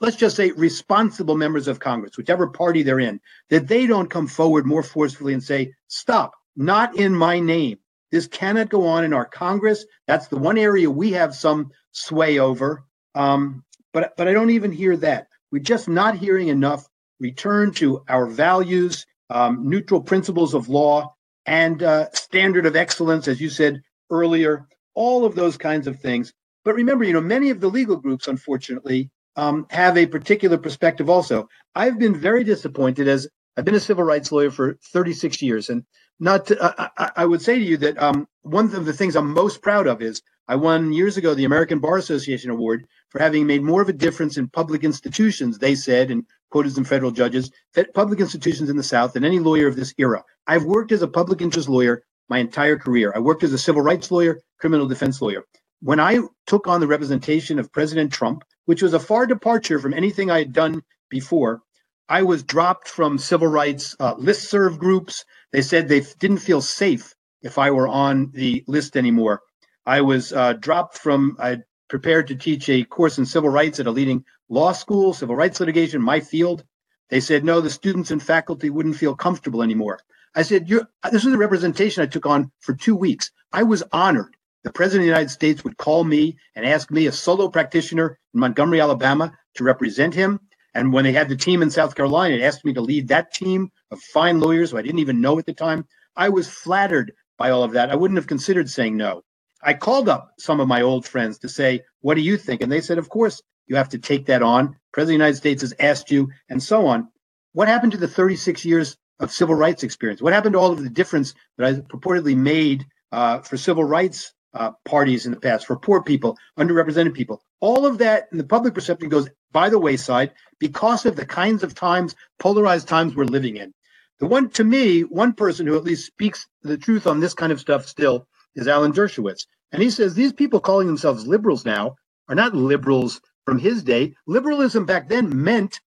let's 0.00 0.16
just 0.16 0.34
say 0.34 0.50
responsible 0.52 1.36
members 1.36 1.68
of 1.68 1.78
Congress, 1.78 2.16
whichever 2.16 2.48
party 2.48 2.82
they're 2.82 2.98
in, 2.98 3.20
that 3.50 3.68
they 3.68 3.86
don't 3.86 4.10
come 4.10 4.26
forward 4.26 4.66
more 4.66 4.82
forcefully 4.82 5.34
and 5.34 5.42
say, 5.42 5.72
"Stop! 5.86 6.32
Not 6.56 6.96
in 6.96 7.14
my 7.14 7.38
name. 7.38 7.78
This 8.10 8.26
cannot 8.26 8.68
go 8.68 8.86
on 8.86 9.04
in 9.04 9.12
our 9.12 9.24
Congress. 9.24 9.84
That's 10.06 10.28
the 10.28 10.38
one 10.38 10.58
area 10.58 10.90
we 10.90 11.12
have 11.12 11.34
some 11.34 11.70
sway 11.92 12.40
over." 12.40 12.84
Um, 13.14 13.62
but 13.92 14.14
but 14.16 14.26
I 14.26 14.32
don't 14.32 14.50
even 14.50 14.72
hear 14.72 14.96
that. 14.96 15.28
We're 15.52 15.62
just 15.62 15.88
not 15.88 16.16
hearing 16.16 16.48
enough. 16.48 16.88
Return 17.20 17.72
to 17.74 18.02
our 18.08 18.26
values, 18.26 19.06
um, 19.30 19.68
neutral 19.70 20.02
principles 20.02 20.54
of 20.54 20.68
law, 20.68 21.14
and 21.46 21.82
uh, 21.82 22.10
standard 22.12 22.66
of 22.66 22.76
excellence, 22.76 23.28
as 23.28 23.40
you 23.40 23.48
said 23.48 23.82
earlier, 24.10 24.66
all 24.94 25.24
of 25.24 25.34
those 25.34 25.56
kinds 25.56 25.86
of 25.86 26.00
things. 26.00 26.32
But 26.64 26.74
remember, 26.74 27.04
you 27.04 27.12
know, 27.12 27.20
many 27.20 27.50
of 27.50 27.60
the 27.60 27.68
legal 27.68 27.96
groups, 27.96 28.26
unfortunately, 28.26 29.10
um, 29.36 29.66
have 29.70 29.96
a 29.96 30.06
particular 30.06 30.58
perspective 30.58 31.08
also. 31.08 31.48
I've 31.74 31.98
been 31.98 32.14
very 32.14 32.42
disappointed 32.42 33.06
as 33.06 33.28
I've 33.56 33.64
been 33.64 33.74
a 33.74 33.80
civil 33.80 34.04
rights 34.04 34.32
lawyer 34.32 34.50
for 34.50 34.78
36 34.92 35.40
years. 35.42 35.70
And 35.70 35.84
not 36.18 36.46
to, 36.46 36.60
uh, 36.60 36.88
I, 36.96 37.10
I, 37.16 37.26
would 37.26 37.42
say 37.42 37.58
to 37.58 37.64
you 37.64 37.76
that 37.78 38.02
um, 38.02 38.26
one 38.42 38.74
of 38.74 38.84
the 38.84 38.92
things 38.92 39.16
I'm 39.16 39.32
most 39.32 39.62
proud 39.62 39.86
of 39.86 40.02
is 40.02 40.22
I 40.48 40.56
won 40.56 40.92
years 40.92 41.16
ago 41.16 41.34
the 41.34 41.44
American 41.44 41.78
Bar 41.78 41.96
Association 41.96 42.50
Award 42.50 42.86
for 43.16 43.22
having 43.22 43.46
made 43.46 43.62
more 43.62 43.80
of 43.80 43.88
a 43.88 43.94
difference 43.94 44.36
in 44.36 44.46
public 44.46 44.84
institutions, 44.84 45.56
they 45.56 45.74
said, 45.74 46.10
and 46.10 46.26
quoted 46.50 46.74
some 46.74 46.84
federal 46.84 47.10
judges, 47.10 47.50
that 47.72 47.94
public 47.94 48.20
institutions 48.20 48.68
in 48.68 48.76
the 48.76 48.82
South 48.82 49.14
than 49.14 49.24
any 49.24 49.38
lawyer 49.38 49.66
of 49.66 49.74
this 49.74 49.94
era. 49.96 50.22
I've 50.46 50.64
worked 50.64 50.92
as 50.92 51.00
a 51.00 51.08
public 51.08 51.40
interest 51.40 51.66
lawyer 51.66 52.02
my 52.28 52.40
entire 52.40 52.76
career. 52.76 53.14
I 53.16 53.20
worked 53.20 53.42
as 53.42 53.54
a 53.54 53.58
civil 53.58 53.80
rights 53.80 54.10
lawyer, 54.10 54.38
criminal 54.60 54.86
defense 54.86 55.22
lawyer. 55.22 55.44
When 55.80 55.98
I 55.98 56.18
took 56.46 56.68
on 56.68 56.80
the 56.80 56.86
representation 56.86 57.58
of 57.58 57.72
President 57.72 58.12
Trump, 58.12 58.44
which 58.66 58.82
was 58.82 58.92
a 58.92 59.00
far 59.00 59.26
departure 59.26 59.78
from 59.78 59.94
anything 59.94 60.30
I 60.30 60.40
had 60.40 60.52
done 60.52 60.82
before, 61.08 61.62
I 62.10 62.22
was 62.22 62.42
dropped 62.42 62.86
from 62.86 63.16
civil 63.16 63.48
rights 63.48 63.96
uh, 63.98 64.16
listserv 64.16 64.76
groups. 64.76 65.24
They 65.52 65.62
said 65.62 65.88
they 65.88 66.02
didn't 66.18 66.40
feel 66.48 66.60
safe 66.60 67.14
if 67.40 67.56
I 67.56 67.70
were 67.70 67.88
on 67.88 68.30
the 68.34 68.62
list 68.66 68.94
anymore. 68.94 69.40
I 69.86 70.02
was 70.02 70.34
uh, 70.34 70.52
dropped 70.52 70.98
from, 70.98 71.38
I 71.40 71.60
prepared 71.88 72.26
to 72.28 72.36
teach 72.36 72.68
a 72.68 72.84
course 72.84 73.18
in 73.18 73.26
civil 73.26 73.50
rights 73.50 73.80
at 73.80 73.86
a 73.86 73.90
leading 73.90 74.24
law 74.48 74.72
school, 74.72 75.12
civil 75.12 75.36
rights 75.36 75.60
litigation, 75.60 76.02
my 76.02 76.20
field. 76.20 76.64
They 77.10 77.20
said, 77.20 77.44
no, 77.44 77.60
the 77.60 77.70
students 77.70 78.10
and 78.10 78.22
faculty 78.22 78.70
wouldn't 78.70 78.96
feel 78.96 79.14
comfortable 79.14 79.62
anymore. 79.62 80.00
I 80.34 80.42
said, 80.42 80.66
this 80.68 81.24
was 81.24 81.26
a 81.32 81.38
representation 81.38 82.02
I 82.02 82.06
took 82.06 82.26
on 82.26 82.50
for 82.60 82.74
two 82.74 82.96
weeks. 82.96 83.30
I 83.52 83.62
was 83.62 83.82
honored. 83.92 84.36
The 84.64 84.72
president 84.72 85.02
of 85.02 85.04
the 85.04 85.18
United 85.18 85.30
States 85.30 85.62
would 85.62 85.76
call 85.76 86.02
me 86.02 86.36
and 86.56 86.66
ask 86.66 86.90
me, 86.90 87.06
a 87.06 87.12
solo 87.12 87.48
practitioner 87.48 88.18
in 88.34 88.40
Montgomery, 88.40 88.80
Alabama, 88.80 89.32
to 89.54 89.64
represent 89.64 90.12
him. 90.14 90.40
And 90.74 90.92
when 90.92 91.04
they 91.04 91.12
had 91.12 91.28
the 91.28 91.36
team 91.36 91.62
in 91.62 91.70
South 91.70 91.94
Carolina, 91.94 92.34
it 92.34 92.42
asked 92.42 92.64
me 92.64 92.74
to 92.74 92.80
lead 92.80 93.08
that 93.08 93.32
team 93.32 93.70
of 93.90 94.00
fine 94.00 94.40
lawyers 94.40 94.72
who 94.72 94.78
I 94.78 94.82
didn't 94.82 94.98
even 94.98 95.20
know 95.20 95.38
at 95.38 95.46
the 95.46 95.54
time. 95.54 95.86
I 96.16 96.28
was 96.28 96.48
flattered 96.48 97.12
by 97.38 97.50
all 97.50 97.62
of 97.62 97.72
that. 97.72 97.90
I 97.90 97.94
wouldn't 97.94 98.18
have 98.18 98.26
considered 98.26 98.68
saying 98.68 98.96
no. 98.96 99.22
I 99.62 99.74
called 99.74 100.08
up 100.08 100.32
some 100.38 100.60
of 100.60 100.68
my 100.68 100.82
old 100.82 101.06
friends 101.06 101.38
to 101.38 101.48
say, 101.48 101.82
What 102.00 102.14
do 102.14 102.20
you 102.20 102.36
think? 102.36 102.60
And 102.60 102.70
they 102.70 102.80
said, 102.80 102.98
Of 102.98 103.08
course, 103.08 103.42
you 103.66 103.76
have 103.76 103.88
to 103.90 103.98
take 103.98 104.26
that 104.26 104.42
on. 104.42 104.76
President 104.92 105.00
of 105.00 105.06
the 105.08 105.12
United 105.12 105.36
States 105.36 105.62
has 105.62 105.74
asked 105.80 106.10
you, 106.10 106.30
and 106.48 106.62
so 106.62 106.86
on. 106.86 107.08
What 107.52 107.68
happened 107.68 107.92
to 107.92 107.98
the 107.98 108.08
36 108.08 108.64
years 108.64 108.96
of 109.18 109.32
civil 109.32 109.54
rights 109.54 109.82
experience? 109.82 110.20
What 110.20 110.32
happened 110.32 110.52
to 110.52 110.58
all 110.58 110.72
of 110.72 110.82
the 110.82 110.90
difference 110.90 111.34
that 111.56 111.66
I 111.66 111.72
purportedly 111.80 112.36
made 112.36 112.86
uh, 113.12 113.40
for 113.40 113.56
civil 113.56 113.84
rights 113.84 114.32
uh, 114.54 114.72
parties 114.84 115.26
in 115.26 115.32
the 115.32 115.40
past, 115.40 115.66
for 115.66 115.76
poor 115.76 116.02
people, 116.02 116.36
underrepresented 116.58 117.14
people? 117.14 117.42
All 117.60 117.86
of 117.86 117.98
that 117.98 118.28
in 118.32 118.38
the 118.38 118.44
public 118.44 118.74
perception 118.74 119.08
goes 119.08 119.28
by 119.52 119.70
the 119.70 119.78
wayside 119.78 120.32
because 120.58 121.06
of 121.06 121.16
the 121.16 121.26
kinds 121.26 121.62
of 121.62 121.74
times, 121.74 122.14
polarized 122.38 122.88
times 122.88 123.16
we're 123.16 123.24
living 123.24 123.56
in. 123.56 123.72
The 124.18 124.26
one, 124.26 124.50
to 124.50 124.64
me, 124.64 125.02
one 125.02 125.32
person 125.32 125.66
who 125.66 125.76
at 125.76 125.84
least 125.84 126.06
speaks 126.06 126.46
the 126.62 126.78
truth 126.78 127.06
on 127.06 127.20
this 127.20 127.34
kind 127.34 127.52
of 127.52 127.60
stuff 127.60 127.86
still 127.86 128.26
is 128.56 128.66
Alan 128.68 128.92
Dershowitz. 128.92 129.46
And 129.72 129.82
he 129.82 129.90
says 129.90 130.14
these 130.14 130.32
people 130.32 130.60
calling 130.60 130.86
themselves 130.86 131.26
liberals 131.26 131.64
now 131.64 131.96
are 132.28 132.34
not 132.34 132.54
liberals 132.54 133.20
from 133.44 133.58
his 133.58 133.82
day. 133.82 134.14
Liberalism 134.26 134.84
back 134.84 135.08
then 135.08 135.42
meant 135.42 135.80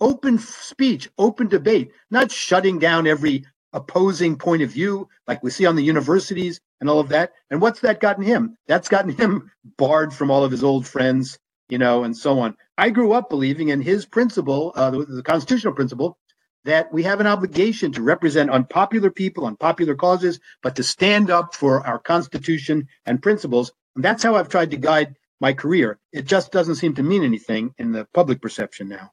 open 0.00 0.38
speech, 0.38 1.08
open 1.18 1.48
debate, 1.48 1.90
not 2.10 2.30
shutting 2.30 2.78
down 2.78 3.06
every 3.06 3.44
opposing 3.72 4.36
point 4.36 4.62
of 4.62 4.70
view 4.70 5.08
like 5.26 5.42
we 5.42 5.50
see 5.50 5.66
on 5.66 5.76
the 5.76 5.82
universities 5.82 6.60
and 6.80 6.88
all 6.88 7.00
of 7.00 7.08
that. 7.08 7.32
And 7.50 7.60
what's 7.60 7.80
that 7.80 8.00
gotten 8.00 8.24
him? 8.24 8.56
That's 8.66 8.88
gotten 8.88 9.12
him 9.12 9.50
barred 9.78 10.12
from 10.12 10.30
all 10.30 10.44
of 10.44 10.50
his 10.50 10.64
old 10.64 10.86
friends, 10.86 11.38
you 11.68 11.78
know, 11.78 12.04
and 12.04 12.16
so 12.16 12.38
on. 12.38 12.56
I 12.78 12.90
grew 12.90 13.12
up 13.12 13.30
believing 13.30 13.68
in 13.70 13.80
his 13.80 14.06
principle, 14.06 14.72
uh, 14.76 14.90
the, 14.90 15.04
the 15.04 15.22
constitutional 15.22 15.74
principle, 15.74 16.18
that 16.66 16.92
we 16.92 17.04
have 17.04 17.20
an 17.20 17.28
obligation 17.28 17.92
to 17.92 18.02
represent 18.02 18.50
unpopular 18.50 19.08
people, 19.08 19.46
unpopular 19.46 19.94
causes, 19.94 20.40
but 20.64 20.74
to 20.74 20.82
stand 20.82 21.30
up 21.30 21.54
for 21.54 21.86
our 21.86 22.00
Constitution 22.00 22.88
and 23.06 23.22
principles. 23.22 23.72
And 23.94 24.04
that's 24.04 24.24
how 24.24 24.34
I've 24.34 24.48
tried 24.48 24.72
to 24.72 24.76
guide 24.76 25.14
my 25.40 25.52
career. 25.52 26.00
It 26.12 26.26
just 26.26 26.50
doesn't 26.50 26.74
seem 26.74 26.96
to 26.96 27.04
mean 27.04 27.22
anything 27.22 27.72
in 27.78 27.92
the 27.92 28.04
public 28.12 28.42
perception 28.42 28.88
now. 28.88 29.12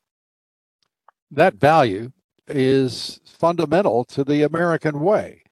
That 1.29 1.53
value 1.53 2.11
is 2.47 3.19
fundamental 3.23 4.03
to 4.05 4.23
the 4.23 4.41
American 4.41 4.99
way. 4.99 5.43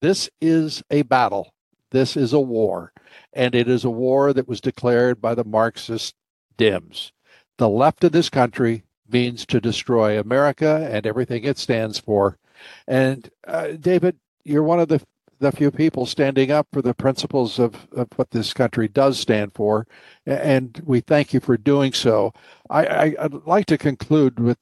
This 0.00 0.30
is 0.40 0.82
a 0.90 1.02
battle. 1.02 1.52
This 1.90 2.16
is 2.16 2.32
a 2.32 2.40
war. 2.40 2.94
And 3.34 3.54
it 3.54 3.68
is 3.68 3.84
a 3.84 3.90
war 3.90 4.32
that 4.32 4.48
was 4.48 4.62
declared 4.62 5.20
by 5.20 5.34
the 5.34 5.44
Marxist 5.44 6.14
Dems. 6.56 7.12
The 7.58 7.68
left 7.68 8.04
of 8.04 8.12
this 8.12 8.30
country 8.30 8.84
means 9.10 9.46
to 9.46 9.60
destroy 9.60 10.18
America 10.18 10.88
and 10.90 11.06
everything 11.06 11.44
it 11.44 11.58
stands 11.58 11.98
for. 11.98 12.38
And 12.86 13.30
uh, 13.46 13.72
David, 13.72 14.18
you're 14.44 14.62
one 14.62 14.80
of 14.80 14.88
the 14.88 15.04
the 15.38 15.52
few 15.52 15.70
people 15.70 16.06
standing 16.06 16.50
up 16.50 16.66
for 16.72 16.80
the 16.80 16.94
principles 16.94 17.58
of, 17.58 17.86
of 17.92 18.08
what 18.16 18.30
this 18.30 18.54
country 18.54 18.88
does 18.88 19.18
stand 19.18 19.52
for, 19.52 19.86
and 20.24 20.80
we 20.84 21.00
thank 21.00 21.34
you 21.34 21.40
for 21.40 21.58
doing 21.58 21.92
so. 21.92 22.32
I, 22.70 23.14
I, 23.18 23.26
would 23.26 23.46
like 23.46 23.66
to 23.66 23.76
conclude 23.76 24.40
with 24.40 24.56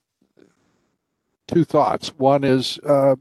two 1.46 1.64
thoughts. 1.64 2.08
One 2.16 2.42
is 2.42 2.78
uh, 2.80 3.14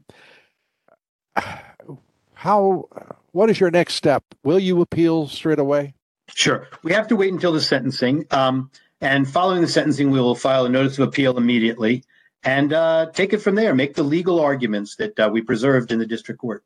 how 2.34 2.88
what 3.32 3.50
is 3.50 3.60
your 3.60 3.70
next 3.70 3.94
step? 3.94 4.24
Will 4.42 4.58
you 4.58 4.80
appeal 4.80 5.28
straight 5.28 5.58
away? 5.58 5.94
Sure. 6.28 6.68
We 6.82 6.92
have 6.92 7.06
to 7.08 7.16
wait 7.16 7.32
until 7.32 7.52
the 7.52 7.60
sentencing. 7.60 8.26
Um, 8.30 8.70
and 9.04 9.28
following 9.28 9.60
the 9.60 9.68
sentencing, 9.68 10.10
we 10.10 10.18
will 10.18 10.34
file 10.34 10.64
a 10.64 10.68
notice 10.68 10.98
of 10.98 11.06
appeal 11.06 11.36
immediately 11.36 12.02
and 12.42 12.72
uh, 12.72 13.10
take 13.12 13.34
it 13.34 13.38
from 13.38 13.54
there, 13.54 13.74
make 13.74 13.94
the 13.94 14.02
legal 14.02 14.40
arguments 14.40 14.96
that 14.96 15.20
uh, 15.20 15.28
we 15.30 15.42
preserved 15.42 15.92
in 15.92 15.98
the 15.98 16.06
district 16.06 16.40
court. 16.40 16.64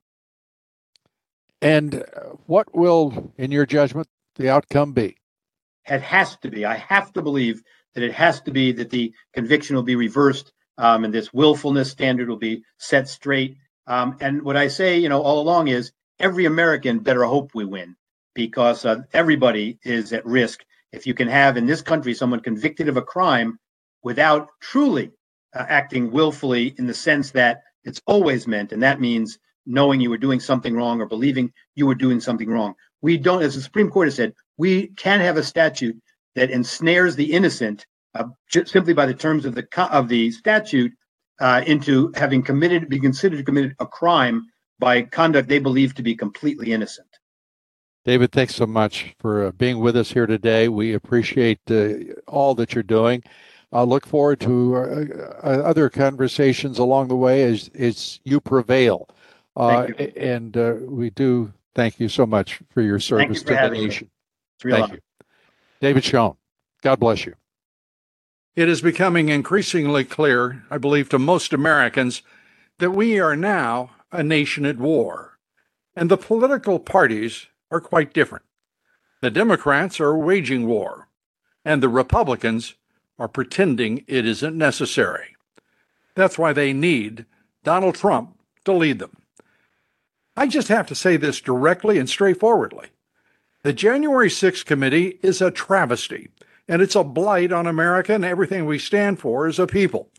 And 1.60 1.96
uh, 1.96 2.36
what 2.46 2.72
will, 2.72 3.32
in 3.38 3.50
your 3.50 3.66
judgment, 3.66 4.06
the 4.36 4.50
outcome 4.50 4.92
be? 4.92 5.16
It 5.86 6.00
has 6.00 6.36
to 6.38 6.48
be. 6.48 6.64
I 6.64 6.76
have 6.76 7.12
to 7.14 7.22
believe 7.22 7.60
that 7.94 8.04
it 8.04 8.12
has 8.12 8.40
to 8.42 8.52
be 8.52 8.70
that 8.70 8.90
the 8.90 9.12
conviction 9.32 9.74
will 9.74 9.82
be 9.82 9.96
reversed 9.96 10.52
um, 10.78 11.04
and 11.04 11.12
this 11.12 11.34
willfulness 11.34 11.90
standard 11.90 12.28
will 12.28 12.36
be 12.36 12.62
set 12.76 13.08
straight. 13.08 13.56
Um, 13.88 14.16
and 14.20 14.42
what 14.42 14.56
I 14.56 14.68
say, 14.68 14.96
you 14.98 15.08
know, 15.08 15.22
all 15.22 15.40
along 15.40 15.68
is 15.68 15.90
every 16.20 16.44
American 16.44 17.00
better 17.00 17.24
hope 17.24 17.50
we 17.52 17.64
win 17.64 17.96
because 18.32 18.84
uh, 18.84 19.02
everybody 19.12 19.80
is 19.82 20.12
at 20.12 20.24
risk 20.24 20.64
if 20.92 21.06
you 21.06 21.14
can 21.14 21.28
have 21.28 21.56
in 21.56 21.66
this 21.66 21.82
country 21.82 22.14
someone 22.14 22.40
convicted 22.40 22.88
of 22.88 22.96
a 22.96 23.02
crime 23.02 23.58
without 24.02 24.48
truly 24.60 25.10
uh, 25.54 25.64
acting 25.68 26.10
willfully 26.10 26.74
in 26.78 26.86
the 26.86 26.94
sense 26.94 27.30
that 27.32 27.62
it's 27.84 28.00
always 28.06 28.46
meant, 28.46 28.72
and 28.72 28.82
that 28.82 29.00
means 29.00 29.38
knowing 29.66 30.00
you 30.00 30.10
were 30.10 30.18
doing 30.18 30.40
something 30.40 30.74
wrong 30.74 31.00
or 31.00 31.06
believing 31.06 31.52
you 31.74 31.86
were 31.86 31.94
doing 31.94 32.20
something 32.20 32.48
wrong. 32.48 32.74
We 33.02 33.18
don't, 33.18 33.42
as 33.42 33.54
the 33.54 33.60
Supreme 33.60 33.90
Court 33.90 34.08
has 34.08 34.14
said, 34.14 34.34
we 34.56 34.88
can 34.88 35.20
have 35.20 35.36
a 35.36 35.42
statute 35.42 35.96
that 36.34 36.50
ensnares 36.50 37.16
the 37.16 37.32
innocent 37.32 37.86
uh, 38.14 38.24
simply 38.64 38.94
by 38.94 39.06
the 39.06 39.14
terms 39.14 39.44
of 39.44 39.54
the 39.54 39.66
of 39.92 40.08
the 40.08 40.30
statute 40.30 40.92
uh, 41.40 41.62
into 41.66 42.12
having 42.16 42.42
committed, 42.42 42.88
be 42.88 42.98
considered 42.98 43.36
to 43.36 43.44
committed 43.44 43.74
a 43.78 43.86
crime 43.86 44.46
by 44.78 45.02
conduct 45.02 45.48
they 45.48 45.58
believe 45.58 45.94
to 45.94 46.02
be 46.02 46.14
completely 46.14 46.72
innocent. 46.72 47.08
David, 48.04 48.32
thanks 48.32 48.54
so 48.54 48.66
much 48.66 49.14
for 49.18 49.46
uh, 49.46 49.52
being 49.52 49.80
with 49.80 49.96
us 49.96 50.12
here 50.12 50.26
today. 50.26 50.68
We 50.68 50.94
appreciate 50.94 51.60
uh, 51.70 51.94
all 52.26 52.54
that 52.54 52.74
you're 52.74 52.82
doing. 52.82 53.22
I 53.72 53.82
look 53.82 54.06
forward 54.06 54.40
to 54.40 54.76
uh, 54.76 55.04
uh, 55.42 55.62
other 55.62 55.90
conversations 55.90 56.78
along 56.78 57.08
the 57.08 57.16
way 57.16 57.42
as, 57.42 57.70
as 57.78 58.20
you 58.24 58.40
prevail. 58.40 59.08
Uh, 59.56 59.88
you. 59.98 60.12
And 60.16 60.56
uh, 60.56 60.76
we 60.80 61.10
do 61.10 61.52
thank 61.74 62.00
you 62.00 62.08
so 62.08 62.24
much 62.24 62.60
for 62.70 62.80
your 62.80 62.98
service 63.00 63.40
you 63.40 63.46
for 63.46 63.62
to 63.62 63.68
the 63.68 63.70
nation. 63.70 64.10
Thank 64.62 64.92
you. 64.92 64.98
David 65.80 66.04
Schoen, 66.04 66.34
God 66.82 66.98
bless 66.98 67.26
you. 67.26 67.34
It 68.56 68.68
is 68.68 68.80
becoming 68.80 69.28
increasingly 69.28 70.04
clear, 70.04 70.64
I 70.70 70.78
believe, 70.78 71.08
to 71.10 71.18
most 71.18 71.52
Americans 71.52 72.22
that 72.78 72.90
we 72.90 73.20
are 73.20 73.36
now 73.36 73.90
a 74.10 74.22
nation 74.22 74.64
at 74.64 74.78
war. 74.78 75.38
And 75.94 76.10
the 76.10 76.16
political 76.16 76.78
parties 76.78 77.46
are 77.70 77.80
quite 77.80 78.12
different. 78.12 78.44
The 79.20 79.30
Democrats 79.30 80.00
are 80.00 80.16
waging 80.16 80.66
war, 80.66 81.08
and 81.64 81.82
the 81.82 81.88
Republicans 81.88 82.74
are 83.18 83.28
pretending 83.28 84.04
it 84.06 84.24
isn't 84.24 84.56
necessary. 84.56 85.36
That's 86.14 86.38
why 86.38 86.52
they 86.52 86.72
need 86.72 87.26
Donald 87.64 87.96
Trump 87.96 88.38
to 88.64 88.72
lead 88.72 88.98
them. 88.98 89.16
I 90.36 90.46
just 90.46 90.68
have 90.68 90.86
to 90.86 90.94
say 90.94 91.16
this 91.16 91.40
directly 91.40 91.98
and 91.98 92.08
straightforwardly. 92.08 92.88
The 93.62 93.72
January 93.72 94.28
6th 94.28 94.64
committee 94.64 95.18
is 95.20 95.42
a 95.42 95.50
travesty, 95.50 96.28
and 96.68 96.80
it's 96.80 96.94
a 96.94 97.02
blight 97.02 97.50
on 97.50 97.66
America 97.66 98.14
and 98.14 98.24
everything 98.24 98.64
we 98.64 98.78
stand 98.78 99.18
for 99.18 99.48
as 99.48 99.58
a 99.58 99.66
people. 99.66 100.10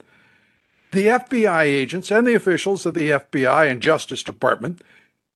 The 0.92 1.08
FBI 1.08 1.64
agents 1.64 2.12
and 2.12 2.28
the 2.28 2.34
officials 2.34 2.86
of 2.86 2.96
the 2.96 3.12
FBI 3.12 3.72
and 3.72 3.82
Justice 3.82 4.24
Department 4.24 4.82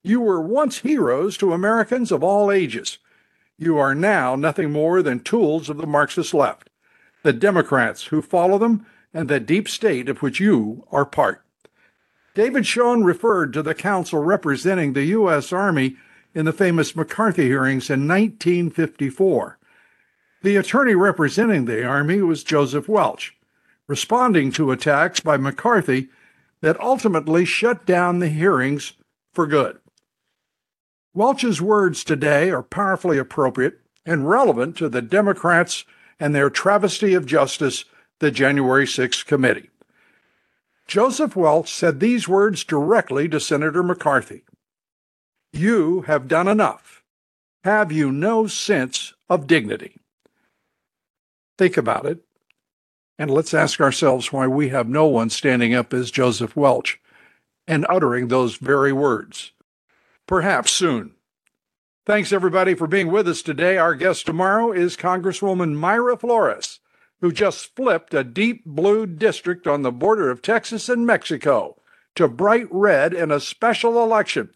you 0.04 0.20
were 0.20 0.40
once 0.40 0.80
heroes 0.80 1.38
to 1.38 1.54
Americans 1.54 2.12
of 2.12 2.22
all 2.22 2.52
ages. 2.52 2.98
You 3.58 3.78
are 3.78 3.94
now 3.94 4.36
nothing 4.36 4.70
more 4.70 5.02
than 5.02 5.20
tools 5.20 5.70
of 5.70 5.78
the 5.78 5.86
Marxist 5.86 6.34
left, 6.34 6.68
the 7.22 7.32
Democrats 7.32 8.04
who 8.04 8.20
follow 8.20 8.58
them, 8.58 8.84
and 9.14 9.28
the 9.28 9.40
deep 9.40 9.66
state 9.66 10.10
of 10.10 10.20
which 10.20 10.38
you 10.38 10.86
are 10.92 11.06
part. 11.06 11.42
David 12.34 12.66
Schoen 12.66 13.02
referred 13.02 13.52
to 13.54 13.62
the 13.62 13.74
counsel 13.74 14.18
representing 14.18 14.92
the 14.92 15.04
U.S. 15.04 15.52
Army 15.52 15.96
in 16.34 16.44
the 16.44 16.52
famous 16.52 16.94
McCarthy 16.94 17.44
hearings 17.44 17.88
in 17.88 18.06
1954. 18.06 19.58
The 20.42 20.56
attorney 20.56 20.94
representing 20.94 21.64
the 21.64 21.84
Army 21.84 22.20
was 22.20 22.44
Joseph 22.44 22.88
Welch, 22.88 23.34
responding 23.86 24.52
to 24.52 24.72
attacks 24.72 25.20
by 25.20 25.38
McCarthy 25.38 26.08
that 26.60 26.78
ultimately 26.80 27.46
shut 27.46 27.86
down 27.86 28.18
the 28.18 28.28
hearings 28.28 28.94
for 29.32 29.46
good. 29.46 29.78
Welch's 31.16 31.62
words 31.62 32.02
today 32.02 32.50
are 32.50 32.64
powerfully 32.64 33.18
appropriate 33.18 33.78
and 34.04 34.28
relevant 34.28 34.76
to 34.78 34.88
the 34.88 35.00
Democrats 35.00 35.84
and 36.18 36.34
their 36.34 36.50
travesty 36.50 37.14
of 37.14 37.24
justice, 37.24 37.84
the 38.18 38.32
January 38.32 38.84
6th 38.84 39.24
committee. 39.24 39.70
Joseph 40.88 41.36
Welch 41.36 41.72
said 41.72 42.00
these 42.00 42.26
words 42.26 42.64
directly 42.64 43.28
to 43.28 43.38
Senator 43.38 43.84
McCarthy 43.84 44.42
You 45.52 46.00
have 46.02 46.26
done 46.26 46.48
enough. 46.48 47.04
Have 47.62 47.92
you 47.92 48.10
no 48.10 48.48
sense 48.48 49.14
of 49.30 49.46
dignity? 49.46 50.00
Think 51.56 51.76
about 51.76 52.06
it, 52.06 52.24
and 53.20 53.30
let's 53.30 53.54
ask 53.54 53.80
ourselves 53.80 54.32
why 54.32 54.48
we 54.48 54.70
have 54.70 54.88
no 54.88 55.06
one 55.06 55.30
standing 55.30 55.74
up 55.74 55.94
as 55.94 56.10
Joseph 56.10 56.56
Welch 56.56 57.00
and 57.68 57.86
uttering 57.88 58.26
those 58.26 58.56
very 58.56 58.92
words 58.92 59.52
perhaps 60.26 60.72
soon. 60.72 61.14
Thanks, 62.06 62.32
everybody, 62.32 62.74
for 62.74 62.86
being 62.86 63.10
with 63.10 63.26
us 63.26 63.40
today. 63.40 63.78
Our 63.78 63.94
guest 63.94 64.26
tomorrow 64.26 64.72
is 64.72 64.96
Congresswoman 64.96 65.74
Mayra 65.76 66.20
Flores, 66.20 66.80
who 67.20 67.32
just 67.32 67.74
flipped 67.74 68.12
a 68.12 68.22
deep 68.22 68.62
blue 68.66 69.06
district 69.06 69.66
on 69.66 69.82
the 69.82 69.90
border 69.90 70.30
of 70.30 70.42
Texas 70.42 70.90
and 70.90 71.06
Mexico 71.06 71.80
to 72.14 72.28
bright 72.28 72.66
red 72.70 73.14
in 73.14 73.30
a 73.30 73.40
special 73.40 74.02
election. 74.02 74.50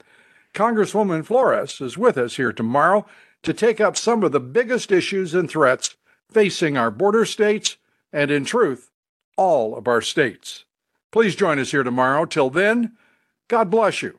Congresswoman 0.54 1.24
Flores 1.24 1.80
is 1.80 1.96
with 1.96 2.18
us 2.18 2.36
here 2.36 2.52
tomorrow 2.52 3.06
to 3.42 3.54
take 3.54 3.80
up 3.80 3.96
some 3.96 4.22
of 4.22 4.32
the 4.32 4.40
biggest 4.40 4.92
issues 4.92 5.34
and 5.34 5.48
threats 5.48 5.96
facing 6.30 6.76
our 6.76 6.90
border 6.90 7.24
states 7.24 7.78
and, 8.12 8.30
in 8.30 8.44
truth, 8.44 8.90
all 9.36 9.76
of 9.76 9.88
our 9.88 10.02
states. 10.02 10.64
Please 11.10 11.34
join 11.34 11.58
us 11.58 11.70
here 11.70 11.82
tomorrow. 11.82 12.26
Till 12.26 12.50
then, 12.50 12.92
God 13.48 13.70
bless 13.70 14.02
you 14.02 14.18